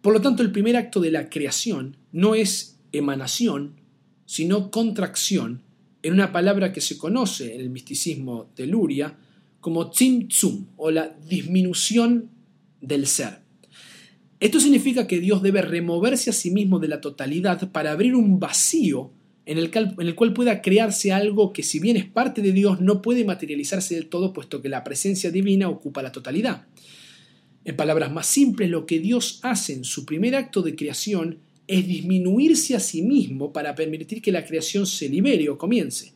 Por 0.00 0.12
lo 0.12 0.20
tanto, 0.20 0.44
el 0.44 0.52
primer 0.52 0.76
acto 0.76 1.00
de 1.00 1.10
la 1.10 1.28
creación 1.28 1.96
no 2.12 2.36
es 2.36 2.78
emanación, 2.92 3.80
sino 4.26 4.70
contracción, 4.70 5.62
en 6.04 6.12
una 6.12 6.30
palabra 6.30 6.72
que 6.72 6.80
se 6.80 6.96
conoce 6.96 7.56
en 7.56 7.60
el 7.60 7.70
misticismo 7.70 8.52
de 8.54 8.68
Luria 8.68 9.18
como 9.58 9.90
tzimtzum, 9.90 10.66
o 10.76 10.92
la 10.92 11.08
disminución 11.28 12.30
del 12.80 13.08
ser. 13.08 13.40
Esto 14.38 14.60
significa 14.60 15.08
que 15.08 15.18
Dios 15.18 15.42
debe 15.42 15.62
removerse 15.62 16.30
a 16.30 16.32
sí 16.32 16.52
mismo 16.52 16.78
de 16.78 16.86
la 16.86 17.00
totalidad 17.00 17.72
para 17.72 17.90
abrir 17.90 18.14
un 18.14 18.38
vacío 18.38 19.17
en 19.48 19.56
el, 19.56 20.14
cual 20.14 20.34
pueda 20.34 20.60
crearse 20.60 21.10
algo 21.10 21.54
que 21.54 21.62
si 21.62 21.80
bien 21.80 21.96
es 21.96 22.04
parte 22.04 22.42
de 22.42 22.52
Dios 22.52 22.82
no 22.82 23.00
puede 23.00 23.24
materializarse 23.24 23.94
del 23.94 24.10
todo 24.10 24.34
puesto 24.34 24.60
que 24.60 24.68
la 24.68 24.84
presencia 24.84 25.30
divina 25.30 25.70
ocupa 25.70 26.02
la 26.02 26.12
totalidad. 26.12 26.66
En 27.64 27.74
palabras 27.74 28.12
más 28.12 28.26
simples, 28.26 28.68
lo 28.68 28.84
que 28.84 28.98
Dios 28.98 29.40
hace 29.42 29.72
en 29.72 29.84
su 29.84 30.04
primer 30.04 30.36
acto 30.36 30.60
de 30.60 30.76
creación 30.76 31.38
es 31.66 31.86
disminuirse 31.86 32.76
a 32.76 32.80
sí 32.80 33.00
mismo 33.00 33.50
para 33.50 33.74
permitir 33.74 34.20
que 34.20 34.32
la 34.32 34.44
creación 34.44 34.86
se 34.86 35.08
libere 35.08 35.48
o 35.48 35.56
comience. 35.56 36.12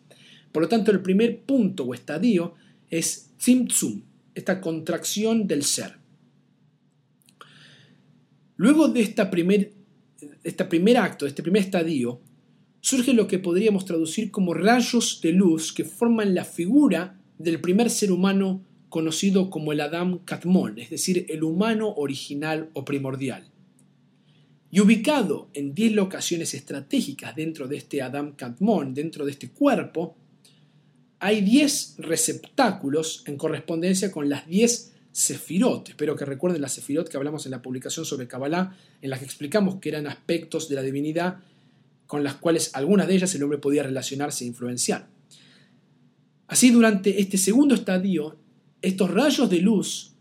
Por 0.53 0.65
lo 0.65 0.69
tanto, 0.69 0.91
el 0.91 1.01
primer 1.01 1.41
punto 1.41 1.85
o 1.85 1.95
estadio 1.95 2.53
es 2.91 3.31
Tzimtzum, 3.39 4.03
esta 4.35 4.61
contracción 4.61 5.47
del 5.47 5.63
ser. 5.63 5.95
Luego 8.57 8.89
de 8.89 9.01
esta 9.01 9.31
primer, 9.31 9.73
este 10.45 10.67
primer 10.67 10.99
acto, 10.99 11.27
este 11.27 11.43
primer 11.43 11.63
estadio, 11.63 12.21
surge 12.83 13.15
lo 13.15 13.29
que 13.29 13.39
podríamos 13.39 13.87
traducir 13.87 14.31
como 14.31 14.53
rayos 14.53 15.21
de 15.23 15.33
luz 15.33 15.73
que 15.73 15.85
forman 15.85 16.35
la 16.35 16.45
figura 16.45 17.19
del 17.39 17.61
primer 17.61 17.89
ser 17.89 18.13
humano 18.13 18.65
conocido 18.89 19.49
como 19.49 19.73
el 19.73 19.81
Adam 19.81 20.19
Katmon, 20.19 20.79
es 20.79 20.91
decir, 20.91 21.25
el 21.31 21.45
humano 21.45 21.95
original 21.97 22.71
o 22.75 22.85
primordial. 22.85 23.49
Y 24.71 24.81
ubicado 24.81 25.49
en 25.55 25.75
10 25.75 25.93
locaciones 25.93 26.55
estratégicas 26.55 27.37
dentro 27.37 27.69
de 27.69 27.77
este 27.77 28.03
Adam 28.03 28.35
Katmon, 28.35 28.95
dentro 28.95 29.25
de 29.25 29.31
este 29.31 29.51
cuerpo, 29.51 30.17
hay 31.21 31.41
10 31.41 31.97
receptáculos 31.99 33.23
en 33.27 33.37
correspondencia 33.37 34.11
con 34.11 34.29
las 34.29 34.47
10 34.49 34.93
sefirot. 35.13 35.91
Espero 35.91 36.17
que 36.17 36.25
recuerden 36.25 36.61
las 36.61 36.73
sefirot 36.73 37.09
que 37.09 37.17
hablamos 37.17 37.47
en 37.47 37.53
la 37.53 37.63
publicación 37.63 38.05
sobre 38.05 38.27
Kabbalah, 38.27 38.77
en 39.01 39.11
las 39.11 39.21
que 39.21 39.27
explicamos 39.27 39.77
que 39.77 39.91
eran 39.91 40.09
aspectos 40.09 40.69
de 40.69 40.75
la 40.75 40.83
divinidad 40.83 41.39
con 42.13 42.25
las 42.25 42.35
cuales 42.35 42.73
algunas 42.75 43.09
de 43.09 43.15
ellas 43.15 43.35
el 43.35 43.43
hombre 43.43 43.57
podía 43.57 43.83
relacionarse 43.83 44.45
e 44.45 44.47
influenciar. 44.47 45.09
Así, 46.47 46.69
durante 46.69 47.23
este 47.23 47.39
segundo 47.39 47.75
estadio, 47.75 48.37
estos 48.83 49.11
rayos 49.11 49.49
de 49.49 49.63
luz, 49.63 50.13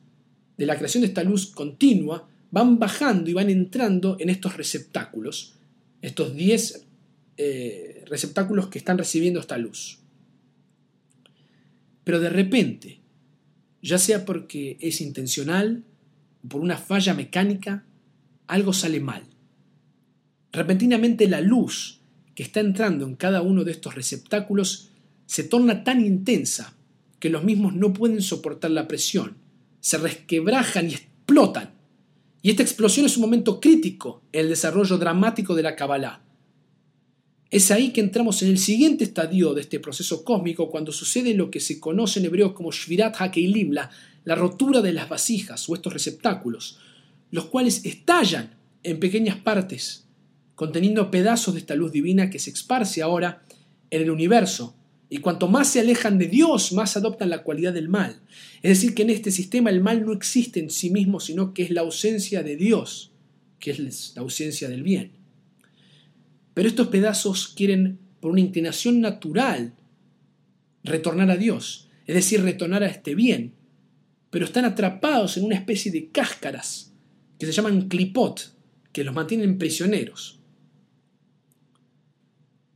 de 0.58 0.66
la 0.66 0.78
creación 0.78 1.02
de 1.02 1.08
esta 1.08 1.26
luz 1.26 1.48
continua, 1.48 2.30
van 2.50 2.80
bajando 2.80 3.30
y 3.30 3.34
van 3.34 3.50
entrando 3.50 4.16
en 4.22 4.30
estos 4.30 4.56
receptáculos, 4.56 5.56
estos 6.02 6.34
10 6.34 6.88
eh, 7.36 8.06
receptáculos 8.08 8.70
que 8.70 8.78
están 8.80 8.98
recibiendo 8.98 9.42
esta 9.42 9.58
luz. 9.58 10.00
Pero 12.06 12.22
de 12.22 12.30
repente, 12.30 13.02
ya 13.82 13.98
sea 13.98 14.24
porque 14.24 14.78
es 14.80 15.02
intencional 15.02 15.84
por 16.48 16.62
una 16.62 16.78
falla 16.78 17.14
mecánica, 17.14 17.84
algo 18.48 18.72
sale 18.72 19.02
mal. 19.02 19.31
Repentinamente 20.52 21.28
la 21.28 21.42
luz 21.42 22.02
que 22.36 22.44
está 22.44 22.60
entrando 22.60 23.06
en 23.06 23.16
cada 23.16 23.42
uno 23.42 23.64
de 23.64 23.72
estos 23.72 23.96
receptáculos 23.96 24.90
se 25.26 25.44
torna 25.44 25.84
tan 25.84 26.06
intensa 26.06 26.76
que 27.20 27.30
los 27.30 27.44
mismos 27.44 27.74
no 27.76 27.94
pueden 27.94 28.22
soportar 28.22 28.72
la 28.72 28.88
presión, 28.88 29.38
se 29.80 29.98
resquebrajan 29.98 30.90
y 30.90 30.94
explotan. 30.94 31.72
Y 32.42 32.50
esta 32.50 32.64
explosión 32.64 33.06
es 33.06 33.16
un 33.16 33.22
momento 33.22 33.60
crítico 33.60 34.24
en 34.32 34.42
el 34.42 34.50
desarrollo 34.50 34.98
dramático 34.98 35.56
de 35.56 35.64
la 35.64 35.76
Kabbalah. 35.76 36.22
Es 37.52 37.70
ahí 37.70 37.92
que 37.92 38.02
entramos 38.02 38.42
en 38.42 38.50
el 38.50 38.58
siguiente 38.58 39.04
estadio 39.04 39.54
de 39.54 39.62
este 39.62 39.80
proceso 39.80 40.24
cósmico 40.24 40.70
cuando 40.70 40.92
sucede 40.92 41.34
lo 41.34 41.52
que 41.52 41.60
se 41.60 41.80
conoce 41.80 42.20
en 42.20 42.26
hebreo 42.26 42.54
como 42.54 42.72
Shvirat 42.72 43.16
HaKeilim, 43.20 43.72
la, 43.72 43.92
la 44.24 44.36
rotura 44.36 44.82
de 44.82 44.94
las 44.94 45.10
vasijas 45.10 45.70
o 45.70 45.76
estos 45.76 45.94
receptáculos, 45.94 46.80
los 47.30 47.46
cuales 47.46 47.86
estallan 47.86 48.56
en 48.84 49.00
pequeñas 49.00 49.38
partes, 49.38 50.08
conteniendo 50.62 51.10
pedazos 51.10 51.56
de 51.56 51.60
esta 51.62 51.74
luz 51.74 51.92
divina 51.92 52.30
que 52.30 52.38
se 52.38 52.52
esparce 52.52 53.02
ahora 53.02 53.42
en 53.90 54.04
el 54.04 54.12
universo 54.12 54.76
y 55.10 55.18
cuanto 55.18 55.48
más 55.48 55.70
se 55.70 55.80
alejan 55.80 56.20
de 56.20 56.28
Dios, 56.28 56.72
más 56.74 56.96
adoptan 56.96 57.32
la 57.32 57.42
cualidad 57.42 57.74
del 57.74 57.90
mal. 57.90 58.22
Es 58.62 58.78
decir, 58.78 58.94
que 58.94 59.02
en 59.02 59.10
este 59.10 59.32
sistema 59.32 59.72
el 59.72 59.82
mal 59.82 60.06
no 60.06 60.14
existe 60.14 60.60
en 60.60 60.70
sí 60.70 60.92
mismo, 60.92 61.20
sino 61.20 61.56
que 61.56 61.64
es 61.64 61.72
la 61.72 61.82
ausencia 61.82 62.44
de 62.44 62.58
Dios, 62.58 63.12
que 63.60 63.72
es 63.72 64.14
la 64.16 64.22
ausencia 64.22 64.70
del 64.70 64.84
bien. 64.84 65.14
Pero 66.54 66.70
estos 66.70 66.90
pedazos 66.90 67.48
quieren, 67.48 67.98
por 68.20 68.30
una 68.30 68.42
inclinación 68.42 69.02
natural, 69.02 69.74
retornar 70.84 71.32
a 71.32 71.38
Dios, 71.38 71.90
es 72.06 72.14
decir, 72.14 72.44
retornar 72.44 72.84
a 72.84 72.88
este 72.88 73.16
bien, 73.16 73.56
pero 74.30 74.46
están 74.46 74.66
atrapados 74.66 75.38
en 75.38 75.46
una 75.46 75.56
especie 75.56 75.92
de 75.92 76.10
cáscaras 76.10 76.94
que 77.40 77.48
se 77.48 77.52
llaman 77.52 77.88
clipot, 77.88 78.54
que 78.94 79.04
los 79.04 79.16
mantienen 79.16 79.58
prisioneros. 79.58 80.38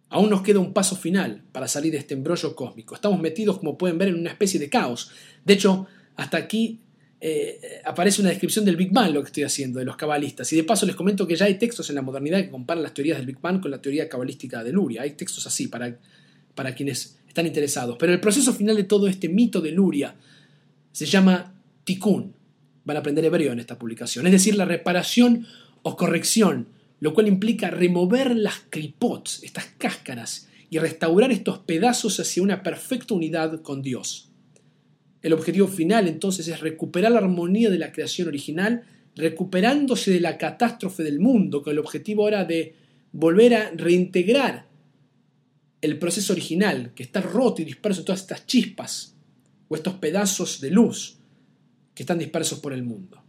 Aún 0.10 0.30
nos 0.30 0.42
queda 0.42 0.60
un 0.60 0.74
paso 0.74 0.96
final 0.96 1.44
para 1.52 1.68
salir 1.68 1.92
de 1.92 1.98
este 1.98 2.14
embrollo 2.14 2.56
cósmico. 2.56 2.96
Estamos 2.96 3.20
metidos, 3.20 3.60
como 3.60 3.78
pueden 3.78 3.98
ver, 3.98 4.10
en 4.10 4.16
una 4.16 4.30
especie 4.30 4.60
de 4.60 4.70
caos. 4.70 5.12
De 5.44 5.54
hecho, 5.54 5.88
hasta 6.16 6.38
aquí 6.38 6.80
eh, 7.20 7.82
aparece 7.84 8.22
una 8.22 8.30
descripción 8.30 8.66
del 8.66 8.76
Big 8.76 8.92
Bang, 8.92 9.12
lo 9.14 9.22
que 9.22 9.28
estoy 9.28 9.44
haciendo, 9.44 9.80
de 9.80 9.86
los 9.86 9.96
cabalistas. 9.96 10.52
Y 10.54 10.58
de 10.58 10.64
paso 10.64 10.86
les 10.86 10.96
comento 10.96 11.26
que 11.26 11.36
ya 11.36 11.46
hay 11.46 11.56
textos 11.56 11.90
en 11.90 11.96
la 11.96 12.02
modernidad 12.02 12.40
que 12.40 12.52
comparan 12.52 12.84
las 12.84 12.94
teorías 12.94 13.18
del 13.18 13.26
Big 13.26 13.40
Bang 13.42 13.60
con 13.62 13.72
la 13.72 13.82
teoría 13.82 14.08
cabalística 14.08 14.64
de 14.64 14.72
Luria. 14.72 15.02
Hay 15.02 15.12
textos 15.12 15.48
así 15.48 15.68
para, 15.68 15.98
para 16.54 16.76
quienes 16.76 17.18
están 17.28 17.48
interesados. 17.48 17.98
Pero 18.00 18.14
el 18.14 18.20
proceso 18.20 18.54
final 18.54 18.76
de 18.76 18.84
todo 18.84 19.08
este 19.08 19.28
mito 19.28 19.60
de 19.60 19.72
Luria 19.72 20.16
se 20.92 21.06
llama 21.06 21.54
tikkun. 21.84 22.34
Van 22.84 22.98
a 22.98 23.00
aprender 23.00 23.26
hebreo 23.26 23.54
en 23.54 23.60
esta 23.60 23.80
publicación. 23.80 24.28
Es 24.28 24.32
decir, 24.32 24.56
la 24.56 24.66
reparación 24.66 25.48
o 25.82 25.98
corrección, 25.98 26.68
lo 27.06 27.14
cual 27.14 27.28
implica 27.28 27.70
remover 27.70 28.36
las 28.36 28.62
clipots, 28.72 29.44
estas 29.44 29.66
cáscaras, 29.78 30.50
y 30.72 30.80
restaurar 30.80 31.32
estos 31.32 31.60
pedazos 31.60 32.20
hacia 32.20 32.42
una 32.42 32.64
perfecta 32.64 33.14
unidad 33.14 33.62
con 33.62 33.84
Dios. 33.84 34.32
El 35.22 35.34
objetivo 35.34 35.68
final 35.68 36.08
entonces 36.08 36.48
es 36.48 36.62
recuperar 36.62 37.12
la 37.12 37.20
armonía 37.20 37.70
de 37.70 37.78
la 37.78 37.92
creación 37.92 38.28
original, 38.28 38.86
recuperándose 39.16 40.10
de 40.10 40.20
la 40.20 40.40
catástrofe 40.40 41.04
del 41.04 41.20
mundo, 41.20 41.62
con 41.62 41.74
el 41.74 41.78
objetivo 41.78 42.24
ahora 42.24 42.44
de 42.44 42.74
volver 43.12 43.54
a 43.54 43.70
reintegrar 43.70 44.66
el 45.82 46.00
proceso 46.00 46.34
original, 46.34 46.92
que 46.96 47.04
está 47.04 47.22
roto 47.22 47.62
y 47.62 47.66
disperso 47.66 48.00
en 48.00 48.06
todas 48.06 48.22
estas 48.22 48.48
chispas 48.48 49.16
o 49.68 49.76
estos 49.76 49.94
pedazos 49.94 50.60
de 50.60 50.72
luz 50.72 51.20
que 51.94 52.02
están 52.02 52.18
dispersos 52.18 52.58
por 52.58 52.74
el 52.74 52.82
mundo. 52.82 53.25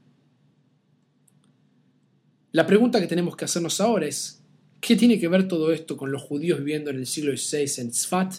La 2.56 2.66
pregunta 2.66 3.02
que 3.02 3.06
tenemos 3.06 3.36
que 3.36 3.44
hacernos 3.44 3.82
ahora 3.82 4.06
es, 4.06 4.40
¿qué 4.80 4.96
tiene 4.96 5.20
que 5.20 5.28
ver 5.28 5.46
todo 5.46 5.74
esto 5.74 5.94
con 5.94 6.10
los 6.10 6.22
judíos 6.22 6.60
viviendo 6.60 6.88
en 6.88 6.96
el 6.96 7.06
siglo 7.06 7.36
XVI 7.36 7.82
en 7.82 7.90
Tzfat? 7.90 8.32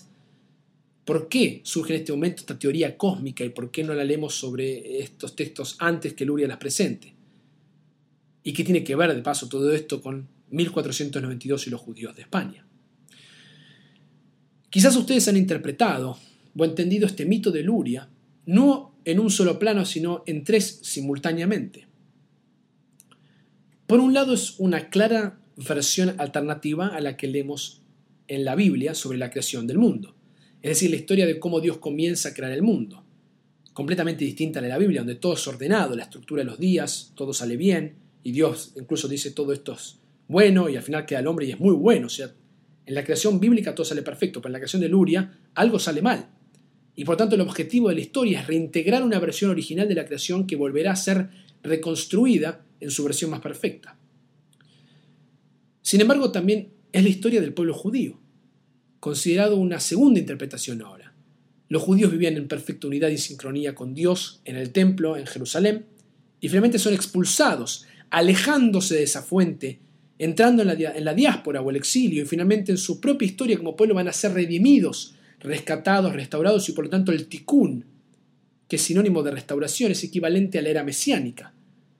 ¿Por 1.05 1.29
qué 1.29 1.61
surge 1.63 1.93
en 1.93 1.99
este 1.99 2.13
momento 2.13 2.39
esta 2.39 2.57
teoría 2.57 2.97
cósmica 2.97 3.45
y 3.45 3.49
por 3.49 3.69
qué 3.69 3.83
no 3.83 3.93
la 3.93 4.03
leemos 4.03 4.33
sobre 4.33 5.01
estos 5.03 5.35
textos 5.35 5.75
antes 5.77 6.15
que 6.15 6.25
Luria 6.25 6.47
las 6.47 6.57
presente? 6.57 7.13
¿Y 8.41 8.53
qué 8.53 8.63
tiene 8.63 8.83
que 8.83 8.95
ver, 8.95 9.13
de 9.13 9.21
paso, 9.21 9.47
todo 9.47 9.71
esto 9.71 10.01
con 10.01 10.27
1492 10.49 11.67
y 11.67 11.69
los 11.69 11.81
judíos 11.81 12.15
de 12.15 12.23
España? 12.23 12.65
Quizás 14.71 14.95
ustedes 14.95 15.27
han 15.27 15.37
interpretado 15.37 16.17
o 16.57 16.65
entendido 16.65 17.05
este 17.05 17.27
mito 17.27 17.51
de 17.51 17.61
Luria 17.61 18.09
no 18.47 18.95
en 19.05 19.19
un 19.19 19.29
solo 19.29 19.59
plano, 19.59 19.85
sino 19.85 20.23
en 20.25 20.43
tres 20.43 20.79
simultáneamente. 20.81 21.86
Por 23.87 24.01
un 24.01 24.13
lado 24.13 24.33
es 24.33 24.55
una 24.59 24.89
clara 24.89 25.39
versión 25.55 26.15
alternativa 26.17 26.87
a 26.87 26.99
la 26.99 27.15
que 27.15 27.27
leemos 27.27 27.81
en 28.27 28.43
la 28.43 28.53
Biblia 28.53 28.93
sobre 28.93 29.17
la 29.17 29.29
creación 29.29 29.65
del 29.65 29.77
mundo, 29.77 30.13
es 30.61 30.71
decir, 30.71 30.89
la 30.89 30.97
historia 30.97 31.25
de 31.25 31.39
cómo 31.39 31.61
Dios 31.61 31.77
comienza 31.77 32.29
a 32.29 32.33
crear 32.33 32.51
el 32.51 32.63
mundo, 32.63 33.05
completamente 33.71 34.25
distinta 34.25 34.59
de 34.59 34.67
la 34.67 34.77
Biblia, 34.77 34.99
donde 34.99 35.15
todo 35.15 35.35
es 35.35 35.47
ordenado, 35.47 35.95
la 35.95 36.03
estructura 36.03 36.41
de 36.41 36.49
los 36.49 36.59
días, 36.59 37.13
todo 37.15 37.31
sale 37.31 37.55
bien, 37.55 37.95
y 38.23 38.33
Dios 38.33 38.73
incluso 38.75 39.07
dice 39.07 39.31
todo 39.31 39.53
esto 39.53 39.71
es 39.71 39.99
bueno, 40.27 40.67
y 40.67 40.75
al 40.75 40.83
final 40.83 41.05
queda 41.05 41.19
el 41.19 41.27
hombre 41.27 41.45
y 41.45 41.51
es 41.51 41.59
muy 41.61 41.73
bueno, 41.73 42.07
o 42.07 42.09
sea, 42.09 42.29
en 42.85 42.93
la 42.93 43.05
creación 43.05 43.39
bíblica 43.39 43.73
todo 43.73 43.85
sale 43.85 44.01
perfecto, 44.01 44.41
pero 44.41 44.49
en 44.49 44.53
la 44.53 44.59
creación 44.59 44.81
de 44.81 44.89
Luria 44.89 45.39
algo 45.53 45.79
sale 45.79 46.01
mal. 46.01 46.27
Y 46.93 47.05
por 47.05 47.15
tanto 47.15 47.35
el 47.35 47.41
objetivo 47.41 47.87
de 47.87 47.95
la 47.95 48.01
historia 48.01 48.41
es 48.41 48.47
reintegrar 48.47 49.01
una 49.03 49.19
versión 49.19 49.49
original 49.49 49.87
de 49.87 49.95
la 49.95 50.05
creación 50.05 50.45
que 50.45 50.57
volverá 50.57 50.91
a 50.91 50.97
ser 50.97 51.29
reconstruida 51.63 52.65
en 52.79 52.91
su 52.91 53.03
versión 53.03 53.31
más 53.31 53.41
perfecta. 53.41 53.97
Sin 55.81 56.01
embargo, 56.01 56.31
también 56.31 56.69
es 56.91 57.03
la 57.03 57.09
historia 57.09 57.41
del 57.41 57.53
pueblo 57.53 57.73
judío, 57.73 58.19
considerado 58.99 59.55
una 59.55 59.79
segunda 59.79 60.19
interpretación 60.19 60.81
ahora. 60.81 61.13
Los 61.69 61.83
judíos 61.83 62.11
vivían 62.11 62.37
en 62.37 62.47
perfecta 62.47 62.87
unidad 62.87 63.09
y 63.09 63.17
sincronía 63.17 63.75
con 63.75 63.93
Dios 63.93 64.41
en 64.45 64.55
el 64.55 64.71
templo 64.71 65.17
en 65.17 65.25
Jerusalén 65.25 65.85
y 66.39 66.47
finalmente 66.47 66.79
son 66.79 66.93
expulsados, 66.93 67.85
alejándose 68.09 68.95
de 68.95 69.03
esa 69.03 69.21
fuente 69.21 69.79
entrando 70.19 70.63
en 70.63 71.05
la, 71.05 71.13
diáspora 71.13 71.61
o 71.61 71.69
el 71.69 71.75
exilio 71.75 72.23
y 72.23 72.25
finalmente 72.25 72.71
en 72.71 72.77
su 72.77 72.99
propia 72.99 73.25
historia 73.25 73.57
como 73.57 73.75
pueblo 73.75 73.95
van 73.95 74.07
a 74.07 74.13
ser 74.13 74.33
redimidos, 74.33 75.15
rescatados, 75.39 76.13
restaurados 76.13 76.67
y 76.69 76.71
por 76.71 76.85
lo 76.85 76.89
tanto 76.89 77.11
el 77.11 77.27
tikkun, 77.27 77.85
que 78.67 78.77
es 78.77 78.81
sinónimo 78.81 79.23
de 79.23 79.31
restauración, 79.31 79.91
es 79.91 80.03
equivalente 80.03 80.57
a 80.57 80.61
la 80.61 80.69
era 80.69 80.83
mesiánica, 80.83 81.53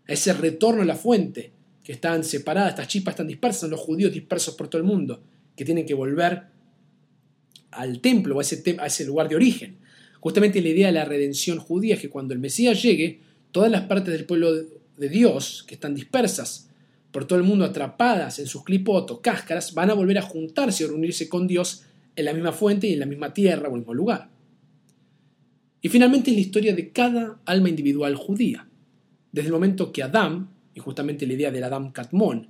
a 0.07 0.13
ese 0.13 0.33
retorno 0.33 0.81
a 0.81 0.85
la 0.85 0.95
fuente, 0.95 1.51
que 1.83 1.93
están 1.93 2.23
separadas, 2.23 2.71
estas 2.71 2.87
chispas 2.87 3.13
están 3.13 3.27
dispersas, 3.27 3.61
son 3.61 3.71
los 3.71 3.79
judíos 3.79 4.11
dispersos 4.11 4.55
por 4.55 4.67
todo 4.67 4.81
el 4.81 4.87
mundo, 4.87 5.23
que 5.55 5.65
tienen 5.65 5.85
que 5.85 5.93
volver 5.93 6.43
al 7.71 7.99
templo 8.01 8.35
o 8.35 8.39
a 8.39 8.41
ese, 8.41 8.77
a 8.79 8.87
ese 8.87 9.05
lugar 9.05 9.29
de 9.29 9.35
origen. 9.35 9.77
Justamente 10.19 10.61
la 10.61 10.69
idea 10.69 10.87
de 10.87 10.93
la 10.93 11.05
redención 11.05 11.59
judía 11.59 11.95
es 11.95 12.01
que 12.01 12.09
cuando 12.09 12.33
el 12.33 12.39
Mesías 12.39 12.81
llegue, 12.81 13.21
todas 13.51 13.71
las 13.71 13.83
partes 13.83 14.13
del 14.13 14.25
pueblo 14.25 14.53
de 14.53 15.09
Dios 15.09 15.63
que 15.67 15.75
están 15.75 15.95
dispersas 15.95 16.69
por 17.11 17.25
todo 17.25 17.39
el 17.39 17.45
mundo 17.45 17.65
atrapadas 17.65 18.39
en 18.39 18.47
sus 18.47 18.63
clipotos, 18.63 19.19
cáscaras, 19.21 19.73
van 19.73 19.89
a 19.89 19.93
volver 19.93 20.17
a 20.17 20.21
juntarse 20.21 20.83
y 20.83 20.87
reunirse 20.87 21.29
con 21.29 21.47
Dios 21.47 21.83
en 22.15 22.25
la 22.25 22.33
misma 22.33 22.51
fuente 22.51 22.87
y 22.87 22.93
en 22.93 22.99
la 22.99 23.05
misma 23.05 23.33
tierra 23.33 23.63
o 23.63 23.69
en 23.69 23.73
el 23.75 23.79
mismo 23.79 23.93
lugar. 23.93 24.29
Y 25.81 25.89
finalmente 25.89 26.31
es 26.31 26.35
la 26.35 26.41
historia 26.41 26.75
de 26.75 26.91
cada 26.91 27.39
alma 27.45 27.69
individual 27.69 28.15
judía. 28.15 28.67
Desde 29.37 29.49
el 29.49 29.53
momento 29.53 29.91
que 29.91 30.01
Adán, 30.01 30.49
y 30.73 30.79
justamente 30.79 31.27
la 31.27 31.33
idea 31.33 31.51
del 31.51 31.63
Adán 31.63 31.91
Catmón, 31.91 32.47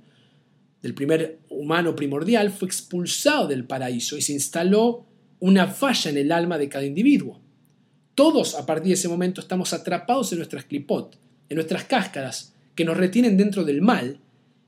del 0.80 0.94
primer 0.94 1.40
humano 1.50 1.94
primordial, 1.94 2.50
fue 2.50 2.66
expulsado 2.66 3.46
del 3.46 3.66
paraíso 3.66 4.16
y 4.16 4.22
se 4.22 4.32
instaló 4.32 5.04
una 5.38 5.66
falla 5.66 6.10
en 6.10 6.16
el 6.16 6.32
alma 6.32 6.56
de 6.56 6.70
cada 6.70 6.86
individuo. 6.86 7.42
Todos 8.14 8.54
a 8.54 8.64
partir 8.64 8.86
de 8.86 8.94
ese 8.94 9.06
momento 9.06 9.42
estamos 9.42 9.74
atrapados 9.74 10.32
en 10.32 10.38
nuestras 10.38 10.64
clipot, 10.64 11.14
en 11.50 11.56
nuestras 11.56 11.84
cáscaras, 11.84 12.54
que 12.74 12.86
nos 12.86 12.96
retienen 12.96 13.36
dentro 13.36 13.64
del 13.64 13.82
mal 13.82 14.20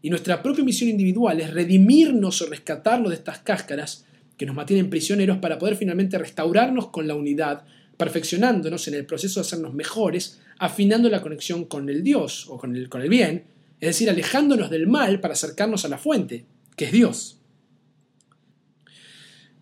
y 0.03 0.11
nuestra 0.11 0.43
propia 0.43 0.63
misión 0.63 0.91
individual 0.91 1.41
es 1.41 1.55
redimirnos 1.55 2.43
o 2.43 2.51
rescatarnos 2.51 3.09
de 3.09 3.17
estas 3.17 3.39
cáscaras 3.39 4.05
que 4.37 4.45
nos 4.45 4.55
mantienen 4.55 4.91
prisioneros 4.91 5.39
para 5.39 5.59
poder 5.59 5.75
finalmente 5.75 6.19
restaurarnos 6.19 6.89
con 6.89 7.09
la 7.09 7.15
unidad, 7.15 7.65
perfeccionándonos 8.01 8.89
en 8.89 8.95
el 8.95 9.05
proceso 9.05 9.41
de 9.41 9.47
hacernos 9.47 9.75
mejores, 9.75 10.41
afinando 10.59 11.11
la 11.11 11.21
conexión 11.21 11.67
con 11.67 11.91
el 11.91 12.03
Dios 12.03 12.47
o 12.49 12.57
con 12.57 12.75
el, 12.75 12.89
bien, 13.11 13.45
es 13.79 13.89
decir, 13.89 14.09
alejándonos 14.09 14.71
del 14.71 14.87
mal 14.87 15.21
para 15.21 15.35
acercarnos 15.35 15.85
a 15.85 15.89
la 15.89 15.99
fuente, 15.99 16.47
que 16.77 16.87
es 16.87 16.93
Dios. 16.93 17.41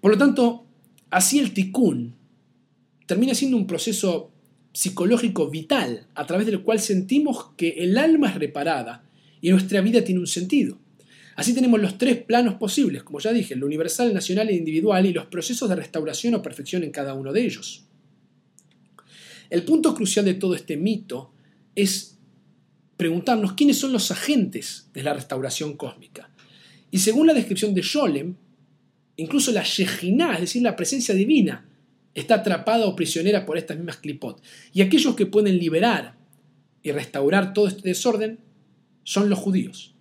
Por 0.01 0.13
lo 0.13 0.19
tanto, 0.19 0.67
así 1.11 1.41
el 1.41 1.53
tikkun 1.53 2.15
termina 3.07 3.35
siendo 3.35 3.57
un 3.57 3.67
proceso 3.67 4.31
psicológico 4.73 5.51
vital 5.51 6.07
a 6.15 6.25
través 6.25 6.47
del 6.47 6.63
cual 6.63 6.79
sentimos 6.79 7.51
que 7.57 7.71
el 7.71 7.99
alma 7.99 8.29
es 8.29 8.37
reparada 8.37 9.03
y 9.41 9.51
nuestra 9.51 9.81
vida 9.81 10.05
tiene 10.05 10.21
un 10.21 10.29
sentido. 10.29 10.79
Así 11.35 11.55
tenemos 11.55 11.81
los 11.81 11.99
tres 11.99 12.19
planos 12.19 12.55
posibles, 12.55 13.03
como 13.03 13.19
ya 13.19 13.33
dije, 13.33 13.57
lo 13.57 13.67
universal, 13.67 14.15
nacional 14.15 14.49
e 14.49 14.55
individual 14.55 15.07
y 15.07 15.13
los 15.13 15.27
procesos 15.27 15.69
de 15.69 15.75
restauración 15.75 16.37
o 16.37 16.43
perfección 16.43 16.85
en 16.85 16.93
cada 16.93 17.15
uno 17.15 17.33
de 17.33 17.45
ellos. 17.45 17.88
El 19.51 19.65
punto 19.65 19.95
crucial 19.95 20.25
de 20.25 20.35
todo 20.35 20.55
este 20.55 20.77
mito 20.77 21.33
es 21.75 22.19
preguntarnos 22.97 23.53
quiénes 23.53 23.79
son 23.79 23.93
los 23.93 24.11
agentes 24.11 24.91
de 24.93 25.03
la 25.03 25.15
restauración 25.15 25.77
cósmica. 25.77 26.31
Y 26.91 26.99
según 26.99 27.27
la 27.27 27.35
descripción 27.35 27.75
de 27.75 27.83
Sholem, 27.83 28.35
incluso 29.17 29.53
la 29.53 29.63
Shejinah, 29.63 30.35
es 30.35 30.41
decir, 30.41 30.63
la 30.63 30.77
presencia 30.77 31.15
divina, 31.15 31.69
está 32.15 32.37
atrapada 32.37 32.87
o 32.87 32.97
prisionera 32.97 33.47
por 33.47 33.57
estas 33.57 33.77
mismas 33.77 33.99
clipot. 33.99 34.43
Y 34.73 34.83
aquellos 34.83 35.15
que 35.15 35.27
pueden 35.27 35.59
liberar 35.59 36.17
y 36.83 36.91
restaurar 36.93 37.53
todo 37.53 37.69
este 37.69 37.89
desorden 37.89 38.41
son 39.05 39.31
los 39.31 39.39
judíos. 39.39 39.95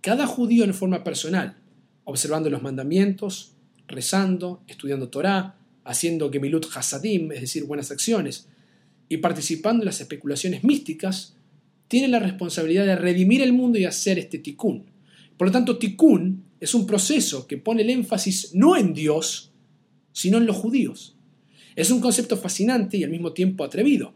Cada 0.00 0.26
judío 0.26 0.64
en 0.64 0.74
forma 0.74 1.04
personal, 1.04 1.56
observando 2.04 2.50
los 2.50 2.62
mandamientos, 2.62 3.54
rezando, 3.86 4.62
estudiando 4.66 5.08
Torah, 5.08 5.56
haciendo 5.84 6.30
Gemilut 6.30 6.66
Hasadim, 6.74 7.32
es 7.32 7.40
decir, 7.40 7.64
buenas 7.64 7.90
acciones, 7.90 8.48
y 9.08 9.18
participando 9.18 9.82
en 9.82 9.86
las 9.86 10.00
especulaciones 10.00 10.64
místicas, 10.64 11.36
tiene 11.88 12.08
la 12.08 12.18
responsabilidad 12.18 12.86
de 12.86 12.96
redimir 12.96 13.42
el 13.42 13.52
mundo 13.52 13.78
y 13.78 13.84
hacer 13.84 14.18
este 14.18 14.38
tikkun. 14.38 14.84
Por 15.36 15.48
lo 15.48 15.52
tanto, 15.52 15.78
tikkun 15.78 16.44
es 16.60 16.74
un 16.74 16.86
proceso 16.86 17.46
que 17.46 17.58
pone 17.58 17.82
el 17.82 17.90
énfasis 17.90 18.54
no 18.54 18.76
en 18.76 18.94
Dios, 18.94 19.52
sino 20.12 20.38
en 20.38 20.46
los 20.46 20.56
judíos. 20.56 21.16
Es 21.76 21.90
un 21.90 22.00
concepto 22.00 22.36
fascinante 22.36 22.96
y 22.96 23.04
al 23.04 23.10
mismo 23.10 23.32
tiempo 23.32 23.62
atrevido. 23.62 24.14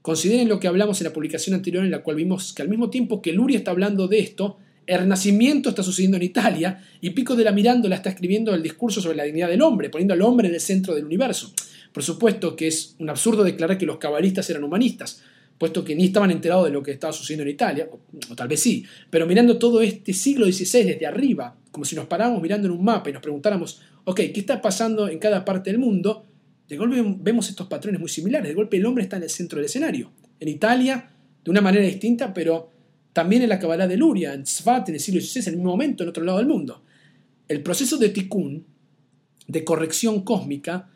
Consideren 0.00 0.48
lo 0.48 0.60
que 0.60 0.68
hablamos 0.68 1.00
en 1.00 1.06
la 1.06 1.12
publicación 1.12 1.54
anterior 1.54 1.84
en 1.84 1.90
la 1.90 2.02
cual 2.02 2.16
vimos 2.16 2.52
que 2.52 2.62
al 2.62 2.68
mismo 2.68 2.90
tiempo 2.90 3.20
que 3.20 3.32
Luria 3.32 3.58
está 3.58 3.72
hablando 3.72 4.06
de 4.06 4.20
esto, 4.20 4.58
el 4.86 4.98
renacimiento 4.98 5.70
está 5.70 5.82
sucediendo 5.82 6.18
en 6.18 6.24
Italia 6.24 6.82
y 7.00 7.10
Pico 7.10 7.34
de 7.34 7.44
la 7.44 7.52
Mirándola 7.52 7.96
está 7.96 8.10
escribiendo 8.10 8.54
el 8.54 8.62
discurso 8.62 9.00
sobre 9.00 9.16
la 9.16 9.24
dignidad 9.24 9.48
del 9.48 9.62
hombre, 9.62 9.88
poniendo 9.88 10.14
al 10.14 10.22
hombre 10.22 10.48
en 10.48 10.54
el 10.54 10.60
centro 10.60 10.94
del 10.94 11.06
universo. 11.06 11.52
Por 11.94 12.02
supuesto 12.02 12.54
que 12.54 12.66
es 12.66 12.94
un 12.98 13.08
absurdo 13.08 13.42
declarar 13.42 13.78
que 13.78 13.86
los 13.86 13.96
cabalistas 13.96 14.50
eran 14.50 14.64
humanistas, 14.64 15.22
puesto 15.56 15.82
que 15.82 15.94
ni 15.94 16.04
estaban 16.04 16.30
enterados 16.30 16.66
de 16.66 16.72
lo 16.72 16.82
que 16.82 16.90
estaba 16.90 17.14
sucediendo 17.14 17.44
en 17.44 17.54
Italia, 17.54 17.88
o, 17.90 18.34
tal 18.34 18.48
vez 18.48 18.60
sí, 18.60 18.84
pero 19.08 19.26
mirando 19.26 19.56
todo 19.56 19.80
este 19.80 20.12
siglo 20.12 20.44
XVI 20.44 20.84
desde 20.84 21.06
arriba, 21.06 21.56
como 21.70 21.86
si 21.86 21.96
nos 21.96 22.06
paráramos 22.06 22.42
mirando 22.42 22.68
en 22.68 22.74
un 22.74 22.84
mapa 22.84 23.08
y 23.08 23.12
nos 23.14 23.22
preguntáramos, 23.22 23.80
ok, 24.04 24.16
¿qué 24.16 24.40
está 24.40 24.60
pasando 24.60 25.08
en 25.08 25.18
cada 25.18 25.42
parte 25.44 25.70
del 25.70 25.78
mundo? 25.78 26.26
de 26.68 26.76
golpe 26.76 27.02
vemos 27.20 27.48
estos 27.48 27.66
patrones 27.66 28.00
muy 28.00 28.08
similares. 28.08 28.48
De 28.48 28.54
golpe 28.54 28.76
el 28.76 28.86
hombre 28.86 29.04
está 29.04 29.16
en 29.16 29.24
el 29.24 29.30
centro 29.30 29.58
del 29.58 29.66
escenario. 29.66 30.10
En 30.40 30.48
Italia, 30.48 31.10
de 31.44 31.50
una 31.50 31.60
manera 31.60 31.84
distinta, 31.84 32.32
pero 32.32 32.70
también 33.12 33.42
en 33.42 33.48
la 33.48 33.58
Kabbalah 33.58 33.86
de 33.86 33.96
Luria, 33.96 34.32
en 34.32 34.44
Tzfat, 34.44 34.88
en 34.88 34.94
el 34.94 35.00
siglo 35.00 35.20
XVI, 35.20 35.40
en 35.40 35.48
el 35.48 35.56
mismo 35.56 35.70
momento, 35.70 36.02
en 36.02 36.08
otro 36.08 36.24
lado 36.24 36.38
del 36.38 36.46
mundo. 36.46 36.82
El 37.48 37.62
proceso 37.62 37.98
de 37.98 38.08
tikkun, 38.08 38.64
de 39.46 39.64
corrección 39.64 40.22
cósmica, 40.22 40.90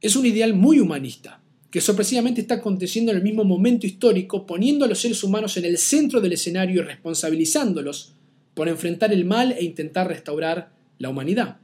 es 0.00 0.16
un 0.16 0.26
ideal 0.26 0.54
muy 0.54 0.80
humanista, 0.80 1.42
que 1.70 1.80
sorpresivamente 1.80 2.40
está 2.40 2.54
aconteciendo 2.54 3.12
en 3.12 3.18
el 3.18 3.22
mismo 3.22 3.44
momento 3.44 3.86
histórico, 3.86 4.46
poniendo 4.46 4.84
a 4.84 4.88
los 4.88 5.00
seres 5.00 5.22
humanos 5.22 5.56
en 5.56 5.64
el 5.64 5.78
centro 5.78 6.20
del 6.20 6.32
escenario 6.32 6.80
y 6.80 6.84
responsabilizándolos 6.84 8.14
por 8.54 8.68
enfrentar 8.68 9.12
el 9.12 9.24
mal 9.24 9.52
e 9.52 9.64
intentar 9.64 10.08
restaurar 10.08 10.72
la 10.98 11.08
humanidad. 11.08 11.58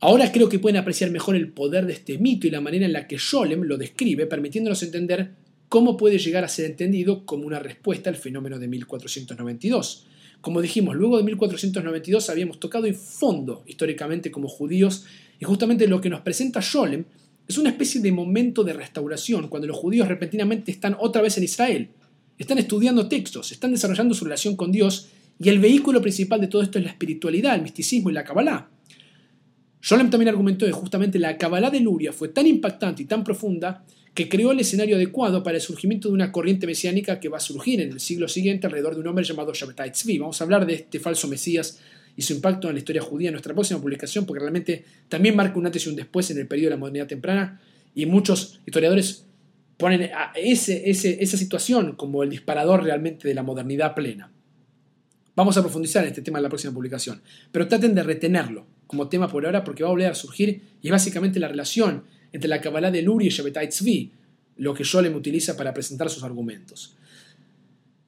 Ahora 0.00 0.32
creo 0.32 0.48
que 0.48 0.58
pueden 0.58 0.78
apreciar 0.78 1.10
mejor 1.10 1.36
el 1.36 1.52
poder 1.52 1.86
de 1.86 1.92
este 1.92 2.18
mito 2.18 2.46
y 2.46 2.50
la 2.50 2.62
manera 2.62 2.86
en 2.86 2.92
la 2.94 3.06
que 3.06 3.18
Scholem 3.18 3.62
lo 3.62 3.76
describe, 3.76 4.26
permitiéndonos 4.26 4.82
entender 4.82 5.32
cómo 5.68 5.96
puede 5.96 6.18
llegar 6.18 6.42
a 6.42 6.48
ser 6.48 6.64
entendido 6.64 7.26
como 7.26 7.46
una 7.46 7.58
respuesta 7.58 8.08
al 8.10 8.16
fenómeno 8.16 8.58
de 8.58 8.66
1492. 8.66 10.06
Como 10.40 10.62
dijimos, 10.62 10.96
luego 10.96 11.18
de 11.18 11.24
1492 11.24 12.30
habíamos 12.30 12.58
tocado 12.58 12.86
en 12.86 12.94
fondo 12.94 13.62
históricamente 13.66 14.30
como 14.30 14.48
judíos 14.48 15.04
y 15.40 15.44
justamente 15.44 15.88
lo 15.88 16.00
que 16.00 16.10
nos 16.10 16.20
presenta 16.20 16.62
Scholem 16.62 17.04
es 17.48 17.58
una 17.58 17.70
especie 17.70 18.00
de 18.00 18.12
momento 18.12 18.62
de 18.62 18.74
restauración 18.74 19.48
cuando 19.48 19.66
los 19.66 19.76
judíos 19.76 20.06
repentinamente 20.06 20.70
están 20.70 20.96
otra 21.00 21.22
vez 21.22 21.36
en 21.38 21.44
Israel, 21.44 21.88
están 22.38 22.58
estudiando 22.58 23.08
textos, 23.08 23.50
están 23.50 23.72
desarrollando 23.72 24.14
su 24.14 24.24
relación 24.24 24.54
con 24.54 24.70
Dios 24.70 25.08
y 25.40 25.48
el 25.48 25.58
vehículo 25.58 26.02
principal 26.02 26.40
de 26.40 26.46
todo 26.46 26.62
esto 26.62 26.78
es 26.78 26.84
la 26.84 26.90
espiritualidad, 26.90 27.56
el 27.56 27.62
misticismo 27.62 28.10
y 28.10 28.12
la 28.12 28.22
Kabbalah. 28.22 28.68
Scholem 29.82 30.10
también 30.10 30.28
argumentó 30.28 30.66
que 30.66 30.72
justamente 30.72 31.18
la 31.18 31.38
Kabbalah 31.38 31.70
de 31.70 31.80
Luria 31.80 32.12
fue 32.12 32.28
tan 32.28 32.46
impactante 32.46 33.02
y 33.02 33.06
tan 33.06 33.24
profunda 33.24 33.82
que 34.12 34.28
creó 34.28 34.52
el 34.52 34.60
escenario 34.60 34.96
adecuado 34.96 35.42
para 35.42 35.56
el 35.56 35.62
surgimiento 35.62 36.08
de 36.08 36.14
una 36.14 36.30
corriente 36.30 36.66
mesiánica 36.66 37.18
que 37.18 37.30
va 37.30 37.38
a 37.38 37.40
surgir 37.40 37.80
en 37.80 37.92
el 37.92 38.00
siglo 38.00 38.28
siguiente 38.28 38.66
alrededor 38.66 38.94
de 38.94 39.00
un 39.00 39.06
hombre 39.06 39.24
llamado 39.24 39.54
Shabbatai 39.54 39.92
Tzvi. 39.92 40.18
Vamos 40.18 40.38
a 40.40 40.44
hablar 40.44 40.66
de 40.66 40.74
este 40.74 41.00
falso 41.00 41.28
Mesías 41.28 41.78
y 42.16 42.22
su 42.22 42.34
impacto 42.34 42.68
en 42.68 42.74
la 42.74 42.78
historia 42.78 43.02
judía 43.02 43.28
en 43.28 43.34
nuestra 43.34 43.54
próxima 43.54 43.80
publicación, 43.80 44.26
porque 44.26 44.40
realmente 44.40 44.84
también 45.08 45.36
marca 45.36 45.58
un 45.58 45.66
antes 45.66 45.86
y 45.86 45.88
un 45.88 45.96
después 45.96 46.30
en 46.30 46.38
el 46.38 46.46
periodo 46.46 46.70
de 46.70 46.76
la 46.76 46.80
modernidad 46.80 47.06
temprana, 47.06 47.60
y 47.94 48.06
muchos 48.06 48.60
historiadores 48.66 49.26
ponen 49.76 50.10
a 50.14 50.32
ese, 50.36 50.90
esa 50.90 51.36
situación 51.36 51.96
como 51.96 52.22
el 52.22 52.30
disparador 52.30 52.82
realmente 52.84 53.26
de 53.26 53.34
la 53.34 53.42
modernidad 53.42 53.94
plena. 53.94 54.30
Vamos 55.34 55.56
a 55.56 55.62
profundizar 55.62 56.02
en 56.02 56.10
este 56.10 56.22
tema 56.22 56.38
en 56.38 56.42
la 56.42 56.48
próxima 56.48 56.74
publicación, 56.74 57.22
pero 57.50 57.66
traten 57.66 57.94
de 57.94 58.02
retenerlo 58.02 58.66
como 58.86 59.08
tema 59.08 59.28
por 59.28 59.46
ahora 59.46 59.64
porque 59.64 59.82
va 59.82 59.88
a 59.88 59.92
volver 59.92 60.10
a 60.10 60.14
surgir 60.14 60.60
y 60.82 60.88
es 60.88 60.92
básicamente 60.92 61.40
la 61.40 61.48
relación 61.48 62.04
entre 62.32 62.48
la 62.48 62.60
Kabbalah 62.60 62.90
de 62.90 63.02
Luri 63.02 63.26
y 63.26 63.30
Shabbatai 63.30 63.68
Tzvi, 63.68 64.12
lo 64.58 64.74
que 64.74 64.84
Scholem 64.84 65.14
utiliza 65.14 65.56
para 65.56 65.72
presentar 65.72 66.10
sus 66.10 66.22
argumentos. 66.22 66.94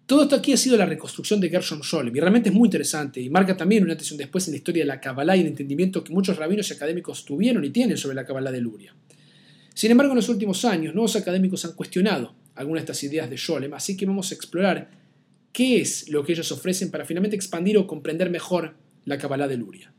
Todo 0.07 0.23
esto 0.25 0.37
aquí 0.37 0.53
ha 0.53 0.57
sido 0.57 0.77
la 0.77 0.85
reconstrucción 0.85 1.41
de 1.41 1.49
Gershom 1.49 1.83
Scholem 1.83 2.15
y 2.15 2.21
realmente 2.21 2.49
es 2.49 2.55
muy 2.55 2.67
interesante 2.67 3.21
y 3.21 3.31
marca 3.31 3.57
también 3.57 3.85
una 3.85 3.95
atención 3.95 4.19
después 4.19 4.47
en 4.49 4.53
la 4.53 4.59
historia 4.59 4.83
de 4.83 4.89
la 4.89 5.01
Kabbalah 5.01 5.37
y 5.37 5.41
el 5.41 5.47
entendimiento 5.47 6.03
que 6.03 6.13
muchos 6.13 6.37
rabinos 6.37 6.69
y 6.71 6.75
académicos 6.75 7.25
tuvieron 7.25 7.65
y 7.65 7.71
tienen 7.71 7.97
sobre 7.97 8.17
la 8.17 8.25
Kabbalah 8.25 8.51
de 8.51 8.61
Luria. 8.61 8.95
Sin 9.75 9.91
embargo, 9.91 10.13
en 10.13 10.17
los 10.17 10.29
últimos 10.29 10.65
años, 10.65 10.95
nuevos 10.95 11.17
académicos 11.17 11.65
han 11.65 11.73
cuestionado 11.73 12.35
algunas 12.57 12.83
de 12.83 12.93
estas 12.93 13.05
ideas 13.05 13.31
de 13.31 13.39
Scholem, 13.39 13.73
así 13.75 13.97
que 13.97 14.05
vamos 14.05 14.31
a 14.31 14.35
explorar 14.35 14.91
qué 15.53 15.81
es 15.81 16.09
lo 16.09 16.25
que 16.25 16.33
ellos 16.33 16.51
ofrecen 16.53 16.91
para 16.91 17.05
finalmente 17.05 17.37
expandir 17.37 17.79
o 17.79 17.87
comprender 17.87 18.29
mejor 18.29 18.75
la 19.05 19.19
Kabbalah 19.19 19.49
de 19.49 19.57
Luria. 19.57 19.93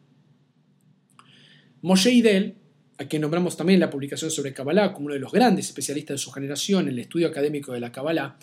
Moshe 1.81 2.11
Idel, 2.11 2.55
a 2.97 3.05
quien 3.05 3.21
nombramos 3.21 3.57
también 3.57 3.79
la 3.79 3.89
publicación 3.89 4.31
sobre 4.31 4.53
Kabbalah 4.53 4.93
como 4.93 5.07
uno 5.07 5.15
de 5.15 5.19
los 5.19 5.31
grandes 5.31 5.65
especialistas 5.67 6.15
de 6.15 6.17
su 6.19 6.31
generación 6.31 6.87
en 6.87 6.93
el 6.93 6.99
estudio 6.99 7.27
académico 7.27 7.73
de 7.73 7.79
la 7.79 7.91
Kabbalah, 7.91 8.37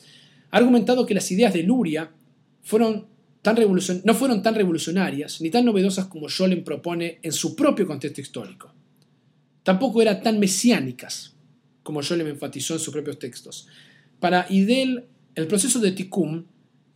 ha 0.50 0.56
argumentado 0.56 1.06
que 1.06 1.14
las 1.14 1.30
ideas 1.30 1.52
de 1.52 1.62
Luria 1.62 2.04
no 2.04 4.14
fueron 4.14 4.42
tan 4.42 4.54
revolucionarias 4.54 5.40
ni 5.40 5.50
tan 5.50 5.64
novedosas 5.64 6.06
como 6.06 6.28
Scholem 6.28 6.64
propone 6.64 7.18
en 7.22 7.32
su 7.32 7.56
propio 7.56 7.86
contexto 7.86 8.20
histórico. 8.20 8.72
Tampoco 9.62 10.02
eran 10.02 10.22
tan 10.22 10.38
mesiánicas 10.38 11.34
como 11.82 12.02
Scholem 12.02 12.28
enfatizó 12.28 12.74
en 12.74 12.80
sus 12.80 12.92
propios 12.92 13.18
textos. 13.18 13.66
Para 14.18 14.46
Idel, 14.50 15.04
el 15.34 15.46
proceso 15.46 15.80
de 15.80 15.92
Tikkun 15.92 16.46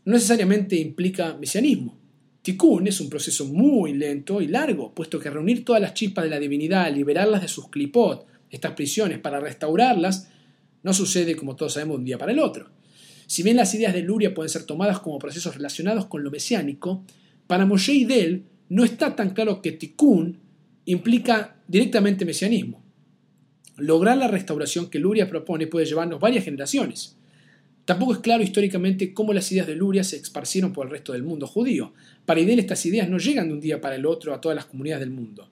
no 0.04 0.12
necesariamente 0.12 0.76
implica 0.76 1.34
mesianismo. 1.34 1.98
Tikkun 2.42 2.86
es 2.86 3.00
un 3.00 3.08
proceso 3.08 3.46
muy 3.46 3.94
lento 3.94 4.42
y 4.42 4.48
largo, 4.48 4.94
puesto 4.94 5.18
que 5.18 5.30
reunir 5.30 5.64
todas 5.64 5.80
las 5.80 5.94
chispas 5.94 6.24
de 6.24 6.30
la 6.30 6.38
divinidad, 6.38 6.94
liberarlas 6.94 7.40
de 7.40 7.48
sus 7.48 7.70
clipot, 7.70 8.26
estas 8.50 8.72
prisiones, 8.72 9.18
para 9.18 9.40
restaurarlas, 9.40 10.28
no 10.82 10.92
sucede, 10.92 11.34
como 11.34 11.56
todos 11.56 11.72
sabemos, 11.72 11.96
de 11.96 12.00
un 12.00 12.04
día 12.04 12.18
para 12.18 12.32
el 12.32 12.38
otro. 12.38 12.68
Si 13.26 13.42
bien 13.42 13.56
las 13.56 13.74
ideas 13.74 13.94
de 13.94 14.02
Luria 14.02 14.34
pueden 14.34 14.50
ser 14.50 14.64
tomadas 14.64 15.00
como 15.00 15.18
procesos 15.18 15.54
relacionados 15.54 16.06
con 16.06 16.22
lo 16.22 16.30
mesiánico, 16.30 17.04
para 17.46 17.66
Moshe 17.66 17.92
y 17.92 18.04
Del 18.04 18.44
no 18.68 18.84
está 18.84 19.14
tan 19.14 19.30
claro 19.30 19.62
que 19.62 19.72
Tikkun 19.72 20.38
implica 20.86 21.56
directamente 21.68 22.24
mesianismo. 22.24 22.82
Lograr 23.76 24.16
la 24.16 24.28
restauración 24.28 24.88
que 24.88 24.98
Luria 24.98 25.28
propone 25.28 25.66
puede 25.66 25.86
llevarnos 25.86 26.20
varias 26.20 26.44
generaciones. 26.44 27.16
Tampoco 27.84 28.14
es 28.14 28.18
claro 28.20 28.42
históricamente 28.42 29.12
cómo 29.12 29.34
las 29.34 29.50
ideas 29.52 29.66
de 29.66 29.74
Luria 29.74 30.04
se 30.04 30.16
esparcieron 30.16 30.72
por 30.72 30.86
el 30.86 30.92
resto 30.92 31.12
del 31.12 31.22
mundo 31.22 31.46
judío. 31.46 31.92
Para 32.24 32.40
Idel 32.40 32.58
estas 32.58 32.86
ideas 32.86 33.08
no 33.08 33.18
llegan 33.18 33.48
de 33.48 33.54
un 33.54 33.60
día 33.60 33.80
para 33.80 33.96
el 33.96 34.06
otro 34.06 34.32
a 34.32 34.40
todas 34.40 34.56
las 34.56 34.66
comunidades 34.66 35.00
del 35.00 35.10
mundo. 35.10 35.50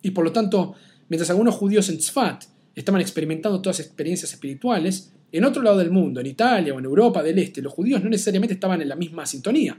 Y 0.00 0.12
por 0.12 0.24
lo 0.24 0.32
tanto, 0.32 0.74
mientras 1.08 1.28
algunos 1.30 1.54
judíos 1.54 1.88
en 1.88 1.98
Tzfat 1.98 2.44
estaban 2.74 3.00
experimentando 3.00 3.60
todas 3.60 3.80
experiencias 3.80 4.32
espirituales, 4.32 5.12
en 5.30 5.44
otro 5.44 5.62
lado 5.62 5.78
del 5.78 5.90
mundo, 5.90 6.20
en 6.20 6.26
Italia 6.26 6.74
o 6.74 6.78
en 6.78 6.84
Europa 6.84 7.22
del 7.22 7.38
Este, 7.38 7.60
los 7.60 7.72
judíos 7.72 8.02
no 8.02 8.08
necesariamente 8.08 8.54
estaban 8.54 8.80
en 8.80 8.88
la 8.88 8.96
misma 8.96 9.26
sintonía. 9.26 9.78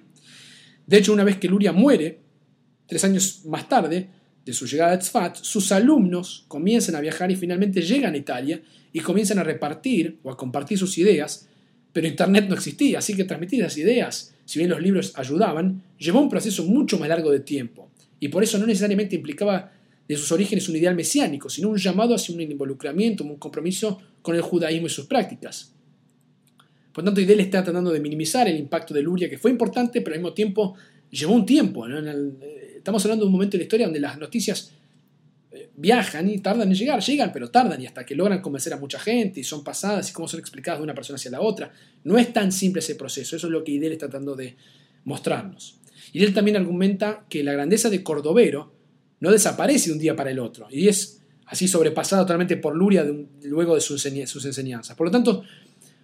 De 0.85 0.97
hecho, 0.97 1.13
una 1.13 1.23
vez 1.23 1.37
que 1.37 1.47
Luria 1.47 1.71
muere, 1.71 2.19
tres 2.87 3.03
años 3.03 3.45
más 3.45 3.67
tarde 3.69 4.09
de 4.45 4.53
su 4.53 4.65
llegada 4.65 4.93
a 4.93 4.99
Tzfat, 4.99 5.37
sus 5.37 5.71
alumnos 5.71 6.45
comienzan 6.47 6.95
a 6.95 7.01
viajar 7.01 7.31
y 7.31 7.35
finalmente 7.35 7.81
llegan 7.81 8.13
a 8.13 8.17
Italia 8.17 8.61
y 8.91 8.99
comienzan 8.99 9.39
a 9.39 9.43
repartir 9.43 10.19
o 10.23 10.31
a 10.31 10.37
compartir 10.37 10.77
sus 10.77 10.97
ideas, 10.97 11.47
pero 11.93 12.07
Internet 12.07 12.45
no 12.47 12.55
existía, 12.55 12.99
así 12.99 13.15
que 13.15 13.23
transmitir 13.23 13.61
las 13.61 13.77
ideas, 13.77 14.33
si 14.45 14.59
bien 14.59 14.69
los 14.69 14.81
libros 14.81 15.13
ayudaban, 15.15 15.83
llevó 15.97 16.21
un 16.21 16.29
proceso 16.29 16.63
mucho 16.65 16.97
más 16.97 17.09
largo 17.09 17.31
de 17.31 17.39
tiempo, 17.39 17.91
y 18.19 18.29
por 18.29 18.43
eso 18.43 18.57
no 18.57 18.65
necesariamente 18.65 19.15
implicaba 19.15 19.71
de 20.09 20.17
sus 20.17 20.31
orígenes 20.31 20.67
un 20.67 20.75
ideal 20.75 20.95
mesiánico, 20.95 21.49
sino 21.49 21.69
un 21.69 21.77
llamado 21.77 22.15
hacia 22.15 22.33
un 22.33 22.41
involucramiento, 22.41 23.23
un 23.23 23.37
compromiso 23.37 24.01
con 24.23 24.35
el 24.35 24.41
judaísmo 24.41 24.87
y 24.87 24.89
sus 24.89 25.05
prácticas. 25.05 25.71
Por 26.91 27.03
tanto, 27.03 27.21
Idel 27.21 27.39
está 27.41 27.63
tratando 27.63 27.91
de 27.91 27.99
minimizar 27.99 28.47
el 28.47 28.57
impacto 28.57 28.95
de 28.95 29.03
Luria, 29.03 29.29
que 29.29 29.37
fue 29.37 29.51
importante, 29.51 30.01
pero 30.01 30.15
al 30.15 30.19
mismo 30.19 30.33
tiempo 30.33 30.75
llevó 31.11 31.35
un 31.35 31.45
tiempo. 31.45 31.87
Eh, 31.87 32.73
estamos 32.77 33.05
hablando 33.05 33.23
de 33.23 33.27
un 33.27 33.33
momento 33.33 33.51
de 33.51 33.59
la 33.59 33.63
historia 33.65 33.85
donde 33.85 33.99
las 33.99 34.17
noticias 34.17 34.71
eh, 35.51 35.69
viajan 35.77 36.27
y 36.27 36.39
tardan 36.39 36.69
en 36.69 36.73
llegar, 36.73 36.99
llegan, 37.01 37.31
pero 37.31 37.51
tardan 37.51 37.79
y 37.79 37.85
hasta 37.85 38.03
que 38.03 38.15
logran 38.15 38.41
convencer 38.41 38.73
a 38.73 38.77
mucha 38.77 38.99
gente 38.99 39.39
y 39.39 39.43
son 39.43 39.63
pasadas 39.63 40.09
y 40.09 40.13
cómo 40.13 40.27
son 40.27 40.39
explicadas 40.39 40.79
de 40.79 40.85
una 40.85 40.95
persona 40.95 41.17
hacia 41.17 41.29
la 41.29 41.41
otra. 41.41 41.71
No 42.03 42.17
es 42.17 42.33
tan 42.33 42.51
simple 42.51 42.79
ese 42.79 42.95
proceso, 42.95 43.35
eso 43.35 43.45
es 43.45 43.53
lo 43.53 43.63
que 43.63 43.73
Idel 43.73 43.91
está 43.91 44.07
tratando 44.07 44.35
de 44.35 44.55
mostrarnos. 45.03 45.77
Idel 46.13 46.33
también 46.33 46.57
argumenta 46.57 47.27
que 47.29 47.43
la 47.43 47.53
grandeza 47.53 47.91
de 47.91 48.01
Cordovero 48.01 48.78
no 49.19 49.31
desaparece 49.31 49.87
de 49.87 49.93
un 49.93 49.99
día 49.99 50.15
para 50.15 50.31
el 50.31 50.39
otro 50.39 50.67
y 50.69 50.87
es 50.87 51.19
así 51.49 51.67
sobrepasado 51.67 52.23
totalmente 52.23 52.57
por 52.57 52.75
Luria 52.75 53.05
luego 53.43 53.75
de 53.75 53.81
sus, 53.81 54.05
enseñanzas. 54.05 54.95
Por 54.95 55.07
lo 55.07 55.11
tanto, 55.11 55.43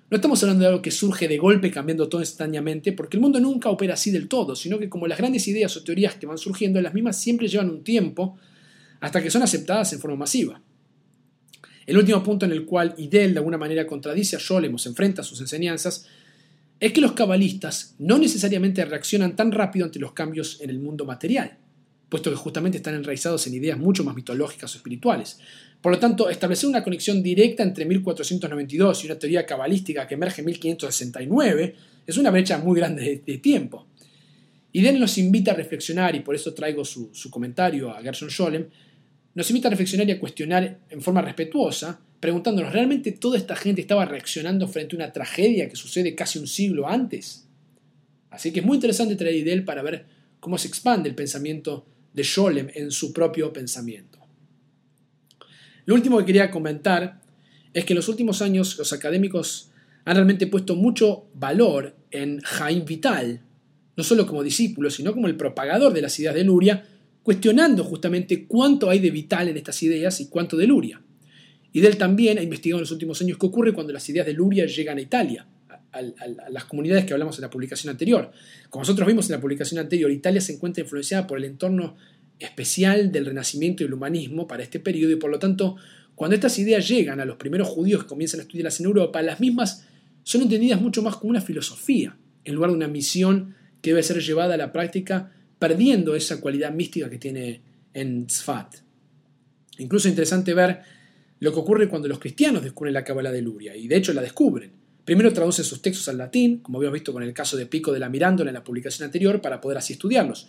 no 0.10 0.16
estamos 0.16 0.42
hablando 0.44 0.64
de 0.64 0.68
algo 0.70 0.82
que 0.82 0.92
surge 0.92 1.28
de 1.28 1.38
golpe 1.38 1.72
cambiando 1.72 2.10
todo 2.10 2.22
instantáneamente, 2.22 2.94
porque 2.94 3.18
el 3.18 3.22
mundo 3.22 3.40
nunca 3.40 3.70
opera 3.70 3.94
así 3.94 4.12
del 4.12 4.28
todo, 4.28 4.56
sino 4.56 4.80
que 4.80 4.90
como 4.90 5.08
las 5.08 5.18
grandes 5.18 5.48
ideas 5.48 5.76
o 5.78 5.84
teorías 5.84 6.16
que 6.16 6.26
van 6.26 6.38
surgiendo, 6.38 6.82
las 6.82 6.94
mismas 6.94 7.20
siempre 7.20 7.48
llevan 7.48 7.70
un 7.70 7.84
tiempo 7.84 8.38
hasta 9.00 9.22
que 9.22 9.30
son 9.30 9.44
aceptadas 9.44 9.94
en 9.94 10.00
forma 10.00 10.18
masiva. 10.18 10.62
El 11.86 11.98
último 11.98 12.24
punto 12.24 12.46
en 12.46 12.52
el 12.52 12.66
cual 12.66 12.96
Idel 12.98 13.34
de 13.34 13.40
alguna 13.40 13.60
manera 13.60 13.86
contradice 13.86 14.36
a 14.36 14.40
Scholem 14.40 14.74
o 14.74 14.80
se 14.80 14.90
enfrenta 14.90 15.22
a 15.22 15.26
sus 15.26 15.40
enseñanzas 15.42 16.08
es 16.80 16.92
que 16.92 17.02
los 17.02 17.12
cabalistas 17.12 17.94
no 18.00 18.18
necesariamente 18.18 18.84
reaccionan 18.84 19.36
tan 19.36 19.52
rápido 19.52 19.86
ante 19.86 20.00
los 20.00 20.14
cambios 20.14 20.60
en 20.62 20.72
el 20.72 20.80
mundo 20.80 21.06
material 21.06 21.60
puesto 22.16 22.30
que 22.30 22.38
justamente 22.38 22.78
están 22.78 22.96
enraizados 22.96 23.46
en 23.46 23.56
ideas 23.56 23.78
mucho 23.78 24.06
más 24.06 24.16
mitológicas 24.16 24.74
o 24.74 24.78
espirituales. 24.78 25.38
Por 25.82 25.92
lo 25.92 26.00
tanto, 26.00 26.30
establecer 26.30 26.70
una 26.70 26.82
conexión 26.82 27.22
directa 27.22 27.62
entre 27.62 27.84
1492 27.84 29.04
y 29.04 29.08
una 29.08 29.20
teoría 29.20 29.46
cabalística 29.46 30.08
que 30.08 30.14
emerge 30.14 30.40
en 30.40 30.46
1569 30.46 31.76
es 32.08 32.18
una 32.18 32.32
brecha 32.32 32.58
muy 32.58 32.80
grande 32.80 33.22
de, 33.26 33.38
tiempo. 33.40 33.86
Y 34.72 34.82
nos 34.82 35.18
invita 35.18 35.52
a 35.52 35.56
reflexionar, 35.56 36.16
y 36.16 36.22
por 36.22 36.36
eso 36.36 36.54
traigo 36.54 36.86
su, 36.86 37.12
comentario 37.30 37.92
a 37.92 38.02
Gerson 38.02 38.30
Scholem, 38.30 38.66
nos 39.34 39.50
invita 39.50 39.68
a 39.68 39.72
reflexionar 39.72 40.08
y 40.08 40.14
a 40.14 40.20
cuestionar 40.20 40.80
en 40.90 41.02
forma 41.02 41.22
respetuosa, 41.22 42.00
preguntándonos, 42.22 42.72
¿realmente 42.72 43.12
toda 43.12 43.38
esta 43.38 43.58
gente 43.58 43.82
estaba 43.82 44.06
reaccionando 44.06 44.70
frente 44.70 44.96
a 44.96 45.00
una 45.00 45.12
tragedia 45.12 45.68
que 45.68 45.76
sucede 45.76 46.16
casi 46.16 46.40
un 46.40 46.48
siglo 46.48 46.88
antes? 46.88 47.46
Así 48.30 48.54
que 48.54 48.62
es 48.62 48.66
muy 48.66 48.76
interesante 48.76 49.18
traer 49.18 49.36
Idel 49.36 49.66
para 49.66 49.82
ver 49.82 50.06
cómo 50.40 50.58
se 50.58 50.70
expande 50.70 51.10
el 51.10 51.16
pensamiento 51.16 51.86
de 52.16 52.24
Scholem 52.24 52.70
en 52.74 52.92
su 52.92 53.12
propio 53.12 53.52
pensamiento. 53.52 54.20
Lo 55.86 55.94
último 55.94 56.18
que 56.18 56.26
quería 56.26 56.50
comentar 56.50 57.22
es 57.74 57.84
que 57.84 57.94
en 57.94 57.98
los 57.98 58.08
últimos 58.08 58.42
años 58.42 58.78
los 58.78 58.94
académicos 58.94 59.70
han 60.06 60.16
realmente 60.16 60.48
puesto 60.48 60.76
mucho 60.76 61.28
valor 61.34 61.96
en 62.10 62.40
Jaime 62.40 62.86
Vital, 62.86 63.42
no 63.98 64.04
solo 64.04 64.26
como 64.26 64.44
discípulo, 64.44 64.90
sino 64.90 65.14
como 65.14 65.28
el 65.28 65.36
propagador 65.36 65.94
de 65.94 66.02
las 66.02 66.18
ideas 66.20 66.36
de 66.36 66.46
Luria, 66.46 66.88
cuestionando 67.22 67.84
justamente 67.84 68.46
cuánto 68.46 68.90
hay 68.90 69.00
de 69.00 69.12
vital 69.12 69.50
en 69.50 69.58
estas 69.58 69.84
ideas 69.84 70.22
y 70.22 70.30
cuánto 70.30 70.56
de 70.56 70.68
Luria. 70.68 71.02
Y 71.74 71.82
Del 71.82 71.98
también 71.98 72.38
ha 72.38 72.44
investigado 72.44 72.80
en 72.80 72.84
los 72.84 72.92
últimos 72.92 73.22
años 73.22 73.38
qué 73.38 73.46
ocurre 73.46 73.74
cuando 73.74 73.92
las 73.92 74.08
ideas 74.08 74.26
de 74.26 74.34
Luria 74.34 74.66
llegan 74.66 74.98
a 74.98 75.02
Italia, 75.02 75.46
a, 75.96 76.50
las 76.50 76.66
comunidades 76.66 77.06
que 77.06 77.14
hablamos 77.14 77.38
en 77.38 77.44
la 77.44 77.50
publicación 77.50 77.92
anterior. 77.92 78.32
Como 78.70 78.82
nosotros 78.82 79.08
vimos 79.08 79.28
en 79.30 79.34
la 79.34 79.42
publicación 79.42 79.80
anterior, 79.80 80.12
Italia 80.12 80.42
se 80.42 80.54
encuentra 80.54 80.84
influenciada 80.84 81.26
por 81.26 81.38
el 81.38 81.46
entorno 81.46 81.96
especial 82.40 83.12
del 83.12 83.26
Renacimiento 83.26 83.84
y 83.84 83.88
el 83.88 83.94
humanismo 83.94 84.48
para 84.48 84.64
este 84.64 84.80
periodo 84.80 85.14
y 85.14 85.16
por 85.16 85.32
lo 85.32 85.40
tanto, 85.40 85.78
cuando 86.16 86.36
estas 86.36 86.60
ideas 86.60 86.88
llegan 86.88 87.20
a 87.20 87.26
los 87.26 87.38
primeros 87.38 87.68
judíos 87.68 88.04
que 88.04 88.10
comienzan 88.10 88.40
a 88.40 88.44
estudiarlas 88.44 88.80
en 88.80 88.86
Europa, 88.86 89.22
las 89.22 89.40
mismas 89.40 89.86
son 90.24 90.42
entendidas 90.42 90.82
mucho 90.82 91.02
más 91.02 91.18
como 91.18 91.30
una 91.30 91.42
filosofía, 91.42 92.18
en 92.44 92.56
lugar 92.56 92.72
de 92.72 92.76
una 92.76 92.88
misión 92.88 93.56
que 93.82 93.92
debe 93.92 94.04
ser 94.04 94.22
llevada 94.22 94.56
a 94.56 94.58
la 94.58 94.72
práctica, 94.72 95.32
perdiendo 95.60 96.16
esa 96.16 96.42
cualidad 96.42 96.74
mística 96.74 97.10
que 97.10 97.18
tiene 97.18 97.62
en 97.94 98.28
Tzfat. 98.28 98.78
Incluso 99.78 100.08
es 100.08 100.14
interesante 100.14 100.54
ver 100.54 100.82
lo 101.40 101.54
que 101.54 101.60
ocurre 101.60 101.88
cuando 101.88 102.08
los 102.08 102.20
cristianos 102.20 102.64
descubren 102.64 102.94
la 102.94 103.04
Cábala 103.04 103.32
de 103.32 103.42
Luria, 103.42 103.76
y 103.76 103.88
de 103.88 103.98
hecho 103.98 104.14
la 104.14 104.22
descubren. 104.22 104.85
Primero 105.06 105.32
traducen 105.32 105.64
sus 105.64 105.84
textos 105.84 106.10
al 106.10 106.18
latín, 106.18 106.58
como 106.58 106.80
habíamos 106.80 106.96
visto 106.96 107.14
con 107.14 107.22
el 107.22 107.32
caso 107.32 107.56
de 107.56 107.68
Pico 107.68 107.94
de 107.94 108.00
la 108.00 108.10
Mirándola 108.10 108.50
en 108.50 108.56
la 108.56 108.64
publicación 108.64 109.06
anterior, 109.06 109.40
para 109.40 109.62
poder 109.62 109.78
así 109.78 109.94
estudiarlos. 109.94 110.48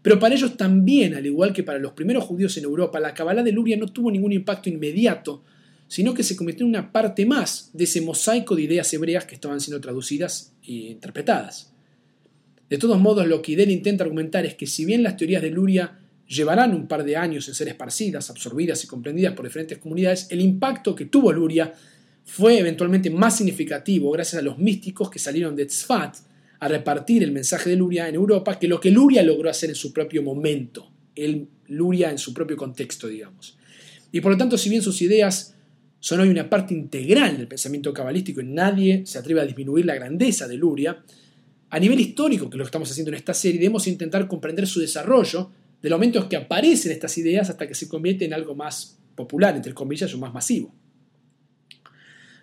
Pero 0.00 0.18
para 0.18 0.34
ellos 0.34 0.56
también, 0.56 1.14
al 1.14 1.26
igual 1.26 1.52
que 1.52 1.62
para 1.62 1.78
los 1.78 1.92
primeros 1.92 2.24
judíos 2.24 2.56
en 2.56 2.64
Europa, 2.64 2.98
la 3.00 3.12
Cábala 3.12 3.42
de 3.42 3.52
Luria 3.52 3.76
no 3.76 3.86
tuvo 3.86 4.10
ningún 4.10 4.32
impacto 4.32 4.70
inmediato, 4.70 5.42
sino 5.88 6.14
que 6.14 6.22
se 6.22 6.36
convirtió 6.36 6.64
en 6.64 6.70
una 6.70 6.90
parte 6.90 7.26
más 7.26 7.70
de 7.74 7.84
ese 7.84 8.00
mosaico 8.00 8.56
de 8.56 8.62
ideas 8.62 8.92
hebreas 8.94 9.26
que 9.26 9.34
estaban 9.34 9.60
siendo 9.60 9.80
traducidas 9.80 10.52
e 10.66 10.72
interpretadas. 10.72 11.72
De 12.70 12.78
todos 12.78 12.98
modos, 12.98 13.26
lo 13.26 13.42
que 13.42 13.52
Idel 13.52 13.70
intenta 13.70 14.04
argumentar 14.04 14.46
es 14.46 14.54
que 14.54 14.66
si 14.66 14.84
bien 14.84 15.02
las 15.02 15.16
teorías 15.16 15.42
de 15.42 15.50
Luria 15.50 15.98
llevarán 16.26 16.74
un 16.74 16.86
par 16.86 17.04
de 17.04 17.16
años 17.16 17.48
en 17.48 17.54
ser 17.54 17.68
esparcidas, 17.68 18.30
absorbidas 18.30 18.84
y 18.84 18.86
comprendidas 18.86 19.34
por 19.34 19.46
diferentes 19.46 19.78
comunidades, 19.78 20.26
el 20.30 20.40
impacto 20.40 20.94
que 20.94 21.06
tuvo 21.06 21.32
Luria 21.32 21.74
fue 22.28 22.58
eventualmente 22.58 23.08
más 23.08 23.38
significativo 23.38 24.10
gracias 24.10 24.40
a 24.40 24.44
los 24.44 24.58
místicos 24.58 25.10
que 25.10 25.18
salieron 25.18 25.56
de 25.56 25.64
Tzfat 25.64 26.16
a 26.60 26.68
repartir 26.68 27.22
el 27.22 27.32
mensaje 27.32 27.70
de 27.70 27.76
Luria 27.76 28.06
en 28.06 28.16
Europa 28.16 28.58
que 28.58 28.68
lo 28.68 28.78
que 28.78 28.90
Luria 28.90 29.22
logró 29.22 29.48
hacer 29.48 29.70
en 29.70 29.74
su 29.74 29.94
propio 29.94 30.22
momento, 30.22 30.90
el 31.14 31.48
Luria 31.68 32.10
en 32.10 32.18
su 32.18 32.34
propio 32.34 32.56
contexto, 32.56 33.08
digamos. 33.08 33.56
Y 34.12 34.20
por 34.20 34.32
lo 34.32 34.38
tanto, 34.38 34.58
si 34.58 34.68
bien 34.68 34.82
sus 34.82 35.00
ideas 35.00 35.54
son 36.00 36.20
hoy 36.20 36.28
una 36.28 36.50
parte 36.50 36.74
integral 36.74 37.38
del 37.38 37.48
pensamiento 37.48 37.94
cabalístico 37.94 38.42
y 38.42 38.44
nadie 38.44 39.06
se 39.06 39.18
atreve 39.18 39.40
a 39.40 39.46
disminuir 39.46 39.86
la 39.86 39.94
grandeza 39.94 40.46
de 40.46 40.58
Luria, 40.58 41.02
a 41.70 41.80
nivel 41.80 41.98
histórico, 41.98 42.50
que 42.50 42.58
lo 42.58 42.64
estamos 42.64 42.90
haciendo 42.90 43.10
en 43.10 43.16
esta 43.16 43.32
serie, 43.32 43.58
debemos 43.58 43.86
intentar 43.86 44.28
comprender 44.28 44.66
su 44.66 44.80
desarrollo 44.80 45.50
del 45.80 45.92
momento 45.92 46.18
en 46.18 46.28
que 46.28 46.36
aparecen 46.36 46.92
estas 46.92 47.16
ideas 47.16 47.48
hasta 47.48 47.66
que 47.66 47.74
se 47.74 47.88
convierte 47.88 48.26
en 48.26 48.34
algo 48.34 48.54
más 48.54 48.98
popular, 49.14 49.56
entre 49.56 49.72
comillas, 49.72 50.12
o 50.14 50.18
más 50.18 50.34
masivo. 50.34 50.74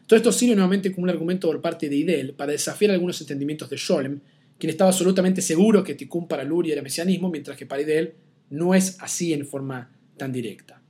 Todo 0.08 0.18
esto 0.18 0.32
sirve 0.32 0.56
nuevamente 0.56 0.91
como 0.91 1.03
un 1.03 1.10
argumento 1.10 1.47
por 1.47 1.62
parte 1.62 1.89
de 1.89 1.95
Idel 1.95 2.34
para 2.34 2.51
desafiar 2.51 2.91
algunos 2.91 3.20
entendimientos 3.22 3.70
de 3.70 3.78
Scholem, 3.78 4.20
quien 4.58 4.70
estaba 4.70 4.91
absolutamente 4.91 5.41
seguro 5.41 5.84
que 5.84 5.95
Tikkun 5.95 6.28
para 6.28 6.43
Luria 6.43 6.74
era 6.74 6.82
mesianismo, 6.82 7.30
mientras 7.30 7.58
que 7.58 7.66
para 7.66 7.82
Idel 7.82 8.14
no 8.49 8.76
es 8.76 8.97
así 8.99 9.34
en 9.34 9.45
forma 9.47 9.91
tan 10.18 10.32
directa. 10.32 10.82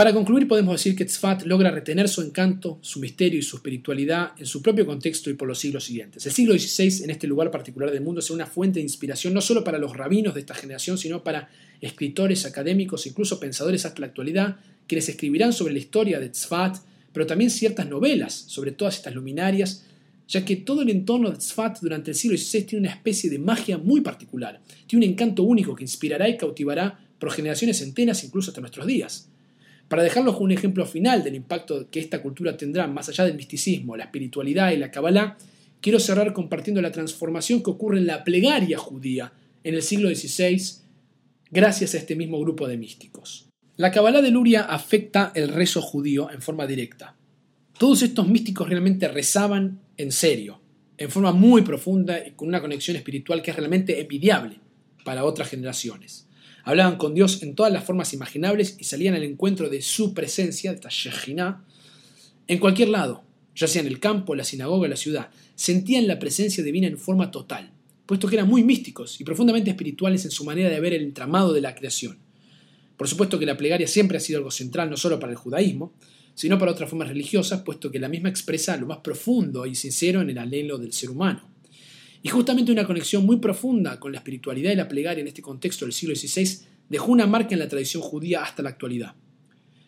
Para 0.00 0.14
concluir, 0.14 0.48
podemos 0.48 0.76
decir 0.76 0.96
que 0.96 1.04
Tzfat 1.04 1.42
logra 1.42 1.70
retener 1.70 2.08
su 2.08 2.22
encanto, 2.22 2.78
su 2.80 3.00
misterio 3.00 3.38
y 3.38 3.42
su 3.42 3.56
espiritualidad 3.56 4.30
en 4.38 4.46
su 4.46 4.62
propio 4.62 4.86
contexto 4.86 5.28
y 5.28 5.34
por 5.34 5.46
los 5.46 5.58
siglos 5.58 5.84
siguientes. 5.84 6.24
El 6.24 6.32
siglo 6.32 6.58
XVI, 6.58 7.04
en 7.04 7.10
este 7.10 7.26
lugar 7.26 7.50
particular 7.50 7.90
del 7.90 8.00
mundo, 8.00 8.20
es 8.20 8.30
una 8.30 8.46
fuente 8.46 8.78
de 8.78 8.84
inspiración 8.84 9.34
no 9.34 9.42
solo 9.42 9.62
para 9.62 9.76
los 9.76 9.94
rabinos 9.94 10.32
de 10.32 10.40
esta 10.40 10.54
generación, 10.54 10.96
sino 10.96 11.22
para 11.22 11.50
escritores, 11.82 12.46
académicos, 12.46 13.06
incluso 13.06 13.38
pensadores 13.38 13.84
hasta 13.84 14.00
la 14.00 14.06
actualidad, 14.06 14.56
quienes 14.86 15.06
escribirán 15.10 15.52
sobre 15.52 15.74
la 15.74 15.80
historia 15.80 16.18
de 16.18 16.30
Tzfat, 16.30 16.78
pero 17.12 17.26
también 17.26 17.50
ciertas 17.50 17.88
novelas 17.88 18.32
sobre 18.32 18.72
todas 18.72 18.96
estas 18.96 19.14
luminarias, 19.14 19.86
ya 20.28 20.44
que 20.44 20.56
todo 20.56 20.82
el 20.82 20.90
entorno 20.90 21.30
de 21.30 21.38
Tzfat 21.38 21.80
durante 21.80 22.12
el 22.12 22.16
siglo 22.16 22.36
XVI 22.36 22.62
tiene 22.62 22.86
una 22.86 22.94
especie 22.94 23.28
de 23.28 23.38
magia 23.38 23.78
muy 23.78 24.00
particular, 24.00 24.60
tiene 24.86 25.06
un 25.06 25.12
encanto 25.12 25.42
único 25.42 25.74
que 25.74 25.84
inspirará 25.84 26.28
y 26.28 26.36
cautivará 26.36 27.00
por 27.18 27.32
generaciones 27.32 27.82
enteras, 27.82 28.22
incluso 28.24 28.50
hasta 28.50 28.60
nuestros 28.60 28.86
días. 28.86 29.28
Para 29.88 30.04
dejarlos 30.04 30.36
un 30.38 30.52
ejemplo 30.52 30.86
final 30.86 31.24
del 31.24 31.34
impacto 31.34 31.90
que 31.90 31.98
esta 31.98 32.22
cultura 32.22 32.56
tendrá 32.56 32.86
más 32.86 33.08
allá 33.08 33.24
del 33.24 33.34
misticismo, 33.34 33.96
la 33.96 34.04
espiritualidad 34.04 34.70
y 34.70 34.76
la 34.76 34.92
Kabbalah, 34.92 35.36
quiero 35.80 35.98
cerrar 35.98 36.32
compartiendo 36.32 36.80
la 36.80 36.92
transformación 36.92 37.62
que 37.62 37.70
ocurre 37.70 37.98
en 37.98 38.06
la 38.06 38.22
plegaria 38.22 38.78
judía 38.78 39.32
en 39.64 39.74
el 39.74 39.82
siglo 39.82 40.08
XVI 40.08 40.60
gracias 41.50 41.94
a 41.94 41.98
este 41.98 42.14
mismo 42.14 42.40
grupo 42.40 42.68
de 42.68 42.78
místicos. 42.78 43.49
La 43.80 43.90
Kabbalah 43.90 44.20
de 44.20 44.30
Luria 44.30 44.64
afecta 44.64 45.32
el 45.34 45.48
rezo 45.48 45.80
judío 45.80 46.30
en 46.30 46.42
forma 46.42 46.66
directa. 46.66 47.16
Todos 47.78 48.02
estos 48.02 48.28
místicos 48.28 48.68
realmente 48.68 49.08
rezaban 49.08 49.80
en 49.96 50.12
serio, 50.12 50.60
en 50.98 51.10
forma 51.10 51.32
muy 51.32 51.62
profunda 51.62 52.18
y 52.26 52.32
con 52.32 52.48
una 52.48 52.60
conexión 52.60 52.98
espiritual 52.98 53.40
que 53.40 53.52
es 53.52 53.56
realmente 53.56 53.98
envidiable 53.98 54.58
para 55.02 55.24
otras 55.24 55.48
generaciones. 55.48 56.28
Hablaban 56.62 56.98
con 56.98 57.14
Dios 57.14 57.42
en 57.42 57.54
todas 57.54 57.72
las 57.72 57.82
formas 57.82 58.12
imaginables 58.12 58.76
y 58.78 58.84
salían 58.84 59.14
al 59.14 59.22
encuentro 59.22 59.70
de 59.70 59.80
su 59.80 60.12
presencia, 60.12 60.74
de 60.74 60.76
esta 60.86 61.64
en 62.48 62.58
cualquier 62.58 62.90
lado, 62.90 63.24
ya 63.56 63.66
sea 63.66 63.80
en 63.80 63.88
el 63.88 63.98
campo, 63.98 64.34
la 64.34 64.44
sinagoga, 64.44 64.88
la 64.88 64.96
ciudad. 64.96 65.30
Sentían 65.54 66.06
la 66.06 66.18
presencia 66.18 66.62
divina 66.62 66.86
en 66.86 66.98
forma 66.98 67.30
total, 67.30 67.70
puesto 68.04 68.28
que 68.28 68.34
eran 68.36 68.46
muy 68.46 68.62
místicos 68.62 69.18
y 69.22 69.24
profundamente 69.24 69.70
espirituales 69.70 70.26
en 70.26 70.32
su 70.32 70.44
manera 70.44 70.68
de 70.68 70.80
ver 70.80 70.92
el 70.92 71.02
entramado 71.02 71.54
de 71.54 71.62
la 71.62 71.74
creación. 71.74 72.18
Por 73.00 73.08
supuesto 73.08 73.38
que 73.38 73.46
la 73.46 73.56
plegaria 73.56 73.86
siempre 73.88 74.18
ha 74.18 74.20
sido 74.20 74.36
algo 74.36 74.50
central 74.50 74.90
no 74.90 74.96
solo 74.98 75.18
para 75.18 75.32
el 75.32 75.38
judaísmo, 75.38 75.94
sino 76.34 76.58
para 76.58 76.72
otras 76.72 76.90
formas 76.90 77.08
religiosas, 77.08 77.62
puesto 77.62 77.90
que 77.90 77.98
la 77.98 78.10
misma 78.10 78.28
expresa 78.28 78.76
lo 78.76 78.84
más 78.84 78.98
profundo 78.98 79.64
y 79.64 79.74
sincero 79.74 80.20
en 80.20 80.28
el 80.28 80.36
anhelo 80.36 80.76
del 80.76 80.92
ser 80.92 81.08
humano. 81.08 81.40
Y 82.22 82.28
justamente 82.28 82.70
una 82.70 82.86
conexión 82.86 83.24
muy 83.24 83.38
profunda 83.38 83.98
con 83.98 84.12
la 84.12 84.18
espiritualidad 84.18 84.72
y 84.72 84.76
la 84.76 84.86
plegaria 84.86 85.22
en 85.22 85.28
este 85.28 85.40
contexto 85.40 85.86
del 85.86 85.94
siglo 85.94 86.14
XVI 86.14 86.58
dejó 86.90 87.10
una 87.10 87.26
marca 87.26 87.54
en 87.54 87.60
la 87.60 87.68
tradición 87.68 88.02
judía 88.02 88.42
hasta 88.42 88.62
la 88.62 88.68
actualidad. 88.68 89.14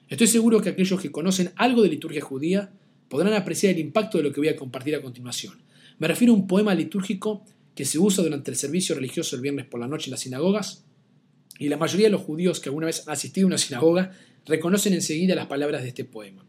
Estoy 0.08 0.26
seguro 0.26 0.62
que 0.62 0.70
aquellos 0.70 0.98
que 0.98 1.12
conocen 1.12 1.52
algo 1.56 1.82
de 1.82 1.90
liturgia 1.90 2.22
judía 2.22 2.72
podrán 3.10 3.34
apreciar 3.34 3.74
el 3.74 3.80
impacto 3.80 4.16
de 4.16 4.24
lo 4.24 4.32
que 4.32 4.40
voy 4.40 4.48
a 4.48 4.56
compartir 4.56 4.96
a 4.96 5.02
continuación. 5.02 5.60
Me 5.98 6.08
refiero 6.08 6.32
a 6.32 6.36
un 6.36 6.46
poema 6.46 6.74
litúrgico 6.74 7.44
que 7.74 7.84
se 7.84 7.98
usa 7.98 8.24
durante 8.24 8.50
el 8.50 8.56
servicio 8.56 8.94
religioso 8.94 9.36
el 9.36 9.42
viernes 9.42 9.66
por 9.66 9.80
la 9.80 9.86
noche 9.86 10.06
en 10.06 10.12
las 10.12 10.20
sinagogas, 10.20 10.86
y 11.62 11.68
la 11.68 11.76
mayoría 11.76 12.08
de 12.08 12.10
los 12.10 12.22
judíos 12.22 12.58
que 12.58 12.70
alguna 12.70 12.86
vez 12.86 13.06
han 13.06 13.12
asistido 13.12 13.46
a 13.46 13.50
una 13.50 13.58
sinagoga 13.58 14.10
reconocen 14.46 14.94
enseguida 14.94 15.36
las 15.36 15.46
palabras 15.46 15.82
de 15.82 15.88
este 15.90 16.04
poema. 16.04 16.44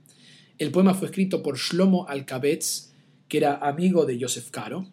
El 0.58 0.72
poema 0.72 0.96
fue 0.96 1.08
escrito 1.08 1.44
por 1.44 1.56
Shlomo 1.56 2.08
Alkabetz, 2.10 2.94
que 3.28 3.38
era 3.38 3.58
amigo 3.58 4.08
de 4.08 4.18
Yosef 4.18 4.50
Karo, 4.50 4.88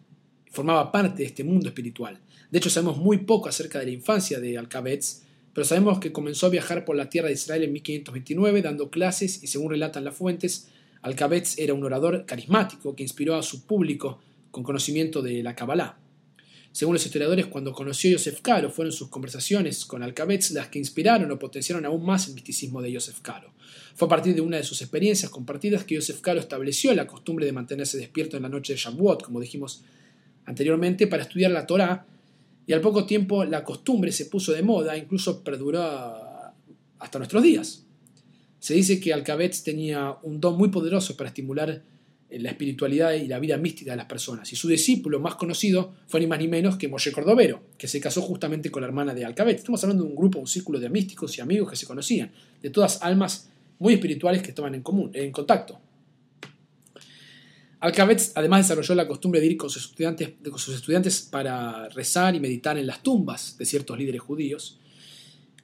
formaba 0.51 0.91
parte 0.91 1.23
de 1.23 1.25
este 1.25 1.43
mundo 1.43 1.69
espiritual. 1.69 2.19
De 2.51 2.59
hecho, 2.59 2.69
sabemos 2.69 2.97
muy 2.97 3.17
poco 3.17 3.49
acerca 3.49 3.79
de 3.79 3.85
la 3.85 3.91
infancia 3.93 4.39
de 4.39 4.59
Alcabetz, 4.59 5.23
pero 5.55 5.65
sabemos 5.65 5.97
que 5.97 6.11
comenzó 6.11 6.45
a 6.45 6.49
viajar 6.49 6.85
por 6.85 6.95
la 6.95 7.09
tierra 7.09 7.29
de 7.29 7.33
Israel 7.33 7.63
en 7.63 7.73
1529 7.73 8.61
dando 8.61 8.91
clases 8.91 9.41
y 9.41 9.47
según 9.47 9.71
relatan 9.71 10.03
las 10.03 10.15
fuentes, 10.15 10.67
Alcabetz 11.01 11.57
era 11.57 11.73
un 11.73 11.83
orador 11.83 12.27
carismático 12.27 12.95
que 12.95 13.01
inspiró 13.01 13.37
a 13.37 13.41
su 13.41 13.65
público 13.65 14.19
con 14.51 14.61
conocimiento 14.61 15.23
de 15.23 15.41
la 15.41 15.55
Kabbalah. 15.55 15.97
Según 16.71 16.93
los 16.93 17.05
historiadores, 17.05 17.47
cuando 17.47 17.73
conoció 17.73 18.09
a 18.09 18.13
Yosef 18.13 18.41
Caro, 18.41 18.69
fueron 18.69 18.93
sus 18.93 19.09
conversaciones 19.09 19.85
con 19.85 20.03
Alcabetz 20.03 20.51
las 20.51 20.69
que 20.69 20.79
inspiraron 20.79 21.29
o 21.29 21.37
potenciaron 21.37 21.85
aún 21.85 22.05
más 22.05 22.27
el 22.27 22.33
misticismo 22.33 22.81
de 22.81 22.91
Yosef 22.93 23.19
Caro. 23.19 23.51
Fue 23.93 24.05
a 24.05 24.09
partir 24.09 24.33
de 24.35 24.41
una 24.41 24.57
de 24.57 24.63
sus 24.63 24.81
experiencias 24.81 25.29
compartidas 25.29 25.83
que 25.83 25.95
Yosef 25.95 26.21
Caro 26.21 26.39
estableció 26.39 26.93
la 26.93 27.07
costumbre 27.07 27.45
de 27.45 27.51
mantenerse 27.51 27.97
despierto 27.97 28.37
en 28.37 28.43
la 28.43 28.49
noche 28.49 28.73
de 28.73 28.79
Shavuot, 28.79 29.23
como 29.23 29.41
dijimos 29.41 29.83
anteriormente 30.45 31.07
para 31.07 31.23
estudiar 31.23 31.51
la 31.51 31.67
Torá 31.67 32.05
y 32.65 32.73
al 32.73 32.81
poco 32.81 33.05
tiempo 33.05 33.43
la 33.43 33.63
costumbre 33.63 34.11
se 34.13 34.27
puso 34.27 34.53
de 34.53 34.63
moda, 34.63 34.97
incluso 34.97 35.43
perduró 35.43 35.83
hasta 36.99 37.17
nuestros 37.17 37.43
días. 37.43 37.85
Se 38.59 38.73
dice 38.73 38.99
que 38.99 39.11
Alcabetz 39.11 39.63
tenía 39.63 40.17
un 40.23 40.39
don 40.39 40.57
muy 40.57 40.69
poderoso 40.69 41.17
para 41.17 41.29
estimular 41.29 41.83
la 42.39 42.49
espiritualidad 42.49 43.13
y 43.13 43.27
la 43.27 43.39
vida 43.39 43.57
mística 43.57 43.91
de 43.91 43.97
las 43.97 44.05
personas, 44.05 44.51
y 44.53 44.55
su 44.55 44.67
discípulo 44.67 45.19
más 45.19 45.35
conocido 45.35 45.93
fue 46.07 46.19
ni 46.19 46.27
más 46.27 46.39
ni 46.39 46.47
menos 46.47 46.77
que 46.77 46.87
Moshe 46.87 47.11
Cordovero, 47.11 47.63
que 47.77 47.87
se 47.87 47.99
casó 47.99 48.21
justamente 48.21 48.71
con 48.71 48.81
la 48.81 48.87
hermana 48.87 49.13
de 49.13 49.25
Alcabetz. 49.25 49.59
Estamos 49.59 49.83
hablando 49.83 50.03
de 50.03 50.09
un 50.09 50.15
grupo, 50.15 50.39
un 50.39 50.47
círculo 50.47 50.79
de 50.79 50.89
místicos 50.89 51.37
y 51.37 51.41
amigos 51.41 51.69
que 51.69 51.75
se 51.75 51.85
conocían, 51.85 52.31
de 52.61 52.69
todas 52.69 53.01
almas 53.01 53.49
muy 53.79 53.95
espirituales 53.95 54.41
que 54.41 54.49
estaban 54.49 54.75
en 54.75 54.81
común, 54.81 55.11
en 55.13 55.31
contacto. 55.31 55.79
Alcabetz 57.79 58.31
además 58.35 58.61
desarrolló 58.67 58.93
la 58.93 59.07
costumbre 59.07 59.41
de 59.41 59.47
ir 59.47 59.57
con 59.57 59.69
sus, 59.69 59.85
estudiantes, 59.85 60.33
con 60.47 60.59
sus 60.59 60.75
estudiantes 60.75 61.21
para 61.21 61.89
rezar 61.89 62.35
y 62.35 62.39
meditar 62.39 62.77
en 62.77 62.85
las 62.85 63.01
tumbas 63.01 63.57
de 63.57 63.65
ciertos 63.65 63.97
líderes 63.97 64.21
judíos. 64.21 64.79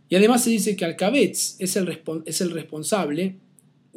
Y 0.09 0.15
además 0.15 0.43
se 0.43 0.49
dice 0.49 0.76
que 0.76 0.84
Alcabetz 0.84 1.57
es 1.59 1.78
es 1.78 2.41
el 2.41 2.51
responsable 2.51 3.36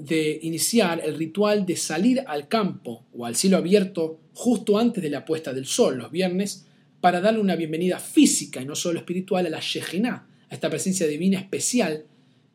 de 0.06 0.40
iniciar 0.42 1.02
el 1.04 1.16
ritual 1.16 1.66
de 1.66 1.76
salir 1.76 2.24
al 2.26 2.48
campo 2.48 3.04
o 3.12 3.26
al 3.26 3.36
cielo 3.36 3.58
abierto 3.58 4.20
justo 4.32 4.78
antes 4.78 5.02
de 5.02 5.10
la 5.10 5.24
puesta 5.24 5.52
del 5.52 5.66
sol, 5.66 5.98
los 5.98 6.10
viernes, 6.10 6.66
para 7.00 7.20
darle 7.20 7.40
una 7.40 7.56
bienvenida 7.56 7.98
física 7.98 8.62
y 8.62 8.64
no 8.64 8.74
solo 8.74 8.98
espiritual 8.98 9.46
a 9.46 9.50
la 9.50 9.60
Shejinah, 9.60 10.26
a 10.48 10.54
esta 10.54 10.70
presencia 10.70 11.06
divina 11.06 11.38
especial 11.38 12.06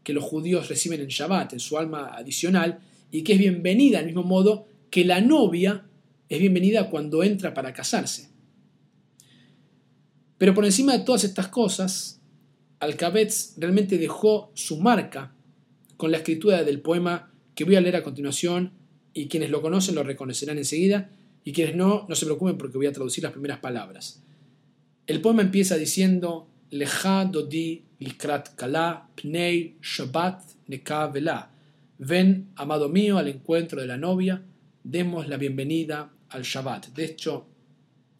que 0.03 0.13
los 0.13 0.23
judíos 0.23 0.69
reciben 0.69 1.01
en 1.01 1.07
Shabbat, 1.07 1.53
en 1.53 1.59
su 1.59 1.77
alma 1.77 2.15
adicional, 2.15 2.79
y 3.11 3.23
que 3.23 3.33
es 3.33 3.39
bienvenida 3.39 3.99
al 3.99 4.05
mismo 4.05 4.23
modo 4.23 4.67
que 4.89 5.05
la 5.05 5.21
novia 5.21 5.85
es 6.29 6.39
bienvenida 6.39 6.89
cuando 6.89 7.23
entra 7.23 7.53
para 7.53 7.73
casarse. 7.73 8.29
Pero 10.37 10.53
por 10.53 10.65
encima 10.65 10.97
de 10.97 11.03
todas 11.03 11.23
estas 11.23 11.47
cosas, 11.47 12.21
Alcabetz 12.79 13.53
realmente 13.57 13.97
dejó 13.97 14.51
su 14.53 14.79
marca 14.79 15.33
con 15.97 16.11
la 16.11 16.17
escritura 16.17 16.63
del 16.63 16.81
poema 16.81 17.31
que 17.55 17.63
voy 17.63 17.75
a 17.75 17.81
leer 17.81 17.95
a 17.95 18.03
continuación 18.03 18.73
y 19.13 19.27
quienes 19.27 19.49
lo 19.49 19.61
conocen 19.61 19.95
lo 19.95 20.03
reconocerán 20.03 20.57
enseguida 20.57 21.09
y 21.43 21.53
quienes 21.53 21.75
no, 21.75 22.05
no 22.07 22.15
se 22.15 22.25
preocupen 22.25 22.57
porque 22.57 22.77
voy 22.77 22.87
a 22.87 22.91
traducir 22.91 23.23
las 23.23 23.31
primeras 23.31 23.59
palabras. 23.59 24.21
El 25.07 25.21
poema 25.21 25.41
empieza 25.41 25.77
diciendo 25.77 26.47
Lecha 26.71 27.25
dodi 27.25 27.83
likrat 27.99 28.55
kala 28.55 29.07
pnei 29.15 29.77
shabbat 29.81 30.41
neka 30.67 31.07
vela. 31.07 31.51
Ven, 31.97 32.49
amado 32.55 32.89
mío, 32.89 33.17
al 33.17 33.29
encuentro 33.29 33.79
de 33.79 33.87
la 33.87 33.97
novia, 33.97 34.41
demos 34.83 35.29
la 35.29 35.37
bienvenida 35.37 36.11
al 36.29 36.43
Shabbat. 36.43 36.87
De 36.87 37.05
hecho, 37.05 37.47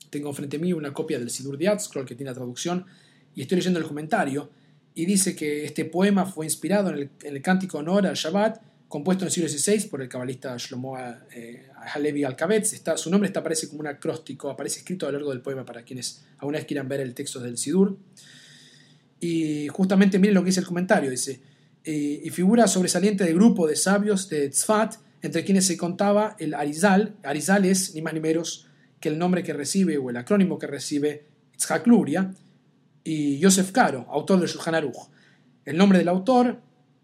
tengo 0.10 0.32
frente 0.32 0.58
a 0.58 0.60
mí 0.60 0.72
una 0.72 0.94
copia 0.94 1.20
del 1.20 1.30
Sidur 1.30 1.58
de 1.58 1.78
Scroll 1.78 2.06
que 2.06 2.16
tiene 2.16 2.32
la 2.32 2.36
traducción 2.36 2.86
y 3.36 3.42
estoy 3.42 3.58
leyendo 3.58 3.80
el 3.80 3.86
comentario 3.86 4.50
y 4.94 5.06
dice 5.06 5.36
que 5.36 5.66
este 5.66 5.86
poema 5.86 6.26
fue 6.26 6.46
inspirado 6.46 6.90
en 6.90 7.12
el, 7.24 7.42
cántico 7.42 7.80
honor 7.80 8.08
al 8.08 8.16
Shabbat 8.16 8.62
compuesto 8.96 9.26
en 9.26 9.28
el 9.28 9.32
siglo 9.34 9.50
XVI 9.50 9.90
por 9.90 10.02
el 10.02 10.08
cabalista 10.08 10.56
Shlomo 10.58 10.98
eh, 10.98 11.68
Halevi 11.94 12.24
Alkabetz. 12.24 12.82
su 12.96 13.12
nombre 13.12 13.28
está, 13.28 13.42
aparece 13.42 13.68
como 13.68 13.82
un 13.82 13.88
acróstico, 13.88 14.50
aparece 14.50 14.80
escrito 14.80 15.06
a 15.06 15.12
lo 15.12 15.18
largo 15.18 15.32
del 15.32 15.42
poema 15.42 15.66
para 15.66 15.84
quienes 15.84 16.24
aún 16.38 16.54
vez 16.54 16.64
quieran 16.64 16.88
ver 16.88 17.02
el 17.02 17.14
texto 17.14 17.42
del 17.42 17.58
Sidur. 17.58 17.98
Y 19.20 19.68
justamente 19.68 20.18
miren 20.18 20.34
lo 20.34 20.44
que 20.44 20.46
dice 20.46 20.62
el 20.62 20.66
comentario, 20.66 21.10
dice, 21.10 21.42
y 21.84 22.30
figura 22.30 22.70
sobresaliente 22.70 23.26
del 23.26 23.34
grupo 23.34 23.68
de 23.68 23.76
sabios 23.76 24.30
de 24.30 24.50
Tzfat, 24.50 24.96
entre 25.22 25.44
quienes 25.44 25.66
se 25.66 25.76
contaba 25.76 26.38
el 26.40 26.54
Arizal. 26.54 27.16
Arizal 27.24 27.66
es 27.66 27.96
ni 27.96 28.02
más 28.02 28.14
ni 28.14 28.22
menos 28.22 28.70
que 29.02 29.10
el 29.10 29.18
nombre 29.20 29.44
que 29.44 29.52
recibe 29.52 29.98
o 29.98 30.10
el 30.10 30.16
acrónimo 30.16 30.58
que 30.58 30.68
recibe 30.68 31.26
Itzhak 31.56 31.86
Luria, 31.86 32.34
y 33.04 33.40
Yosef 33.40 33.74
Karo, 33.74 34.08
autor 34.10 34.40
del 34.40 34.48
Shulchan 34.48 34.76
Aruch. 34.76 35.10
El 35.66 35.76
nombre 35.76 35.98
del 35.98 36.08
autor 36.08 36.62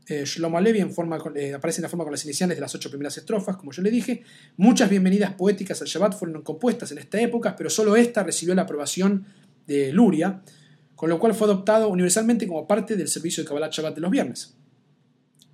eh, 0.07 0.23
Shlomo 0.25 0.57
Alevi 0.57 0.79
eh, 0.79 1.53
aparece 1.53 1.79
en 1.79 1.83
la 1.83 1.89
forma 1.89 2.03
con 2.03 2.11
las 2.11 2.23
iniciales 2.25 2.57
de 2.57 2.61
las 2.61 2.73
ocho 2.73 2.89
primeras 2.89 3.17
estrofas, 3.17 3.55
como 3.55 3.71
yo 3.71 3.81
le 3.81 3.91
dije. 3.91 4.23
Muchas 4.57 4.89
bienvenidas 4.89 5.33
poéticas 5.33 5.81
al 5.81 5.87
Shabbat 5.87 6.17
fueron 6.17 6.41
compuestas 6.41 6.91
en 6.91 6.97
esta 6.97 7.21
época, 7.21 7.55
pero 7.55 7.69
solo 7.69 7.95
esta 7.95 8.23
recibió 8.23 8.55
la 8.55 8.63
aprobación 8.63 9.25
de 9.67 9.93
Luria, 9.93 10.41
con 10.95 11.09
lo 11.09 11.19
cual 11.19 11.33
fue 11.33 11.45
adoptado 11.45 11.87
universalmente 11.89 12.47
como 12.47 12.67
parte 12.67 12.95
del 12.95 13.07
servicio 13.07 13.43
de 13.43 13.47
Kabbalah 13.47 13.69
Shabbat 13.71 13.95
de 13.95 14.01
los 14.01 14.11
viernes. 14.11 14.55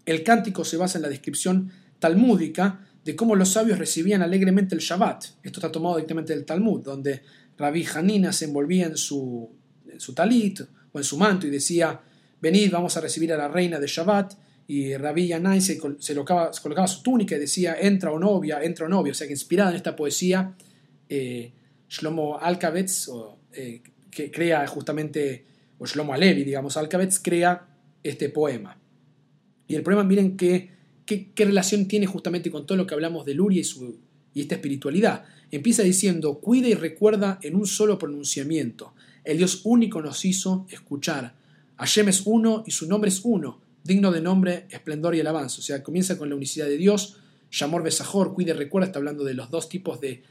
El 0.05 0.23
cántico 0.23 0.63
se 0.63 0.77
basa 0.77 0.97
en 0.97 1.01
la 1.01 1.09
descripción 1.09 1.71
talmúdica 1.99 2.87
de 3.03 3.15
cómo 3.15 3.35
los 3.35 3.49
sabios 3.49 3.77
recibían 3.77 4.21
alegremente 4.21 4.75
el 4.75 4.81
Shabbat. 4.81 5.25
Esto 5.43 5.59
está 5.59 5.71
tomado 5.71 5.95
directamente 5.95 6.33
del 6.33 6.45
Talmud, 6.45 6.81
donde 6.81 7.21
Rabbi 7.57 7.85
Hanina 7.93 8.31
se 8.31 8.45
envolvía 8.45 8.85
en 8.85 8.97
su 8.97 9.49
talit 10.15 10.61
o 10.91 10.97
en 10.97 11.03
su 11.03 11.17
manto 11.17 11.47
y 11.47 11.49
decía 11.49 12.01
venid, 12.41 12.71
vamos 12.71 12.97
a 12.97 13.01
recibir 13.01 13.33
a 13.33 13.37
la 13.37 13.47
reina 13.47 13.79
de 13.79 13.87
Shabbat, 13.87 14.33
y 14.67 14.97
Rabbi 14.97 15.27
Yanai 15.27 15.61
se, 15.61 15.77
colocaba, 15.77 16.51
su 16.87 17.01
túnica 17.01 17.37
y 17.37 17.39
decía, 17.39 17.77
entra 17.79 18.11
o 18.11 18.19
novia, 18.19 18.61
entra 18.61 18.85
o 18.85 18.89
novia, 18.89 19.11
o 19.11 19.15
sea 19.15 19.25
que 19.25 19.33
inspirada 19.33 19.69
en 19.69 19.77
esta 19.77 19.95
poesía, 19.95 20.55
eh, 21.07 21.51
Shlomo 21.89 22.37
Alkabetz, 22.37 23.09
eh, 23.53 23.81
que 24.11 24.29
crea 24.29 24.67
justamente, 24.67 25.45
o 25.77 25.85
Shlomo 25.85 26.13
Alevi, 26.13 26.43
digamos, 26.43 26.75
Alkabetz, 26.75 27.19
crea 27.19 27.65
este 28.03 28.27
poema. 28.29 28.77
Y 29.69 29.75
el 29.75 29.83
poema, 29.83 30.03
miren 30.03 30.35
qué, 30.35 30.69
qué, 31.05 31.45
relación 31.45 31.87
tiene 31.87 32.05
justamente 32.05 32.51
con 32.51 32.65
todo 32.65 32.77
lo 32.77 32.85
que 32.85 32.93
hablamos 32.93 33.25
de 33.25 33.33
Luria 33.33 33.61
y, 33.61 33.63
su, 33.63 33.99
y 34.33 34.41
esta 34.41 34.55
espiritualidad. 34.55 35.23
Empieza 35.49 35.83
diciendo, 35.83 36.39
cuida 36.39 36.67
y 36.67 36.73
recuerda 36.73 37.39
en 37.41 37.55
un 37.55 37.67
solo 37.67 37.97
pronunciamiento. 37.97 38.93
El 39.23 39.37
Dios 39.37 39.61
único 39.63 40.01
nos 40.01 40.25
hizo 40.25 40.65
escuchar 40.69 41.35
Hashem 41.77 42.09
es 42.09 42.23
uno 42.25 42.63
y 42.65 42.71
su 42.71 42.87
nombre 42.87 43.09
es 43.09 43.21
uno, 43.23 43.61
digno 43.83 44.11
de 44.11 44.21
nombre, 44.21 44.67
esplendor 44.69 45.15
y 45.15 45.19
alabanza. 45.19 45.59
O 45.59 45.63
sea, 45.63 45.83
comienza 45.83 46.17
con 46.17 46.29
la 46.29 46.35
unicidad 46.35 46.65
de 46.65 46.77
Dios, 46.77 47.17
Shamor 47.51 47.83
Besajor, 47.83 48.33
cuide, 48.33 48.53
recuerda, 48.53 48.87
está 48.87 48.99
hablando 48.99 49.23
de 49.23 49.33
los 49.33 49.49
dos 49.49 49.69
tipos 49.69 50.01
de, 50.01 50.23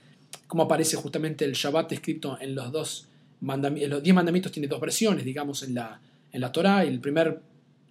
cómo 0.46 0.64
aparece 0.64 0.96
justamente 0.96 1.44
el 1.44 1.52
Shabbat 1.52 1.92
escrito 1.92 2.38
en 2.40 2.54
los 2.54 2.72
dos 2.72 3.08
mandamientos. 3.40 3.90
Los 3.90 4.02
diez 4.02 4.14
mandamientos 4.14 4.52
tiene 4.52 4.68
dos 4.68 4.80
versiones, 4.80 5.24
digamos, 5.24 5.62
en 5.62 5.74
la, 5.74 6.00
en 6.32 6.40
la 6.40 6.52
Torah. 6.52 6.84
El 6.84 7.00
primer, 7.00 7.40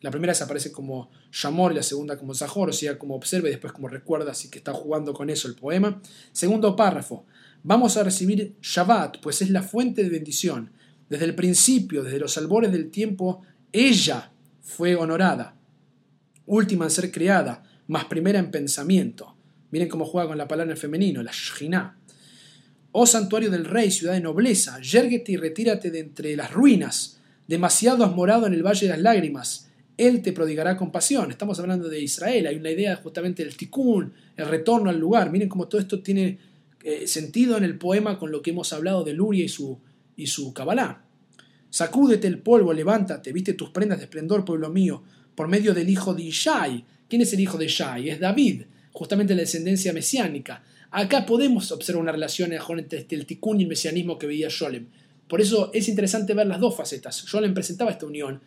la 0.02 0.12
primera 0.12 0.34
se 0.34 0.44
aparece 0.44 0.72
como 0.72 1.10
Shamor 1.32 1.72
y 1.72 1.76
la 1.76 1.84
segunda 1.84 2.18
como 2.18 2.34
Zahor, 2.34 2.70
o 2.70 2.74
sea, 2.74 2.98
como 2.98 3.16
observa 3.16 3.48
y 3.48 3.52
después 3.52 3.74
como 3.74 3.88
recuerda, 3.88 4.32
así 4.32 4.50
que 4.50 4.60
está 4.60 4.74
jugando 4.74 5.14
con 5.14 5.30
eso 5.30 5.48
el 5.48 5.56
poema. 5.56 6.02
Segundo 6.32 6.76
párrafo, 6.76 7.26
vamos 7.64 7.98
a 7.98 8.04
recibir 8.04 8.56
Shabbat, 8.62 9.20
pues 9.20 9.42
es 9.42 9.50
la 9.50 9.64
fuente 9.64 10.04
de 10.04 10.10
bendición. 10.10 10.72
Desde 11.10 11.26
el 11.26 11.36
principio, 11.36 12.04
desde 12.04 12.20
los 12.20 12.38
albores 12.38 12.72
del 12.72 12.90
tiempo, 12.90 13.42
ella 13.72 14.32
fue 14.62 14.96
honorada, 14.96 15.56
última 16.46 16.86
en 16.86 16.92
ser 16.92 17.12
creada, 17.12 17.64
más 17.88 18.06
primera 18.06 18.40
en 18.40 18.52
pensamiento. 18.52 19.36
Miren 19.72 19.90
cómo 19.90 20.06
juega 20.06 20.30
con 20.30 20.38
la 20.38 20.48
palabra 20.48 20.74
en 20.74 20.78
femenino, 20.78 21.22
la 21.22 21.32
Shina. 21.32 21.98
Oh 22.92 23.06
santuario 23.06 23.52
del 23.52 23.66
rey, 23.66 23.92
ciudad 23.92 24.14
de 24.14 24.22
nobleza, 24.22 24.80
yérguete 24.80 25.34
y 25.34 25.38
retírate 25.38 25.92
de 25.92 26.00
entre 26.00 26.36
las 26.36 26.52
ruinas. 26.52 27.20
Demasiado 27.48 28.06
has 28.06 28.16
morado 28.16 28.48
en 28.48 28.54
el 28.54 28.64
valle 28.64 28.88
de 28.88 28.94
las 28.94 29.02
lágrimas. 29.02 29.70
Él 29.98 30.22
te 30.22 30.34
prodigará 30.34 30.78
compasión. 30.78 31.30
Estamos 31.30 31.60
hablando 31.60 31.90
de 31.90 32.02
Israel. 32.02 32.48
Hay 32.48 32.56
una 32.56 32.72
idea 32.72 32.96
justamente 32.96 33.44
del 33.44 33.56
tikkun, 33.56 34.14
el 34.36 34.46
retorno 34.48 34.90
al 34.90 34.98
lugar. 34.98 35.32
Miren 35.32 35.50
cómo 35.50 35.68
todo 35.68 35.80
esto 35.80 36.02
tiene 36.02 36.40
eh, 36.84 37.08
sentido 37.08 37.58
en 37.58 37.64
el 37.64 37.78
poema 37.78 38.18
con 38.18 38.32
lo 38.32 38.42
que 38.42 38.52
hemos 38.52 38.72
hablado 38.74 39.04
de 39.04 39.14
Luria 39.14 39.46
y 39.46 39.50
su 39.50 39.80
y 40.16 40.28
su 40.28 40.54
Kabbalah. 40.54 41.04
Sacúdete 41.70 42.28
el 42.28 42.40
polvo, 42.40 42.72
levántate, 42.74 43.34
viste 43.34 43.54
tus 43.54 43.70
prendas 43.70 43.98
de 43.98 44.06
esplendor, 44.06 44.46
pueblo 44.46 44.70
mío, 44.70 45.04
por 45.36 45.48
medio 45.48 45.74
del 45.74 45.90
hijo 45.90 46.14
de 46.14 46.24
Ishai. 46.24 46.86
¿Quién 47.10 47.22
es 47.22 47.34
el 47.34 47.42
hijo 47.42 47.58
de 47.58 47.66
Ishai? 47.66 48.10
Es 48.10 48.20
David, 48.20 48.64
justamente 48.94 49.36
la 49.36 49.42
descendencia 49.42 49.92
mesiánica. 49.92 50.64
Acá 50.92 51.26
podemos 51.26 51.72
observar 51.72 52.02
una 52.02 52.14
relación 52.14 52.54
entre 52.54 53.06
el 53.10 53.26
tikkun 53.26 53.60
y 53.60 53.64
el 53.64 53.70
mesianismo 53.70 54.18
que 54.18 54.28
veía 54.28 54.48
Sholem. 54.50 54.88
Por 55.28 55.42
eso 55.42 55.72
es 55.74 55.90
interesante 55.90 56.34
ver 56.34 56.48
las 56.48 56.62
dos 56.62 56.78
facetas. 56.78 57.26
Sholem 57.26 57.54
presentaba 57.54 57.92
esta 57.92 58.06
unión 58.06 58.42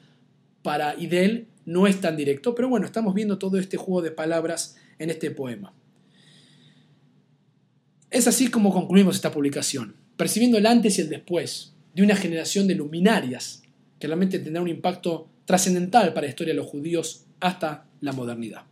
para 0.63 0.99
Idel, 0.99 1.49
no 1.67 1.87
es 1.87 2.01
tan 2.01 2.17
directo, 2.17 2.55
pero 2.55 2.71
bueno, 2.71 2.87
estamos 2.87 3.15
viendo 3.15 3.39
todo 3.39 3.59
este 3.59 3.77
juego 3.77 4.01
de 4.01 4.11
palabras 4.11 4.77
en 4.99 5.11
este 5.11 5.31
poema. 5.31 5.75
Es 8.11 8.27
así 8.27 8.49
como 8.49 8.73
concluimos 8.73 9.17
esta 9.17 9.31
publicación 9.31 10.08
percibiendo 10.19 10.59
el 10.59 10.67
antes 10.67 10.99
y 10.99 11.03
el 11.03 11.09
después 11.09 11.73
de 11.95 12.03
una 12.03 12.17
generación 12.17 12.67
de 12.67 12.75
luminarias 12.75 13.63
que 13.99 14.07
realmente 14.07 14.39
tendrá 14.39 14.61
un 14.61 14.69
impacto 14.69 15.29
trascendental 15.47 16.13
para 16.13 16.27
la 16.27 16.31
historia 16.31 16.53
de 16.53 16.61
los 16.61 16.67
judíos 16.67 17.25
hasta 17.41 17.87
la 18.01 18.13
modernidad. 18.13 18.65